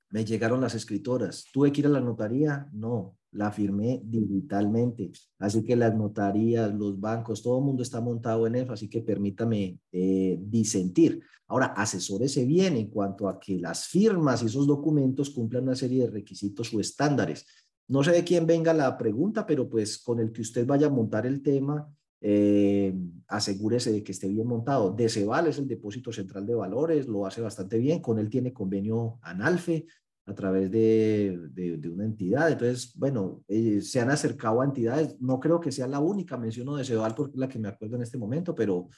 me 0.09 0.25
llegaron 0.25 0.61
las 0.61 0.75
escritoras. 0.75 1.45
¿Tuve 1.53 1.71
que 1.71 1.81
ir 1.81 1.87
a 1.87 1.91
la 1.91 2.01
notaría? 2.01 2.67
No 2.71 3.15
la 3.31 3.51
firmé 3.51 4.01
digitalmente. 4.03 5.11
Así 5.37 5.63
que 5.63 5.75
las 5.75 5.95
notarías, 5.95 6.73
los 6.73 6.99
bancos, 6.99 7.43
todo 7.43 7.59
el 7.59 7.65
mundo 7.65 7.83
está 7.83 8.01
montado 8.01 8.47
en 8.47 8.55
eso, 8.55 8.73
así 8.73 8.89
que 8.89 9.01
permítame 9.01 9.79
eh, 9.91 10.39
disentir. 10.41 11.21
Ahora, 11.47 11.67
asesórese 11.67 12.45
bien 12.45 12.75
en 12.77 12.87
cuanto 12.87 13.27
a 13.27 13.39
que 13.39 13.59
las 13.59 13.87
firmas 13.87 14.41
y 14.41 14.47
esos 14.47 14.67
documentos 14.67 15.29
cumplan 15.29 15.63
una 15.63 15.75
serie 15.75 16.05
de 16.05 16.11
requisitos 16.11 16.73
o 16.73 16.79
estándares. 16.79 17.45
No 17.87 18.03
sé 18.03 18.11
de 18.11 18.23
quién 18.23 18.45
venga 18.45 18.73
la 18.73 18.97
pregunta, 18.97 19.45
pero 19.45 19.67
pues 19.67 19.97
con 19.97 20.19
el 20.19 20.31
que 20.31 20.41
usted 20.41 20.65
vaya 20.65 20.87
a 20.87 20.91
montar 20.91 21.25
el 21.25 21.41
tema, 21.41 21.87
eh, 22.21 22.93
asegúrese 23.27 23.91
de 23.91 24.03
que 24.03 24.11
esté 24.11 24.27
bien 24.27 24.47
montado. 24.47 24.91
DECEVAL 24.91 25.47
es 25.47 25.57
el 25.57 25.67
Depósito 25.67 26.11
Central 26.11 26.45
de 26.45 26.55
Valores, 26.55 27.07
lo 27.07 27.25
hace 27.25 27.41
bastante 27.41 27.77
bien, 27.77 28.01
con 28.01 28.19
él 28.19 28.29
tiene 28.29 28.53
convenio 28.53 29.19
ANALFE, 29.21 29.85
a 30.29 30.35
través 30.35 30.69
de, 30.69 31.39
de, 31.51 31.89
una 31.89 32.05
entidad. 32.05 32.51
Entonces, 32.51 32.93
bueno, 32.95 33.43
eh, 33.47 33.81
se 33.81 33.99
han 33.99 34.11
acercado 34.11 34.61
a 34.61 34.65
entidades. 34.65 35.19
No 35.19 35.39
creo 35.39 35.59
que 35.59 35.71
sea 35.71 35.87
la 35.87 35.99
única, 35.99 36.37
menciono 36.37 36.75
de 36.75 36.85
Ceval 36.85 37.15
porque 37.15 37.33
es 37.33 37.39
la 37.39 37.49
que 37.49 37.59
me 37.59 37.67
acuerdo 37.67 37.95
en 37.95 38.03
este 38.03 38.17
momento, 38.17 38.53
pero 38.53 38.89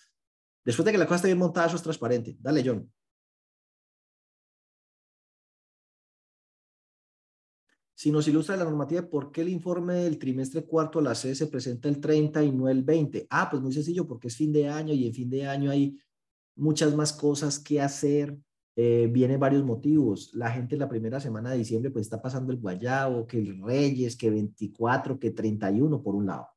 después 0.65 0.85
de 0.85 0.91
que 0.91 0.97
la 0.97 1.05
cosa 1.05 1.15
esté 1.17 1.27
bien 1.29 1.37
montada, 1.37 1.67
eso 1.67 1.77
es 1.77 1.83
transparente. 1.83 2.35
Dale, 2.39 2.63
John. 2.65 2.91
Si 8.01 8.11
nos 8.11 8.27
ilustra 8.27 8.57
la 8.57 8.63
normativa, 8.63 9.07
¿por 9.07 9.31
qué 9.31 9.41
el 9.41 9.49
informe 9.49 9.93
del 9.93 10.17
trimestre 10.17 10.63
cuarto 10.65 10.97
a 10.97 11.03
la 11.03 11.13
C 11.13 11.35
se 11.35 11.45
presenta 11.45 11.87
el 11.87 12.01
30 12.01 12.43
y 12.43 12.51
no 12.51 12.67
el 12.67 12.81
20? 12.81 13.27
Ah, 13.29 13.47
pues 13.47 13.61
muy 13.61 13.71
sencillo, 13.71 14.07
porque 14.07 14.29
es 14.29 14.35
fin 14.35 14.51
de 14.51 14.67
año 14.67 14.91
y 14.91 15.05
en 15.05 15.13
fin 15.13 15.29
de 15.29 15.45
año 15.45 15.69
hay 15.69 15.99
muchas 16.55 16.95
más 16.95 17.13
cosas 17.13 17.59
que 17.59 17.79
hacer 17.79 18.35
eh, 18.75 19.07
vienen 19.13 19.39
varios 19.39 19.63
motivos. 19.63 20.31
La 20.33 20.49
gente 20.49 20.77
la 20.77 20.89
primera 20.89 21.19
semana 21.19 21.51
de 21.51 21.59
diciembre 21.59 21.91
pues 21.91 22.07
está 22.07 22.19
pasando 22.19 22.51
el 22.51 22.57
guayabo, 22.57 23.27
que 23.27 23.37
el 23.37 23.61
Reyes, 23.61 24.15
que 24.15 24.31
24, 24.31 25.19
que 25.19 25.29
31 25.29 26.01
por 26.01 26.15
un 26.15 26.25
lado. 26.25 26.47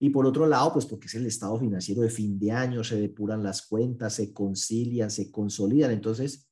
Y 0.00 0.08
por 0.08 0.24
otro 0.24 0.46
lado, 0.46 0.72
pues 0.72 0.86
porque 0.86 1.08
es 1.08 1.14
el 1.14 1.26
estado 1.26 1.58
financiero 1.58 2.00
de 2.00 2.08
fin 2.08 2.38
de 2.38 2.52
año, 2.52 2.82
se 2.82 2.98
depuran 2.98 3.42
las 3.42 3.66
cuentas, 3.66 4.14
se 4.14 4.32
concilian, 4.32 5.10
se 5.10 5.30
consolidan. 5.30 5.90
Entonces, 5.90 6.48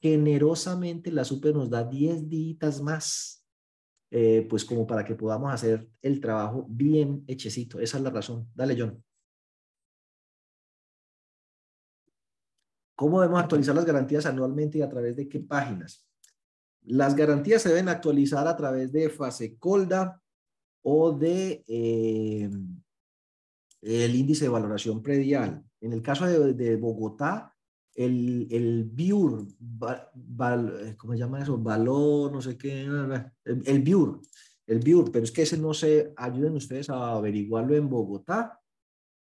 generosamente 0.00 1.10
la 1.10 1.24
super 1.24 1.52
nos 1.52 1.68
da 1.68 1.82
10 1.82 2.28
días 2.28 2.80
más, 2.80 3.41
eh, 4.14 4.46
pues 4.48 4.62
como 4.66 4.86
para 4.86 5.06
que 5.06 5.14
podamos 5.14 5.50
hacer 5.50 5.88
el 6.02 6.20
trabajo 6.20 6.66
bien 6.68 7.24
hechecito. 7.26 7.80
Esa 7.80 7.96
es 7.96 8.02
la 8.02 8.10
razón. 8.10 8.46
Dale, 8.54 8.76
John. 8.78 9.02
¿Cómo 12.94 13.22
debemos 13.22 13.42
actualizar 13.42 13.74
las 13.74 13.86
garantías 13.86 14.26
anualmente 14.26 14.76
y 14.76 14.82
a 14.82 14.88
través 14.90 15.16
de 15.16 15.30
qué 15.30 15.40
páginas? 15.40 16.06
Las 16.82 17.16
garantías 17.16 17.62
se 17.62 17.70
deben 17.70 17.88
actualizar 17.88 18.46
a 18.46 18.54
través 18.54 18.92
de 18.92 19.08
FASECOLDA 19.08 20.20
o 20.82 21.12
de 21.12 21.64
eh, 21.66 22.50
el 23.80 24.14
índice 24.14 24.44
de 24.44 24.50
valoración 24.50 25.02
predial. 25.02 25.64
En 25.80 25.94
el 25.94 26.02
caso 26.02 26.26
de, 26.26 26.76
Bogotá, 26.76 27.51
el, 27.94 28.48
el 28.50 28.84
BIUR, 28.84 29.46
¿cómo 30.96 31.12
se 31.12 31.18
llama 31.18 31.42
eso? 31.42 31.58
Valor, 31.58 32.32
no 32.32 32.40
sé 32.40 32.56
qué, 32.56 32.86
el, 33.44 33.82
BIUR, 33.82 34.20
el 34.66 34.78
BIUR, 34.78 35.10
pero 35.12 35.24
es 35.24 35.32
que 35.32 35.42
ese 35.42 35.58
no 35.58 35.74
se, 35.74 36.12
ayuden 36.16 36.54
ustedes 36.54 36.90
a 36.90 37.12
averiguarlo 37.12 37.74
en 37.76 37.88
Bogotá. 37.88 38.58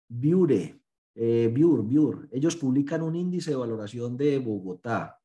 BIURE, 0.08 0.80
eh, 1.14 1.50
BIUR, 1.52 2.28
ellos 2.32 2.56
publican 2.56 3.02
un 3.02 3.16
índice 3.16 3.50
de 3.50 3.56
valoración 3.56 4.16
de 4.16 4.38
Bogotá, 4.38 5.18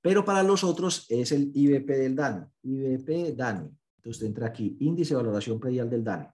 pero 0.00 0.24
para 0.24 0.42
los 0.42 0.64
otros 0.64 1.06
es 1.08 1.32
el 1.32 1.50
IBP 1.54 1.88
del 1.88 2.14
DANE, 2.14 2.46
IBP 2.62 3.34
DANE. 3.34 3.70
Entonces 3.96 4.18
usted 4.18 4.26
entra 4.26 4.48
aquí, 4.48 4.76
índice 4.80 5.14
de 5.14 5.16
valoración 5.16 5.58
predial 5.58 5.88
del 5.88 6.04
DANE. 6.04 6.30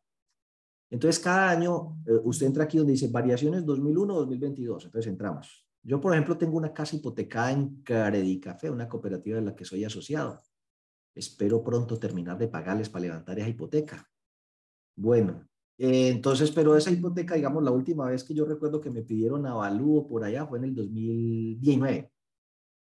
Entonces 0.91 1.22
cada 1.22 1.51
año 1.51 1.97
eh, 2.05 2.18
usted 2.24 2.47
entra 2.47 2.64
aquí 2.64 2.78
donde 2.78 2.95
dice 2.95 3.09
variaciones 3.09 3.64
2001-2022, 3.64 4.86
entonces 4.86 5.07
entramos. 5.07 5.69
Yo, 5.82 6.00
por 6.00 6.12
ejemplo, 6.12 6.36
tengo 6.36 6.56
una 6.56 6.72
casa 6.72 6.96
hipotecada 6.96 7.52
en 7.52 7.82
Café, 8.40 8.70
una 8.70 8.88
cooperativa 8.88 9.36
de 9.36 9.44
la 9.44 9.54
que 9.54 9.64
soy 9.64 9.84
asociado. 9.84 10.40
Espero 11.14 11.62
pronto 11.62 11.98
terminar 11.98 12.38
de 12.38 12.48
pagarles 12.48 12.88
para 12.88 13.02
levantar 13.02 13.38
esa 13.38 13.48
hipoteca. 13.48 14.08
Bueno, 14.96 15.48
eh, 15.78 16.08
entonces, 16.08 16.50
pero 16.50 16.76
esa 16.76 16.90
hipoteca, 16.90 17.34
digamos, 17.34 17.62
la 17.64 17.70
última 17.70 18.06
vez 18.06 18.22
que 18.22 18.34
yo 18.34 18.44
recuerdo 18.44 18.80
que 18.80 18.90
me 18.90 19.02
pidieron 19.02 19.46
avalúo 19.46 20.06
por 20.06 20.22
allá 20.24 20.46
fue 20.46 20.58
en 20.58 20.64
el 20.64 20.74
2019. 20.74 22.12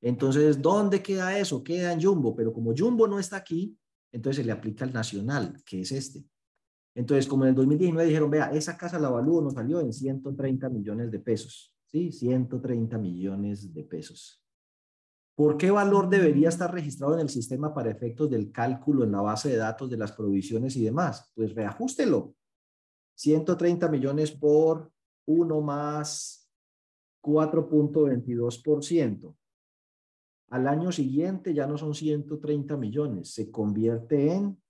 Entonces, 0.01 0.61
¿dónde 0.61 1.01
queda 1.03 1.37
eso? 1.37 1.63
Queda 1.63 1.91
en 1.91 2.01
Jumbo, 2.01 2.35
pero 2.35 2.53
como 2.53 2.73
Jumbo 2.75 3.07
no 3.07 3.19
está 3.19 3.37
aquí, 3.37 3.77
entonces 4.13 4.37
se 4.41 4.45
le 4.45 4.53
aplica 4.53 4.85
al 4.85 4.93
nacional, 4.93 5.61
que 5.65 5.81
es 5.81 5.91
este. 5.91 6.23
Entonces, 6.95 7.27
como 7.27 7.43
en 7.43 7.49
el 7.49 7.55
2019 7.55 8.07
dijeron, 8.07 8.31
vea, 8.31 8.51
esa 8.51 8.77
casa 8.77 8.97
la 8.97 9.09
avalúo 9.09 9.41
nos 9.41 9.55
salió 9.55 9.81
en 9.81 9.91
130 9.91 10.69
millones 10.69 11.11
de 11.11 11.19
pesos, 11.19 11.74
¿sí? 11.95 12.11
130 12.11 12.97
millones 12.97 13.73
de 13.73 13.83
pesos. 13.83 14.43
¿Por 15.33 15.55
qué 15.57 15.71
valor 15.71 16.09
debería 16.09 16.49
estar 16.49 16.73
registrado 16.73 17.13
en 17.13 17.21
el 17.21 17.29
sistema 17.29 17.73
para 17.73 17.91
efectos 17.91 18.29
del 18.29 18.51
cálculo 18.51 19.05
en 19.05 19.13
la 19.13 19.21
base 19.21 19.47
de 19.49 19.55
datos 19.57 19.89
de 19.89 19.97
las 19.97 20.11
provisiones 20.11 20.75
y 20.75 20.83
demás? 20.83 21.31
Pues 21.33 21.55
reajústelo. 21.55 22.35
130 23.15 23.87
millones 23.87 24.31
por 24.31 24.91
1 25.25 25.61
más 25.61 26.51
4.22%. 27.21 29.35
Al 30.49 30.67
año 30.67 30.91
siguiente 30.91 31.53
ya 31.53 31.65
no 31.65 31.77
son 31.77 31.95
130 31.95 32.75
millones, 32.77 33.33
se 33.33 33.49
convierte 33.49 34.33
en 34.33 34.61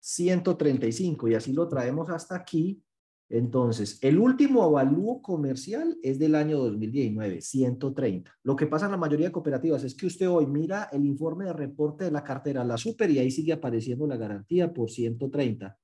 135 0.00 1.28
y 1.28 1.34
así 1.34 1.52
lo 1.52 1.68
traemos 1.68 2.10
hasta 2.10 2.34
aquí. 2.36 2.82
Entonces, 3.30 3.98
el 4.02 4.18
último 4.18 4.62
avalúo 4.62 5.20
comercial 5.20 5.98
es 6.02 6.18
del 6.18 6.34
año 6.34 6.58
2019, 6.58 7.42
130. 7.42 8.32
Lo 8.42 8.56
que 8.56 8.66
pasa 8.66 8.86
en 8.86 8.92
la 8.92 8.96
mayoría 8.96 9.26
de 9.26 9.32
cooperativas 9.32 9.84
es 9.84 9.94
que 9.94 10.06
usted 10.06 10.28
hoy 10.28 10.46
mira 10.46 10.88
el 10.92 11.04
informe 11.04 11.44
de 11.44 11.52
reporte 11.52 12.04
de 12.04 12.10
la 12.10 12.24
cartera, 12.24 12.64
la 12.64 12.78
super, 12.78 13.10
y 13.10 13.18
ahí 13.18 13.30
sigue 13.30 13.52
apareciendo 13.52 14.06
la 14.06 14.16
garantía 14.16 14.72
por 14.72 14.90
130 14.90 15.78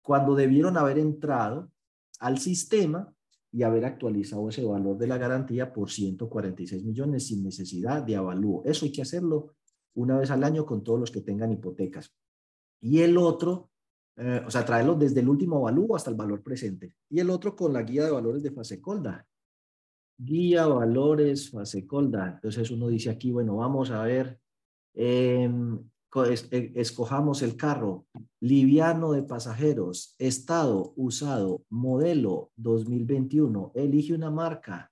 cuando 0.00 0.36
debieron 0.36 0.76
haber 0.76 1.00
entrado 1.00 1.72
al 2.20 2.38
sistema 2.38 3.12
y 3.50 3.64
haber 3.64 3.84
actualizado 3.84 4.48
ese 4.48 4.64
valor 4.64 4.96
de 4.98 5.08
la 5.08 5.18
garantía 5.18 5.72
por 5.72 5.90
146 5.90 6.84
millones 6.84 7.26
sin 7.26 7.42
necesidad 7.42 8.04
de 8.04 8.14
avalúo. 8.14 8.62
Eso 8.64 8.84
hay 8.84 8.92
que 8.92 9.02
hacerlo 9.02 9.56
una 9.94 10.18
vez 10.18 10.30
al 10.30 10.44
año 10.44 10.64
con 10.64 10.84
todos 10.84 11.00
los 11.00 11.10
que 11.10 11.22
tengan 11.22 11.50
hipotecas. 11.50 12.14
Y 12.80 13.00
el 13.00 13.18
otro, 13.18 13.70
eh, 14.16 14.42
o 14.46 14.50
sea, 14.50 14.64
traerlo 14.64 14.94
desde 14.94 15.20
el 15.20 15.28
último 15.28 15.58
avalúo 15.58 15.94
hasta 15.94 16.10
el 16.10 16.16
valor 16.16 16.42
presente. 16.42 16.94
Y 17.10 17.20
el 17.20 17.30
otro 17.30 17.54
con 17.54 17.72
la 17.72 17.82
guía 17.82 18.04
de 18.04 18.10
valores 18.10 18.42
de 18.42 18.50
Fasecolda. 18.50 19.26
Guía 20.18 20.66
valores 20.66 21.50
Fasecolda. 21.50 22.34
Entonces 22.34 22.70
uno 22.70 22.88
dice 22.88 23.10
aquí, 23.10 23.30
bueno, 23.30 23.56
vamos 23.56 23.90
a 23.90 24.02
ver 24.02 24.40
eh, 24.94 25.50
e, 26.24 26.72
escojamos 26.76 27.42
el 27.42 27.56
carro, 27.56 28.06
liviano 28.40 29.12
de 29.12 29.22
pasajeros, 29.22 30.14
estado 30.18 30.94
usado, 30.96 31.64
modelo 31.68 32.52
2021, 32.56 33.72
elige 33.74 34.14
una 34.14 34.30
marca, 34.30 34.90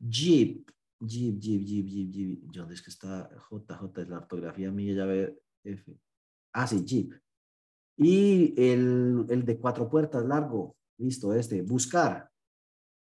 Jeep, 0.00 0.68
Jeep, 1.00 1.38
Jeep, 1.38 1.64
Jeep, 1.64 1.86
Jeep, 1.86 2.10
Jeep, 2.10 2.42
¿dónde 2.52 2.74
es 2.74 2.82
que 2.82 2.90
está 2.90 3.30
JJ? 3.50 4.02
Es 4.02 4.08
la 4.08 4.18
ortografía 4.18 4.72
mía, 4.72 4.94
ya 4.94 5.04
ve, 5.04 5.38
F. 5.62 5.96
Ah, 6.52 6.66
sí, 6.66 6.84
Jeep. 6.84 7.12
Y 7.96 8.54
el, 8.56 9.26
el 9.28 9.44
de 9.44 9.58
cuatro 9.58 9.88
puertas 9.88 10.24
largo, 10.24 10.76
Listo, 10.98 11.34
este, 11.34 11.62
buscar. 11.62 12.28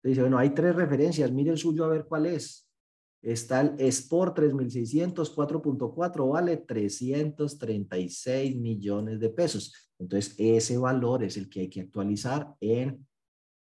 Dice, 0.02 0.22
bueno, 0.22 0.38
hay 0.38 0.52
tres 0.52 0.76
referencias, 0.76 1.32
mire 1.32 1.52
el 1.52 1.58
suyo 1.58 1.84
a 1.84 1.90
ver 1.90 2.06
cuál 2.06 2.28
es. 2.28 2.66
Está 3.22 3.60
el 3.62 3.76
Sport 3.80 4.36
3600 4.36 5.36
4.4, 5.36 6.32
vale 6.32 6.58
336 6.58 8.56
millones 8.56 9.20
de 9.20 9.30
pesos. 9.30 9.92
Entonces, 10.00 10.34
ese 10.38 10.78
valor 10.78 11.24
es 11.24 11.36
el 11.36 11.50
que 11.50 11.62
hay 11.62 11.70
que 11.70 11.82
actualizar 11.82 12.56
en, 12.62 13.06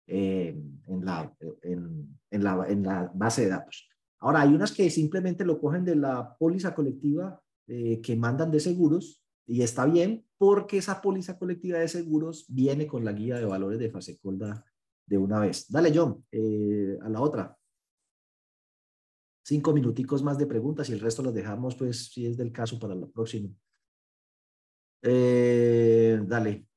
en, 0.06 1.04
la, 1.04 1.36
en, 1.64 2.20
en, 2.30 2.44
la, 2.44 2.66
en 2.70 2.84
la 2.84 3.12
base 3.16 3.44
de 3.44 3.50
datos. 3.50 3.90
Ahora, 4.20 4.42
hay 4.42 4.54
unas 4.54 4.72
que 4.72 4.90
simplemente 4.92 5.44
lo 5.44 5.60
cogen 5.60 5.84
de 5.84 5.96
la 5.96 6.36
póliza 6.38 6.76
colectiva 6.76 7.42
eh, 7.68 8.00
que 8.02 8.16
mandan 8.16 8.52
de 8.52 8.60
seguros 8.60 9.24
y 9.48 9.64
está 9.64 9.86
bien 9.86 10.27
porque 10.38 10.78
esa 10.78 11.02
póliza 11.02 11.38
colectiva 11.38 11.80
de 11.80 11.88
seguros 11.88 12.46
viene 12.48 12.86
con 12.86 13.04
la 13.04 13.14
guía 13.14 13.38
de 13.38 13.46
valores 13.46 13.80
de 13.80 13.90
Fasecolda 13.90 14.64
de 15.06 15.18
una 15.18 15.40
vez. 15.40 15.70
Dale, 15.70 15.92
John, 15.94 16.26
eh, 16.32 16.98
a 17.02 17.10
la 17.10 17.22
otra. 17.22 17.58
Cinco 19.44 19.74
minuticos 19.74 20.22
más 20.22 20.38
de 20.38 20.46
preguntas 20.46 20.90
y 20.90 20.94
el 20.94 21.00
resto 21.00 21.24
los 21.24 21.34
dejamos, 21.34 21.76
pues, 21.76 22.08
si 22.08 22.26
es 22.26 22.38
del 22.38 22.52
caso, 22.52 22.78
para 22.78 22.94
la 22.94 23.08
próxima. 23.08 23.50
Eh, 25.02 26.20
dale. 26.24 26.68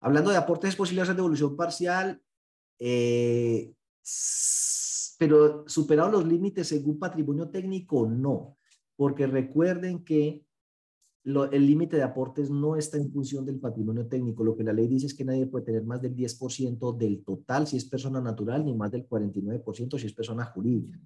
Hablando 0.00 0.30
de 0.30 0.36
aportes 0.36 0.76
posibles 0.76 1.08
de 1.08 1.14
devolución 1.14 1.56
parcial, 1.56 2.22
eh, 2.78 3.74
pero 5.18 5.64
superados 5.66 6.12
los 6.12 6.24
límites 6.24 6.68
según 6.68 6.98
patrimonio 6.98 7.50
técnico, 7.50 8.06
no, 8.06 8.56
porque 8.94 9.26
recuerden 9.26 10.04
que 10.04 10.44
el 11.28 11.66
límite 11.66 11.96
de 11.96 12.02
aportes 12.02 12.50
no 12.50 12.76
está 12.76 12.96
en 12.96 13.10
función 13.12 13.44
del 13.44 13.58
patrimonio 13.58 14.06
técnico. 14.06 14.42
Lo 14.42 14.56
que 14.56 14.64
la 14.64 14.72
ley 14.72 14.86
dice 14.86 15.06
es 15.06 15.14
que 15.14 15.24
nadie 15.24 15.46
puede 15.46 15.66
tener 15.66 15.84
más 15.84 16.00
del 16.00 16.16
10% 16.16 16.96
del 16.96 17.22
total 17.22 17.66
si 17.66 17.76
es 17.76 17.84
persona 17.84 18.20
natural, 18.20 18.64
ni 18.64 18.74
más 18.74 18.90
del 18.90 19.06
49% 19.06 19.98
si 19.98 20.06
es 20.06 20.14
persona 20.14 20.46
jurídica. 20.46 20.98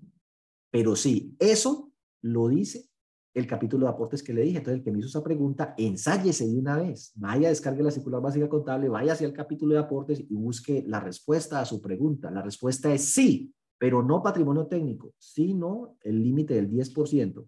Pero 0.70 0.95
sí, 0.95 1.35
eso 1.39 1.93
lo 2.20 2.49
dice 2.49 2.89
el 3.35 3.47
capítulo 3.47 3.87
de 3.87 3.93
aportes 3.93 4.23
que 4.23 4.33
le 4.33 4.43
dije. 4.43 4.59
Entonces, 4.59 4.79
el 4.79 4.85
que 4.85 4.93
me 4.93 4.99
hizo 4.99 5.09
esa 5.09 5.25
pregunta, 5.25 5.75
ensáyese 5.77 6.47
de 6.47 6.59
una 6.59 6.77
vez. 6.77 7.12
Vaya, 7.16 7.49
descargue 7.49 7.83
la 7.83 7.91
circular 7.91 8.20
básica 8.20 8.49
contable, 8.49 8.89
vaya 8.89 9.14
hacia 9.14 9.27
el 9.27 9.33
capítulo 9.33 9.75
de 9.75 9.81
aportes 9.81 10.20
y 10.20 10.35
busque 10.35 10.85
la 10.87 11.01
respuesta 11.01 11.61
a 11.61 11.64
su 11.64 11.81
pregunta. 11.81 12.31
La 12.31 12.43
respuesta 12.43 12.93
es 12.93 13.12
sí, 13.12 13.53
pero 13.77 14.03
no 14.03 14.23
patrimonio 14.23 14.66
técnico, 14.66 15.14
sino 15.18 15.97
el 16.03 16.23
límite 16.23 16.55
del 16.55 16.70
10%. 16.70 17.45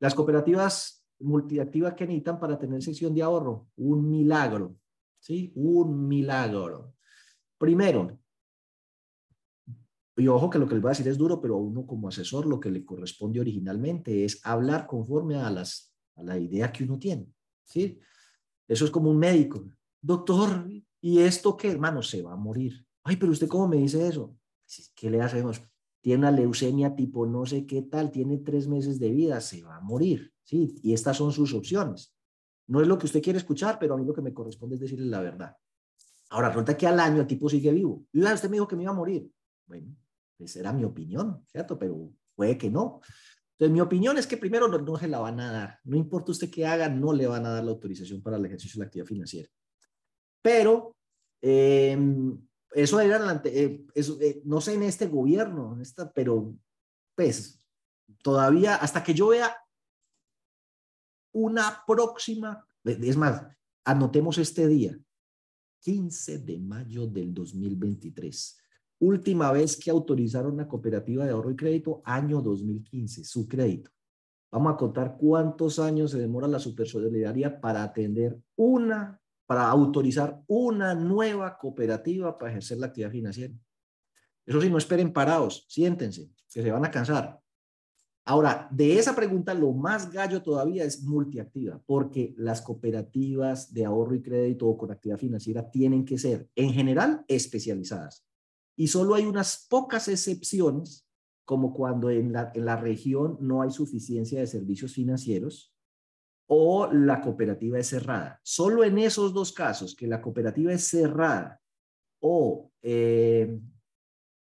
Las 0.00 0.14
cooperativas 0.14 0.97
multiactivas 1.20 1.94
que 1.94 2.06
necesitan 2.06 2.38
para 2.38 2.58
tener 2.58 2.82
sección 2.82 3.14
de 3.14 3.22
ahorro. 3.22 3.68
Un 3.76 4.10
milagro, 4.10 4.76
¿sí? 5.20 5.52
Un 5.54 6.08
milagro. 6.08 6.94
Primero, 7.58 8.18
y 10.18 10.26
ojo 10.26 10.50
que 10.50 10.58
lo 10.58 10.66
que 10.66 10.74
les 10.74 10.82
voy 10.82 10.88
a 10.88 10.92
decir 10.92 11.08
es 11.08 11.16
duro, 11.16 11.40
pero 11.40 11.54
a 11.54 11.58
uno 11.58 11.86
como 11.86 12.08
asesor 12.08 12.46
lo 12.46 12.58
que 12.58 12.70
le 12.70 12.84
corresponde 12.84 13.40
originalmente 13.40 14.24
es 14.24 14.40
hablar 14.44 14.86
conforme 14.86 15.36
a, 15.36 15.48
las, 15.48 15.94
a 16.16 16.24
la 16.24 16.36
idea 16.38 16.72
que 16.72 16.84
uno 16.84 16.98
tiene, 16.98 17.32
¿sí? 17.64 18.00
Eso 18.66 18.84
es 18.84 18.90
como 18.90 19.10
un 19.10 19.18
médico. 19.18 19.64
Doctor, 20.00 20.68
¿y 21.00 21.18
esto 21.20 21.56
qué? 21.56 21.70
Hermano, 21.70 22.02
se 22.02 22.20
va 22.22 22.32
a 22.32 22.36
morir. 22.36 22.84
Ay, 23.04 23.16
pero 23.16 23.30
usted 23.32 23.46
cómo 23.46 23.68
me 23.68 23.76
dice 23.76 24.06
eso? 24.06 24.36
¿Qué 24.94 25.08
le 25.08 25.22
hacemos? 25.22 25.62
Tiene 26.00 26.18
una 26.18 26.30
leucemia 26.32 26.94
tipo 26.94 27.24
no 27.26 27.46
sé 27.46 27.64
qué 27.64 27.82
tal, 27.82 28.10
tiene 28.10 28.38
tres 28.38 28.66
meses 28.68 28.98
de 28.98 29.10
vida, 29.10 29.40
se 29.40 29.62
va 29.62 29.76
a 29.76 29.80
morir. 29.80 30.32
¿Sí? 30.48 30.80
Y 30.82 30.94
estas 30.94 31.16
son 31.18 31.30
sus 31.30 31.52
opciones. 31.52 32.14
No 32.68 32.80
es 32.80 32.88
lo 32.88 32.96
que 32.96 33.06
usted 33.06 33.22
quiere 33.22 33.38
escuchar, 33.38 33.78
pero 33.78 33.94
a 33.94 33.96
mí 33.98 34.04
lo 34.06 34.14
que 34.14 34.22
me 34.22 34.32
corresponde 34.32 34.76
es 34.76 34.80
decirle 34.80 35.06
la 35.06 35.20
verdad. 35.20 35.54
Ahora, 36.30 36.48
resulta 36.48 36.76
que 36.76 36.86
al 36.86 36.98
año 37.00 37.20
el 37.20 37.26
tipo 37.26 37.48
sigue 37.48 37.72
vivo. 37.72 38.06
Y 38.12 38.22
usted 38.22 38.48
me 38.48 38.56
dijo 38.56 38.68
que 38.68 38.76
me 38.76 38.82
iba 38.82 38.92
a 38.92 38.94
morir. 38.94 39.30
Bueno, 39.66 39.94
esa 40.38 40.60
era 40.60 40.72
mi 40.72 40.84
opinión, 40.84 41.44
¿cierto? 41.46 41.78
Pero 41.78 42.10
puede 42.34 42.56
que 42.56 42.70
no. 42.70 43.00
Entonces, 43.52 43.72
mi 43.72 43.80
opinión 43.80 44.16
es 44.16 44.26
que 44.26 44.36
primero 44.36 44.68
no, 44.68 44.96
se 44.96 45.08
la 45.08 45.18
van 45.18 45.40
a 45.40 45.52
dar. 45.52 45.78
No 45.84 45.96
importa 45.96 46.32
usted 46.32 46.50
qué 46.50 46.66
haga, 46.66 46.88
no 46.88 47.12
le 47.12 47.26
van 47.26 47.44
a 47.44 47.50
dar 47.50 47.64
la 47.64 47.70
autorización 47.70 48.22
para 48.22 48.36
el 48.36 48.46
ejercicio 48.46 48.78
de 48.78 48.84
la 48.84 48.86
actividad 48.86 49.06
financiera. 49.06 49.48
Pero 50.42 50.96
em, 51.42 52.38
eso 52.72 53.00
era, 53.00 53.42
eh, 53.44 53.84
eso, 53.94 54.18
eh, 54.20 54.40
no 54.44 54.60
sé 54.60 54.74
en 54.74 54.84
este 54.84 55.06
gobierno, 55.06 55.78
esta, 55.80 56.10
pero 56.12 56.54
pues 57.14 57.60
todavía 58.22 58.76
hasta 58.76 59.02
que 59.02 59.12
yo 59.12 59.28
vea 59.28 59.56
una 61.32 61.82
próxima, 61.86 62.66
es 62.84 63.16
más, 63.16 63.42
anotemos 63.84 64.38
este 64.38 64.66
día, 64.66 64.98
15 65.80 66.38
de 66.38 66.58
mayo 66.58 67.06
del 67.06 67.32
2023. 67.32 68.58
Última 69.00 69.52
vez 69.52 69.76
que 69.76 69.90
autorizaron 69.90 70.54
una 70.54 70.66
cooperativa 70.66 71.24
de 71.24 71.30
ahorro 71.30 71.50
y 71.50 71.56
crédito, 71.56 72.02
año 72.04 72.42
2015, 72.42 73.24
su 73.24 73.46
crédito. 73.46 73.90
Vamos 74.50 74.72
a 74.72 74.76
contar 74.76 75.16
cuántos 75.18 75.78
años 75.78 76.10
se 76.10 76.18
demora 76.18 76.48
la 76.48 76.58
supersolidaria 76.58 77.60
para 77.60 77.82
atender 77.82 78.38
una, 78.56 79.20
para 79.46 79.68
autorizar 79.68 80.42
una 80.46 80.94
nueva 80.94 81.56
cooperativa 81.58 82.36
para 82.36 82.50
ejercer 82.50 82.78
la 82.78 82.86
actividad 82.86 83.10
financiera. 83.10 83.54
Eso 84.46 84.60
sí, 84.60 84.70
no 84.70 84.78
esperen 84.78 85.12
parados, 85.12 85.66
siéntense, 85.68 86.30
que 86.50 86.62
se 86.62 86.70
van 86.72 86.84
a 86.84 86.90
cansar. 86.90 87.38
Ahora, 88.30 88.68
de 88.70 88.98
esa 88.98 89.16
pregunta, 89.16 89.54
lo 89.54 89.72
más 89.72 90.12
gallo 90.12 90.42
todavía 90.42 90.84
es 90.84 91.02
multiactiva, 91.02 91.80
porque 91.86 92.34
las 92.36 92.60
cooperativas 92.60 93.72
de 93.72 93.86
ahorro 93.86 94.14
y 94.16 94.20
crédito 94.20 94.66
o 94.66 94.76
con 94.76 94.90
actividad 94.90 95.16
financiera 95.16 95.70
tienen 95.70 96.04
que 96.04 96.18
ser, 96.18 96.46
en 96.54 96.74
general, 96.74 97.24
especializadas. 97.26 98.26
Y 98.76 98.88
solo 98.88 99.14
hay 99.14 99.24
unas 99.24 99.66
pocas 99.70 100.08
excepciones, 100.08 101.08
como 101.46 101.72
cuando 101.72 102.10
en 102.10 102.34
la, 102.34 102.52
en 102.54 102.66
la 102.66 102.76
región 102.76 103.38
no 103.40 103.62
hay 103.62 103.70
suficiencia 103.70 104.40
de 104.40 104.46
servicios 104.46 104.92
financieros 104.92 105.74
o 106.50 106.92
la 106.92 107.22
cooperativa 107.22 107.78
es 107.78 107.86
cerrada. 107.86 108.40
Solo 108.42 108.84
en 108.84 108.98
esos 108.98 109.32
dos 109.32 109.52
casos, 109.52 109.96
que 109.96 110.06
la 110.06 110.20
cooperativa 110.20 110.70
es 110.70 110.86
cerrada 110.86 111.62
o 112.20 112.70
eh, 112.82 113.58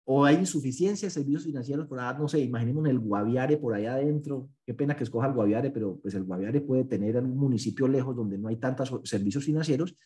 o 0.10 0.24
hay 0.24 0.38
insuficiencia 0.38 1.08
de 1.08 1.10
servicios 1.10 1.44
financieros 1.44 1.86
por 1.86 2.00
no 2.18 2.30
sé, 2.30 2.40
imaginemos 2.40 2.88
el 2.88 2.98
Guaviare 2.98 3.58
por 3.58 3.74
allá 3.74 3.96
adentro, 3.96 4.50
qué 4.66 4.74
pena 4.74 4.96
que 4.96 5.04
escoja 5.04 5.28
el 5.28 5.34
Guaviare, 5.34 5.70
pero 5.70 6.00
pues 6.00 6.16
el 6.16 6.24
Guaviare 6.24 6.62
puede 6.62 6.86
tener 6.86 7.18
un 7.18 7.36
municipio 7.36 7.90
lejos 7.90 8.16
donde 8.16 8.38
no 8.38 8.48
hay 8.48 8.56
tantos 8.56 9.02
servicios 9.04 9.44
financieros, 9.44 9.98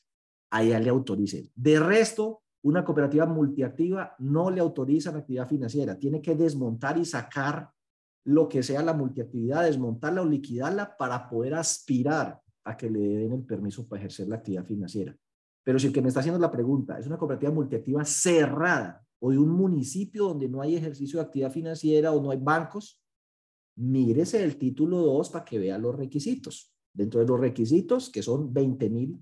allá 0.49 0.79
le 0.79 0.89
autoricen. 0.89 1.51
De 1.53 1.79
resto, 1.79 2.41
una 2.63 2.83
cooperativa 2.83 3.27
multiactiva 3.27 4.15
no 4.17 4.49
le 4.49 4.59
autoriza 4.59 5.11
la 5.11 5.19
actividad 5.19 5.47
financiera, 5.47 5.99
tiene 5.99 6.19
que 6.19 6.33
desmontar 6.33 6.97
y 6.97 7.05
sacar 7.05 7.69
lo 8.25 8.49
que 8.49 8.63
sea 8.63 8.81
la 8.81 8.93
multiactividad, 8.93 9.65
desmontarla 9.65 10.23
o 10.23 10.25
liquidarla 10.25 10.97
para 10.97 11.29
poder 11.29 11.53
aspirar 11.53 12.39
a 12.63 12.75
que 12.75 12.89
le 12.89 12.99
den 12.99 13.33
el 13.33 13.43
permiso 13.43 13.87
para 13.87 13.99
ejercer 13.99 14.27
la 14.27 14.37
actividad 14.37 14.65
financiera. 14.65 15.15
Pero 15.63 15.77
si 15.77 15.87
el 15.87 15.93
que 15.93 16.01
me 16.01 16.07
está 16.07 16.21
haciendo 16.21 16.39
la 16.39 16.49
pregunta 16.49 16.97
es 16.97 17.05
una 17.05 17.19
cooperativa 17.19 17.51
multiactiva 17.51 18.03
cerrada, 18.03 19.03
o 19.23 19.31
de 19.31 19.37
un 19.37 19.49
municipio 19.49 20.25
donde 20.25 20.49
no 20.49 20.61
hay 20.61 20.75
ejercicio 20.75 21.19
de 21.19 21.25
actividad 21.25 21.51
financiera 21.51 22.11
o 22.11 22.21
no 22.21 22.31
hay 22.31 22.39
bancos, 22.39 23.01
mírese 23.75 24.43
el 24.43 24.57
título 24.57 24.97
2 24.97 25.29
para 25.29 25.45
que 25.45 25.59
vea 25.59 25.77
los 25.77 25.95
requisitos. 25.95 26.73
Dentro 26.91 27.19
de 27.19 27.27
los 27.27 27.39
requisitos, 27.39 28.09
que 28.09 28.23
son 28.23 28.51
20 28.51 28.89
mil, 28.89 29.21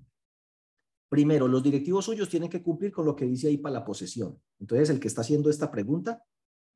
primero, 1.08 1.46
los 1.46 1.62
directivos 1.62 2.06
suyos 2.06 2.30
tienen 2.30 2.48
que 2.48 2.62
cumplir 2.62 2.92
con 2.92 3.04
lo 3.04 3.14
que 3.14 3.26
dice 3.26 3.48
ahí 3.48 3.58
para 3.58 3.74
la 3.74 3.84
posesión. 3.84 4.40
Entonces, 4.58 4.88
el 4.88 4.98
que 4.98 5.08
está 5.08 5.20
haciendo 5.20 5.50
esta 5.50 5.70
pregunta, 5.70 6.24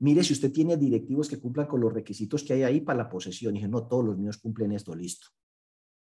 mire 0.00 0.22
si 0.22 0.34
usted 0.34 0.52
tiene 0.52 0.76
directivos 0.76 1.26
que 1.26 1.40
cumplan 1.40 1.66
con 1.66 1.80
los 1.80 1.94
requisitos 1.94 2.44
que 2.44 2.52
hay 2.52 2.62
ahí 2.62 2.80
para 2.82 3.04
la 3.04 3.08
posesión. 3.08 3.54
Y 3.54 3.58
dije, 3.58 3.68
no, 3.68 3.86
todos 3.86 4.04
los 4.04 4.18
míos 4.18 4.36
cumplen 4.36 4.72
esto, 4.72 4.94
listo. 4.94 5.28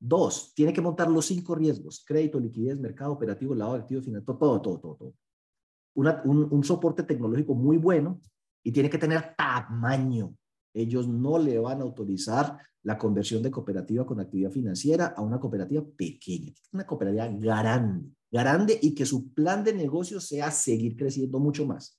Dos, 0.01 0.55
tiene 0.55 0.73
que 0.73 0.81
montar 0.81 1.11
los 1.11 1.27
cinco 1.27 1.55
riesgos, 1.55 2.03
crédito, 2.07 2.41
liquidez, 2.41 2.81
mercado 2.81 3.13
operativo, 3.13 3.55
lavado 3.55 3.77
de 3.77 3.83
activos 3.83 4.05
financieros, 4.05 4.39
todo, 4.39 4.61
todo, 4.63 4.81
todo, 4.81 4.97
todo 4.97 5.15
un, 5.95 6.65
soporte 6.65 7.03
tecnológico 7.03 7.55
muy 7.55 7.77
bueno 7.77 8.21
y 8.63 8.73
tiene 8.73 8.91
que 8.91 8.99
tener 8.99 9.35
tamaño. 9.37 10.35
Ellos 10.73 11.07
no 11.07 11.39
le 11.39 11.59
van 11.59 11.81
a 11.81 11.85
autorizar 11.85 12.59
la 12.83 12.99
conversión 12.99 13.43
de 13.43 13.51
cooperativa 13.51 14.05
con 14.05 14.21
actividad 14.21 14.51
financiera 14.51 15.15
a 15.17 15.23
una 15.23 15.39
cooperativa 15.39 15.85
pequeña, 15.97 16.53
una 16.73 16.85
cooperativa 16.85 17.29
grande, 17.29 18.11
grande 18.31 18.79
y 18.83 18.95
que 18.95 19.07
su 19.07 19.33
plan 19.33 19.63
de 19.63 19.73
negocio 19.73 20.21
sea 20.21 20.51
seguir 20.51 20.97
creciendo 20.97 21.39
mucho 21.39 21.65
más. 21.65 21.99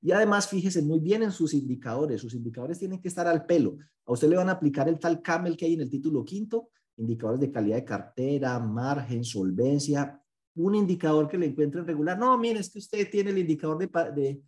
Y 0.00 0.12
además, 0.12 0.48
fíjese 0.48 0.82
muy 0.82 1.00
bien 1.00 1.22
en 1.22 1.32
sus 1.32 1.54
indicadores. 1.54 2.20
Sus 2.20 2.34
indicadores 2.34 2.78
tienen 2.78 3.00
que 3.00 3.08
estar 3.08 3.26
al 3.26 3.46
pelo. 3.46 3.78
A 4.04 4.12
usted 4.12 4.28
le 4.28 4.36
van 4.36 4.50
a 4.50 4.52
aplicar 4.52 4.86
el 4.88 4.98
tal 4.98 5.22
CAMEL 5.22 5.56
que 5.56 5.64
hay 5.64 5.74
en 5.74 5.80
el 5.80 5.88
título 5.88 6.24
quinto, 6.24 6.68
indicadores 6.96 7.40
de 7.40 7.50
calidad 7.50 7.76
de 7.76 7.84
cartera, 7.84 8.58
margen, 8.58 9.24
solvencia, 9.24 10.20
un 10.56 10.74
indicador 10.74 11.28
que 11.28 11.38
le 11.38 11.46
encuentren 11.46 11.86
regular. 11.86 12.18
No, 12.18 12.36
mire, 12.38 12.60
es 12.60 12.70
que 12.70 12.78
usted 12.78 13.10
tiene 13.10 13.30
el 13.30 13.38
indicador 13.38 13.78
de, 13.78 14.42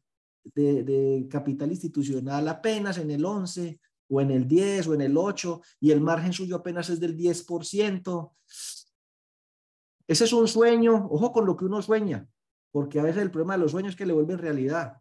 de, 0.54 0.82
de, 0.84 1.26
capital 1.28 1.70
institucional 1.70 2.46
apenas 2.48 2.98
en 2.98 3.11
el 3.11 3.24
11 3.24 3.80
o 4.09 4.20
en 4.20 4.30
el 4.30 4.46
10 4.46 4.86
o 4.88 4.94
en 4.94 5.00
el 5.00 5.16
8 5.16 5.61
y 5.80 5.90
el 5.90 6.00
margen 6.00 6.32
suyo 6.32 6.57
apenas 6.57 6.88
es 6.90 7.00
del 7.00 7.16
10%. 7.16 8.32
Ese 10.09 10.24
es 10.24 10.32
un 10.32 10.46
sueño, 10.46 11.09
ojo 11.11 11.32
con 11.32 11.46
lo 11.46 11.57
que 11.57 11.64
uno 11.64 11.82
sueña. 11.82 12.28
porque 12.70 13.00
a 13.00 13.02
veces 13.02 13.22
el 13.22 13.30
problema 13.30 13.54
de 13.54 13.61
los 13.61 13.70
sueños 13.70 13.90
es 13.94 13.96
que 13.96 14.04
le 14.04 14.12
vuelven 14.12 14.38
realidad. 14.38 14.98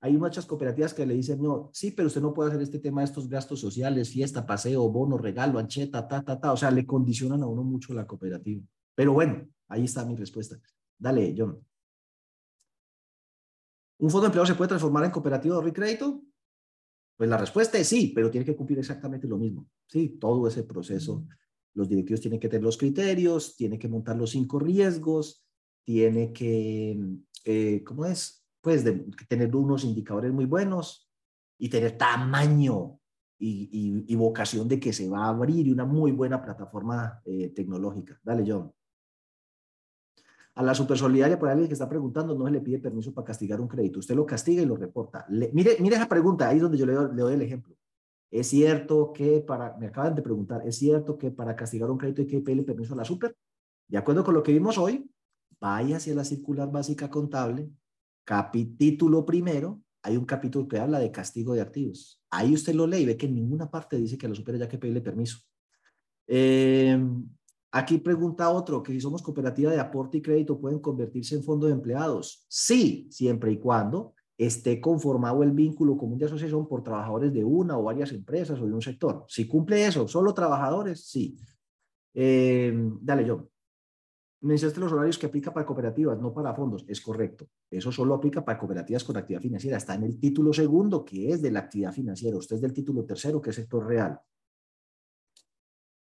Hay 0.00 0.16
muchas 0.16 0.46
cooperativas 0.46 0.94
que 0.94 1.04
le 1.04 1.14
dicen, 1.14 1.42
no, 1.42 1.68
sí, 1.72 1.90
pero 1.90 2.06
usted 2.06 2.22
no 2.22 2.32
puede 2.32 2.50
hacer 2.50 2.62
este 2.62 2.78
tema 2.78 3.00
de 3.00 3.06
estos 3.06 3.28
gastos 3.28 3.60
sociales, 3.60 4.10
fiesta, 4.10 4.46
paseo, 4.46 4.88
bono, 4.88 5.18
regalo, 5.18 5.58
ancheta, 5.58 6.06
ta, 6.06 6.22
ta, 6.22 6.40
ta. 6.40 6.52
O 6.52 6.56
sea, 6.56 6.70
le 6.70 6.86
condicionan 6.86 7.42
a 7.42 7.46
uno 7.46 7.64
mucho 7.64 7.92
la 7.92 8.06
cooperativa. 8.06 8.62
Pero 8.94 9.12
bueno, 9.12 9.46
ahí 9.70 9.84
está 9.84 10.04
mi 10.04 10.14
respuesta. 10.16 10.60
Dale, 10.98 11.34
John. 11.36 11.64
¿Un 13.98 14.10
fondo 14.10 14.22
de 14.22 14.26
empleo 14.28 14.46
se 14.46 14.54
puede 14.54 14.68
transformar 14.68 15.04
en 15.04 15.10
cooperativa 15.10 15.60
de 15.62 15.72
crédito? 15.72 16.22
Pues 17.16 17.28
la 17.28 17.36
respuesta 17.36 17.78
es 17.78 17.88
sí, 17.88 18.12
pero 18.14 18.30
tiene 18.30 18.46
que 18.46 18.56
cumplir 18.56 18.78
exactamente 18.78 19.28
lo 19.28 19.36
mismo. 19.36 19.68
Sí, 19.86 20.16
todo 20.18 20.48
ese 20.48 20.64
proceso. 20.64 21.26
Los 21.74 21.88
directivos 21.88 22.20
tienen 22.20 22.40
que 22.40 22.48
tener 22.48 22.64
los 22.64 22.78
criterios, 22.78 23.56
tiene 23.56 23.78
que 23.78 23.88
montar 23.88 24.16
los 24.16 24.30
cinco 24.30 24.58
riesgos, 24.58 25.44
tiene 25.84 26.32
que, 26.32 26.98
eh, 27.44 27.84
¿cómo 27.84 28.06
es? 28.06 28.46
Pues 28.62 28.84
de, 28.84 29.06
tener 29.28 29.54
unos 29.54 29.84
indicadores 29.84 30.32
muy 30.32 30.46
buenos 30.46 31.10
y 31.58 31.68
tener 31.68 31.98
tamaño 31.98 32.98
y, 33.38 34.04
y, 34.06 34.16
vocación 34.16 34.68
de 34.68 34.78
que 34.78 34.92
se 34.92 35.08
va 35.08 35.24
a 35.24 35.28
abrir 35.28 35.66
y 35.66 35.72
una 35.72 35.84
muy 35.84 36.12
buena 36.12 36.42
plataforma 36.42 37.20
eh, 37.24 37.50
tecnológica. 37.50 38.18
Dale, 38.22 38.44
John. 38.46 38.72
A 40.60 40.62
la 40.62 40.74
supersolidaria, 40.74 41.38
por 41.38 41.48
alguien 41.48 41.68
que 41.68 41.72
está 41.72 41.88
preguntando, 41.88 42.34
no 42.34 42.44
se 42.44 42.50
le 42.50 42.60
pide 42.60 42.78
permiso 42.78 43.14
para 43.14 43.24
castigar 43.24 43.62
un 43.62 43.66
crédito. 43.66 43.98
Usted 43.98 44.14
lo 44.14 44.26
castiga 44.26 44.62
y 44.62 44.66
lo 44.66 44.76
reporta. 44.76 45.24
mire, 45.30 45.78
mire 45.80 45.96
esa 45.96 46.06
pregunta, 46.06 46.50
ahí 46.50 46.56
es 46.56 46.62
donde 46.62 46.76
yo 46.76 46.84
le 46.84 46.92
doy, 46.92 47.32
el 47.32 47.40
ejemplo. 47.40 47.74
Es 48.30 48.48
cierto 48.48 49.10
que 49.10 49.40
para, 49.40 49.74
me 49.78 49.86
acaban 49.86 50.14
de 50.14 50.20
preguntar, 50.20 50.60
¿es 50.66 50.76
cierto 50.76 51.16
que 51.16 51.30
para 51.30 51.56
castigar 51.56 51.90
un 51.90 51.96
crédito 51.96 52.20
hay 52.20 52.26
que 52.26 52.40
pedirle 52.40 52.64
permiso 52.64 52.92
a 52.92 52.98
la 52.98 53.06
super? 53.06 53.34
De 53.88 53.96
acuerdo 53.96 54.22
con 54.22 54.34
lo 54.34 54.42
que 54.42 54.52
vimos 54.52 54.76
hoy, 54.76 55.10
vaya 55.58 55.96
hacia 55.96 56.14
la 56.14 56.24
circular 56.24 56.70
básica 56.70 57.08
contable, 57.08 57.70
capítulo 58.24 59.24
primero, 59.24 59.80
hay 60.02 60.18
un 60.18 60.26
capítulo 60.26 60.68
que 60.68 60.78
habla 60.78 60.98
de 60.98 61.10
castigo 61.10 61.54
de 61.54 61.62
activos. 61.62 62.22
Ahí 62.28 62.52
usted 62.52 62.74
lo 62.74 62.86
lee 62.86 62.98
y 62.98 63.06
ve 63.06 63.16
que 63.16 63.24
en 63.24 63.34
ninguna 63.34 63.70
parte 63.70 63.96
dice 63.96 64.18
que 64.18 64.26
a 64.26 64.28
la 64.28 64.34
super 64.34 64.56
haya 64.56 64.68
que 64.68 64.76
pedirle 64.76 65.00
permiso. 65.00 65.38
Eh, 66.26 67.02
Aquí 67.72 67.98
pregunta 67.98 68.50
otro, 68.50 68.82
que 68.82 68.92
si 68.92 69.00
somos 69.00 69.22
cooperativa 69.22 69.70
de 69.70 69.78
aporte 69.78 70.18
y 70.18 70.22
crédito, 70.22 70.58
¿pueden 70.58 70.80
convertirse 70.80 71.36
en 71.36 71.44
fondo 71.44 71.66
de 71.66 71.72
empleados? 71.72 72.44
Sí, 72.48 73.06
siempre 73.10 73.52
y 73.52 73.58
cuando 73.58 74.14
esté 74.36 74.80
conformado 74.80 75.42
el 75.42 75.52
vínculo 75.52 75.96
común 75.96 76.18
de 76.18 76.24
asociación 76.24 76.66
por 76.66 76.82
trabajadores 76.82 77.32
de 77.32 77.44
una 77.44 77.78
o 77.78 77.82
varias 77.82 78.10
empresas 78.12 78.58
o 78.58 78.66
de 78.66 78.72
un 78.72 78.80
sector. 78.80 79.24
Si 79.28 79.46
cumple 79.46 79.86
eso, 79.86 80.08
solo 80.08 80.32
trabajadores, 80.32 81.04
sí. 81.04 81.36
Eh, 82.14 82.72
dale, 83.02 83.28
John. 83.28 83.46
Mencionaste 84.42 84.80
los 84.80 84.92
horarios 84.92 85.18
que 85.18 85.26
aplica 85.26 85.52
para 85.52 85.66
cooperativas, 85.66 86.18
no 86.18 86.32
para 86.32 86.54
fondos. 86.54 86.86
Es 86.88 87.02
correcto. 87.02 87.46
Eso 87.70 87.92
solo 87.92 88.14
aplica 88.14 88.42
para 88.42 88.58
cooperativas 88.58 89.04
con 89.04 89.18
actividad 89.18 89.42
financiera. 89.42 89.76
Está 89.76 89.94
en 89.94 90.04
el 90.04 90.18
título 90.18 90.54
segundo, 90.54 91.04
que 91.04 91.30
es 91.30 91.42
de 91.42 91.50
la 91.50 91.60
actividad 91.60 91.92
financiera. 91.92 92.38
Usted 92.38 92.56
es 92.56 92.62
del 92.62 92.72
título 92.72 93.04
tercero, 93.04 93.42
que 93.42 93.50
es 93.50 93.56
sector 93.56 93.86
real. 93.86 94.18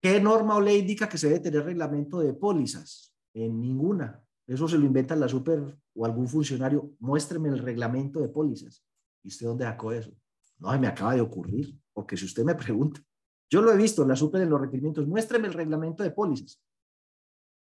¿Qué 0.04 0.20
norma 0.20 0.58
o 0.58 0.60
ley 0.60 0.80
indica 0.80 1.08
que 1.08 1.18
se 1.18 1.28
debe 1.30 1.40
tener 1.40 1.64
reglamento 1.64 2.20
de 2.20 2.34
pólizas? 2.34 3.16
En 3.34 3.62
ninguna. 3.62 4.22
Eso 4.46 4.68
se 4.68 4.78
lo 4.78 4.86
inventa 4.86 5.16
la 5.16 5.30
super 5.30 5.80
o 5.96 6.06
algún 6.06 6.28
funcionario. 6.28 6.92
Muéstreme 7.00 7.48
el 7.48 7.60
reglamento 7.60 8.20
de 8.20 8.28
pólizas. 8.28 8.86
¿Y 9.24 9.30
usted 9.30 9.48
dónde 9.48 9.64
sacó 9.64 9.94
eso? 9.94 10.12
No, 10.60 10.78
me 10.78 10.88
acaba 10.88 11.16
de 11.16 11.22
ocurrir. 11.22 11.80
Porque 11.94 12.18
si 12.18 12.26
usted 12.26 12.44
me 12.44 12.54
pregunta, 12.54 13.02
yo 13.50 13.62
lo 13.62 13.72
he 13.72 13.78
visto 13.78 14.02
en 14.02 14.10
la 14.10 14.18
super 14.18 14.42
en 14.42 14.50
los 14.50 14.60
requerimientos. 14.60 15.08
Muéstreme 15.08 15.48
el 15.48 15.54
reglamento 15.54 16.04
de 16.04 16.12
pólizas. 16.12 16.62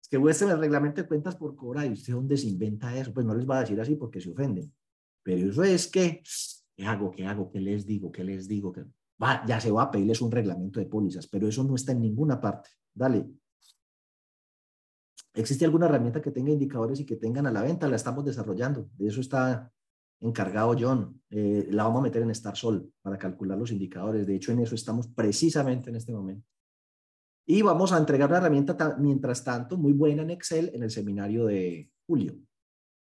Es 0.02 0.10
que 0.10 0.20
muéstreme 0.20 0.52
el 0.52 0.60
reglamento 0.60 1.02
de 1.02 1.08
cuentas 1.08 1.38
por 1.38 1.56
cobrar. 1.56 1.86
¿Y 1.86 1.94
usted 1.94 2.12
dónde 2.12 2.36
se 2.36 2.48
inventa 2.48 2.94
eso? 2.98 3.14
Pues 3.14 3.26
no 3.26 3.36
les 3.36 3.50
va 3.50 3.60
a 3.60 3.62
decir 3.62 3.80
así 3.80 3.96
porque 3.96 4.20
se 4.20 4.32
ofenden. 4.32 4.74
Pero 5.24 5.50
eso 5.50 5.64
es 5.64 5.88
que, 5.88 6.22
¿qué 6.76 6.86
hago? 6.86 7.10
¿Qué 7.10 7.26
hago? 7.26 7.50
¿Qué 7.50 7.62
les 7.62 7.86
digo? 7.86 8.12
¿Qué 8.12 8.26
les 8.26 8.50
digo? 8.50 8.74
¿Qué 8.74 8.84
ya 9.20 9.60
se 9.60 9.72
va 9.72 9.84
a 9.84 9.92
pedirles 9.92 10.22
un 10.22 10.32
reglamento 10.32 10.80
de 10.80 10.86
pólizas, 10.86 11.28
pero 11.28 11.48
eso 11.48 11.64
no 11.64 11.76
está 11.76 11.92
en 11.92 12.02
ninguna 12.02 12.40
parte. 12.40 12.70
Dale. 12.94 13.28
¿Existe 15.34 15.66
alguna 15.66 15.86
herramienta 15.86 16.22
que 16.22 16.32
tenga 16.32 16.52
indicadores 16.52 17.00
y 17.00 17.06
que 17.06 17.16
tengan 17.16 17.46
a 17.48 17.52
la 17.52 17.62
venta? 17.62 17.88
La 17.88 17.96
estamos 17.96 18.26
desarrollando. 18.26 18.90
De 18.98 19.08
eso 19.08 19.22
está 19.22 19.72
encargado 20.20 20.76
John. 20.80 21.22
Eh, 21.30 21.68
la 21.72 21.84
vamos 21.84 22.00
a 22.00 22.04
meter 22.04 22.24
en 22.24 22.34
StarSol 22.34 22.92
para 23.02 23.18
calcular 23.18 23.58
los 23.58 23.72
indicadores. 23.72 24.26
De 24.26 24.36
hecho, 24.36 24.52
en 24.52 24.60
eso 24.60 24.76
estamos 24.76 25.08
precisamente 25.08 25.90
en 25.90 25.96
este 25.96 26.12
momento. 26.12 26.48
Y 27.46 27.62
vamos 27.62 27.94
a 27.94 27.98
entregar 27.98 28.30
una 28.30 28.40
herramienta, 28.40 28.98
mientras 29.00 29.44
tanto, 29.44 29.78
muy 29.78 29.94
buena 29.94 30.24
en 30.24 30.32
Excel 30.32 30.72
en 30.74 30.84
el 30.84 30.92
seminario 30.92 31.46
de 31.46 31.90
julio. 32.06 32.36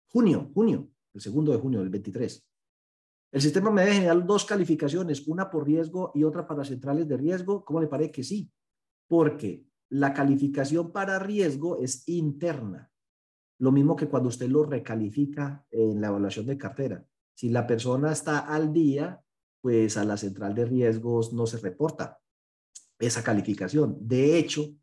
Junio, 0.09 0.51
junio, 0.53 0.91
el 1.15 1.21
segundo 1.21 1.53
de 1.53 1.59
junio 1.59 1.81
del 1.81 1.91
23. 1.91 2.45
El 3.33 3.41
sistema 3.41 3.71
me 3.71 3.81
debe 3.81 3.95
generar 3.95 4.27
dos 4.27 4.45
calificaciones, 4.45 5.27
una 5.27 5.51
por 5.51 5.67
riesgo 5.67 6.13
y 6.15 6.23
otra 6.23 6.47
para 6.47 6.65
centrales 6.65 7.09
de 7.09 7.17
riesgo. 7.17 7.65
¿Cómo 7.65 7.81
le 7.81 7.87
parece 7.87 8.13
que 8.13 8.23
sí? 8.23 8.53
Porque 9.09 9.65
la 9.89 10.13
calificación 10.13 10.93
para 10.93 11.19
riesgo 11.19 11.79
es 11.79 12.07
interna. 12.09 12.91
Lo 13.59 13.73
mismo 13.73 13.97
que 13.97 14.09
cuando 14.09 14.29
usted 14.29 14.49
lo 14.49 14.65
recalifica 14.65 15.65
en 15.71 16.01
la 16.01 16.09
evaluación 16.09 16.45
de 16.47 16.59
cartera. 16.59 17.07
Si 17.35 17.49
la 17.49 17.67
persona 17.67 18.13
está 18.13 18.41
al 18.41 18.73
día, 18.73 19.23
pues 19.63 19.97
a 19.97 20.05
la 20.05 20.19
central 20.19 20.55
de 20.55 20.67
riesgos 20.67 21.33
no 21.33 21.47
se 21.47 21.57
reporta 21.57 22.21
esa 22.99 23.25
calificación. 23.25 23.97
De 24.01 24.39
hecho, 24.39 24.77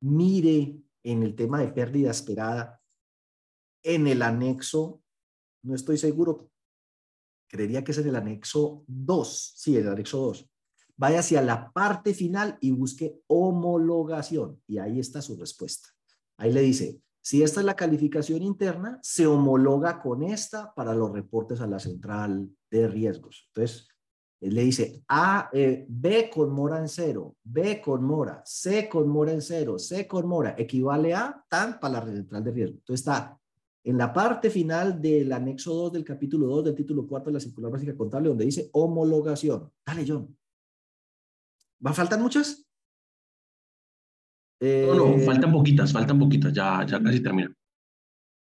mire 0.00 0.80
en 1.02 1.22
el 1.22 1.34
tema 1.34 1.60
de 1.60 1.68
pérdida 1.68 2.10
esperada, 2.10 2.80
en 3.82 4.06
el 4.06 4.22
anexo, 4.22 5.02
no 5.64 5.74
estoy 5.74 5.98
seguro, 5.98 6.51
creería 7.52 7.84
que 7.84 7.92
es 7.92 7.98
en 7.98 8.08
el 8.08 8.16
anexo 8.16 8.82
2, 8.86 9.52
sí, 9.56 9.76
el 9.76 9.88
anexo 9.88 10.18
2. 10.18 10.50
Vaya 10.96 11.20
hacia 11.20 11.42
la 11.42 11.70
parte 11.70 12.14
final 12.14 12.56
y 12.60 12.70
busque 12.70 13.20
homologación 13.26 14.60
y 14.66 14.78
ahí 14.78 14.98
está 14.98 15.20
su 15.20 15.36
respuesta. 15.36 15.90
Ahí 16.38 16.52
le 16.52 16.62
dice, 16.62 17.00
si 17.20 17.42
esta 17.42 17.60
es 17.60 17.66
la 17.66 17.76
calificación 17.76 18.42
interna, 18.42 18.98
se 19.02 19.26
homologa 19.26 20.00
con 20.00 20.22
esta 20.22 20.74
para 20.74 20.94
los 20.94 21.12
reportes 21.12 21.60
a 21.60 21.66
la 21.66 21.78
central 21.78 22.48
de 22.70 22.88
riesgos. 22.88 23.48
Entonces, 23.48 23.86
él 24.40 24.54
le 24.54 24.62
dice 24.62 25.04
A, 25.06 25.50
eh, 25.52 25.84
B 25.88 26.28
con 26.28 26.50
mora 26.50 26.78
en 26.78 26.88
cero, 26.88 27.36
B 27.44 27.80
con 27.80 28.02
mora, 28.02 28.42
C 28.44 28.88
con 28.88 29.08
mora 29.08 29.32
en 29.32 29.42
cero, 29.42 29.78
C 29.78 30.08
con 30.08 30.26
mora, 30.26 30.56
equivale 30.58 31.14
a 31.14 31.44
tan 31.48 31.78
para 31.78 32.04
la 32.04 32.12
central 32.12 32.42
de 32.42 32.50
riesgo. 32.50 32.78
Entonces 32.78 33.06
está 33.06 33.38
en 33.84 33.98
la 33.98 34.12
parte 34.12 34.50
final 34.50 35.00
del 35.00 35.32
anexo 35.32 35.74
2 35.74 35.92
del 35.92 36.04
capítulo 36.04 36.46
2 36.46 36.64
del 36.64 36.74
título 36.74 37.06
4 37.06 37.30
de 37.30 37.34
la 37.34 37.40
circular 37.40 37.72
básica 37.72 37.96
contable, 37.96 38.28
donde 38.28 38.44
dice 38.44 38.70
homologación. 38.72 39.70
Dale, 39.84 40.04
John. 40.06 40.36
¿Va 41.84 41.92
faltan 41.92 42.22
muchas? 42.22 42.64
no, 44.60 44.94
no, 44.94 45.06
eh, 45.16 45.24
faltan 45.26 45.50
poquitas, 45.50 45.92
faltan 45.92 46.18
poquitas, 46.20 46.52
ya, 46.52 46.86
ya 46.86 47.02
casi 47.02 47.20
termina. 47.20 47.52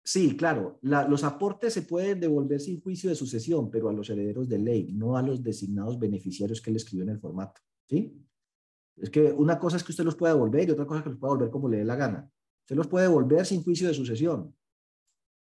Sí, 0.03 0.37
claro. 0.37 0.79
los 0.81 1.23
aportes 1.23 1.73
se 1.73 1.81
pueden 1.81 2.19
devolver 2.19 2.61
sin 2.61 2.79
juicio 2.79 3.09
de 3.09 3.15
sucesión, 3.15 3.69
pero 3.69 3.89
a 3.89 3.93
los 3.93 4.09
herederos 4.09 4.47
de 4.47 4.57
ley, 4.57 4.93
no 4.93 5.17
a 5.17 5.21
los 5.21 5.43
designados 5.43 5.99
beneficiarios 5.99 6.61
que 6.61 6.69
él 6.69 6.77
escribió 6.77 7.03
en 7.03 7.09
el 7.09 7.19
formato. 7.19 7.61
¿Sí? 7.87 8.17
Es 8.95 9.09
que 9.09 9.33
una 9.33 9.59
cosa 9.59 9.77
es 9.77 9.83
que 9.83 9.91
usted 9.91 10.05
los 10.05 10.15
pueda 10.15 10.33
devolver 10.33 10.67
y 10.67 10.71
otra 10.71 10.85
cosa 10.85 10.99
es 10.99 11.03
que 11.03 11.09
los 11.09 11.19
pueda 11.19 11.33
devolver 11.33 11.51
como 11.51 11.67
le 11.67 11.77
dé 11.77 11.85
la 11.85 11.97
gana. 11.97 12.31
Usted 12.61 12.75
los 12.77 12.87
puede 12.87 13.07
devolver 13.07 13.45
sin 13.45 13.63
juicio 13.63 13.87
de 13.87 13.93
sucesión, 13.93 14.55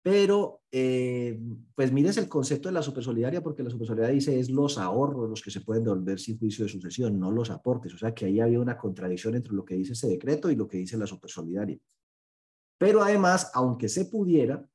pero, 0.03 0.63
eh, 0.73 1.39
pues 1.75 1.93
mires 1.93 2.17
el 2.17 2.29
concepto 2.29 2.69
de 2.69 2.73
la 2.73 2.83
supersolidaria, 2.83 3.43
porque 3.43 3.63
la 3.63 3.71
supersolidaria 3.71 4.15
dice 4.15 4.39
es 4.39 4.49
los 4.49 4.79
ahorros 4.79 5.29
los 5.29 5.43
que 5.43 5.51
se 5.51 5.61
pueden 5.61 5.85
devolver 5.85 6.19
sin 6.19 6.39
juicio 6.39 6.65
de 6.65 6.71
sucesión, 6.71 7.19
no 7.19 7.31
los 7.31 7.51
aportes. 7.51 7.93
O 7.95 7.99
sea 7.99 8.15
que 8.15 8.25
ahí 8.25 8.41
había 8.41 8.61
una 8.61 8.79
contradicción 8.79 9.35
entre 9.35 9.53
lo 9.53 9.65
que 9.65 9.75
dice 9.75 9.93
ese 9.93 10.09
decreto 10.09 10.51
y 10.51 10.57
lo 10.57 10.67
que 10.67 10.79
dice 10.79 10.97
la 10.97 11.07
supersolidaria. 11.07 11.79
Pero 12.79 13.03
además, 13.03 13.51
aunque 13.53 13.91
se 13.91 14.07
pudiera, 14.07 14.67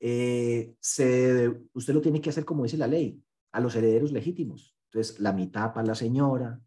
eh, 0.00 0.74
se, 0.80 1.52
usted 1.74 1.92
lo 1.92 2.00
tiene 2.00 2.22
que 2.22 2.30
hacer 2.30 2.46
como 2.46 2.62
dice 2.62 2.78
la 2.78 2.86
ley, 2.86 3.22
a 3.52 3.60
los 3.60 3.76
herederos 3.76 4.12
legítimos. 4.12 4.74
Entonces, 4.86 5.20
la 5.20 5.32
mitad 5.34 5.74
para 5.74 5.88
la 5.88 5.94
señora, 5.94 6.58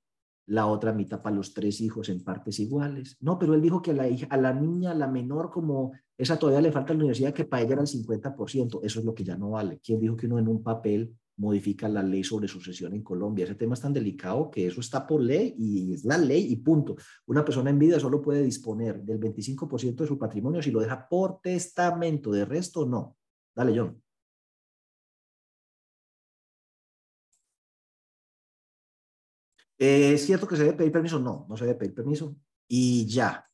la 0.47 0.65
otra 0.67 0.93
mitad 0.93 1.21
para 1.21 1.35
los 1.35 1.53
tres 1.53 1.81
hijos 1.81 2.09
en 2.09 2.23
partes 2.23 2.59
iguales. 2.59 3.17
No, 3.19 3.37
pero 3.37 3.53
él 3.53 3.61
dijo 3.61 3.81
que 3.81 3.91
a 3.91 3.93
la, 3.93 4.07
hija, 4.07 4.27
a 4.29 4.37
la 4.37 4.53
niña, 4.53 4.93
la 4.93 5.07
menor, 5.07 5.51
como 5.51 5.91
esa 6.17 6.39
todavía 6.39 6.61
le 6.61 6.71
falta 6.71 6.93
a 6.93 6.95
la 6.95 6.99
universidad, 6.99 7.33
que 7.33 7.45
para 7.45 7.63
ella 7.63 7.73
era 7.73 7.81
el 7.81 7.87
50%. 7.87 8.79
Eso 8.81 8.99
es 8.99 9.05
lo 9.05 9.13
que 9.13 9.23
ya 9.25 9.35
no 9.35 9.51
vale. 9.51 9.79
¿Quién 9.83 9.99
dijo 9.99 10.15
que 10.15 10.25
uno 10.25 10.39
en 10.39 10.47
un 10.47 10.63
papel 10.63 11.13
modifica 11.35 11.87
la 11.89 12.01
ley 12.01 12.23
sobre 12.23 12.47
sucesión 12.47 12.93
en 12.93 13.03
Colombia? 13.03 13.43
Ese 13.43 13.55
tema 13.55 13.73
es 13.73 13.81
tan 13.81 13.91
delicado 13.91 14.49
que 14.49 14.67
eso 14.67 14.79
está 14.79 15.05
por 15.05 15.21
ley 15.21 15.53
y 15.57 15.93
es 15.93 16.05
la 16.05 16.17
ley 16.17 16.47
y 16.49 16.55
punto. 16.55 16.95
Una 17.25 17.43
persona 17.43 17.69
en 17.69 17.77
vida 17.77 17.99
solo 17.99 18.21
puede 18.21 18.41
disponer 18.41 19.03
del 19.03 19.19
25% 19.19 19.95
de 19.95 20.07
su 20.07 20.17
patrimonio 20.17 20.61
si 20.61 20.71
lo 20.71 20.79
deja 20.79 21.07
por 21.09 21.41
testamento. 21.41 22.31
De 22.31 22.45
resto, 22.45 22.85
no. 22.85 23.17
Dale, 23.53 23.77
John. 23.77 24.01
¿Es 29.77 30.25
cierto 30.25 30.47
que 30.47 30.55
se 30.55 30.63
debe 30.63 30.77
pedir 30.77 30.91
permiso? 30.91 31.19
No, 31.19 31.45
no 31.47 31.55
se 31.55 31.65
debe 31.65 31.79
pedir 31.79 31.93
permiso. 31.93 32.35
Y 32.67 33.05
ya. 33.05 33.47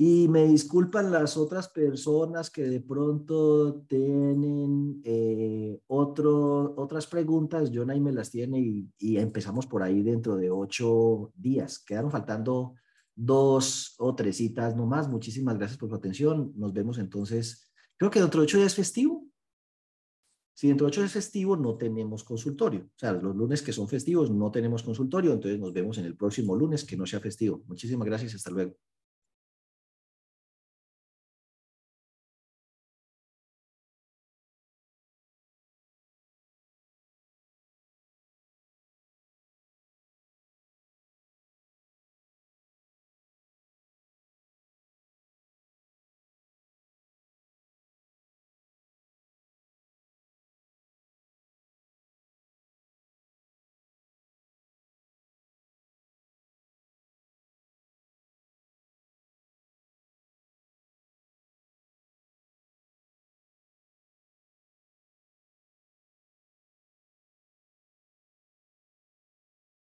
Y 0.00 0.28
me 0.28 0.46
disculpan 0.46 1.10
las 1.10 1.36
otras 1.36 1.68
personas 1.68 2.50
que 2.50 2.62
de 2.62 2.80
pronto 2.80 3.82
tienen 3.88 5.02
eh, 5.04 5.80
otro, 5.88 6.74
otras 6.76 7.06
preguntas. 7.08 7.72
Jonah 7.74 7.96
me 7.96 8.12
las 8.12 8.30
tiene 8.30 8.60
y, 8.60 9.16
empezamos 9.18 9.66
por 9.66 9.82
ahí 9.82 10.02
dentro 10.02 10.36
de 10.36 10.50
ocho 10.50 11.32
días. 11.34 11.80
Quedaron 11.80 12.12
faltando 12.12 12.74
dos 13.12 13.96
o 13.98 14.14
tres 14.14 14.36
citas 14.36 14.76
nomás. 14.76 15.08
Muchísimas 15.08 15.58
gracias 15.58 15.78
por 15.78 15.88
su 15.88 15.96
atención. 15.96 16.52
Nos 16.54 16.72
vemos 16.72 16.98
entonces. 16.98 17.68
Creo 17.96 18.10
que 18.12 18.20
dentro 18.20 18.40
de 18.40 18.44
ocho 18.44 18.58
días 18.58 18.68
es 18.68 18.76
festivo. 18.76 19.26
Si 20.58 20.66
dentro 20.66 20.86
de 20.86 20.88
ocho 20.88 21.04
es 21.04 21.12
festivo, 21.12 21.56
no 21.56 21.76
tenemos 21.76 22.24
consultorio. 22.24 22.80
O 22.80 22.98
sea, 22.98 23.12
los 23.12 23.36
lunes 23.36 23.62
que 23.62 23.72
son 23.72 23.86
festivos 23.86 24.28
no 24.32 24.50
tenemos 24.50 24.82
consultorio. 24.82 25.32
Entonces 25.32 25.60
nos 25.60 25.72
vemos 25.72 25.98
en 25.98 26.04
el 26.04 26.16
próximo 26.16 26.56
lunes 26.56 26.84
que 26.84 26.96
no 26.96 27.06
sea 27.06 27.20
festivo. 27.20 27.62
Muchísimas 27.68 28.08
gracias. 28.08 28.34
Hasta 28.34 28.50
luego. 28.50 28.74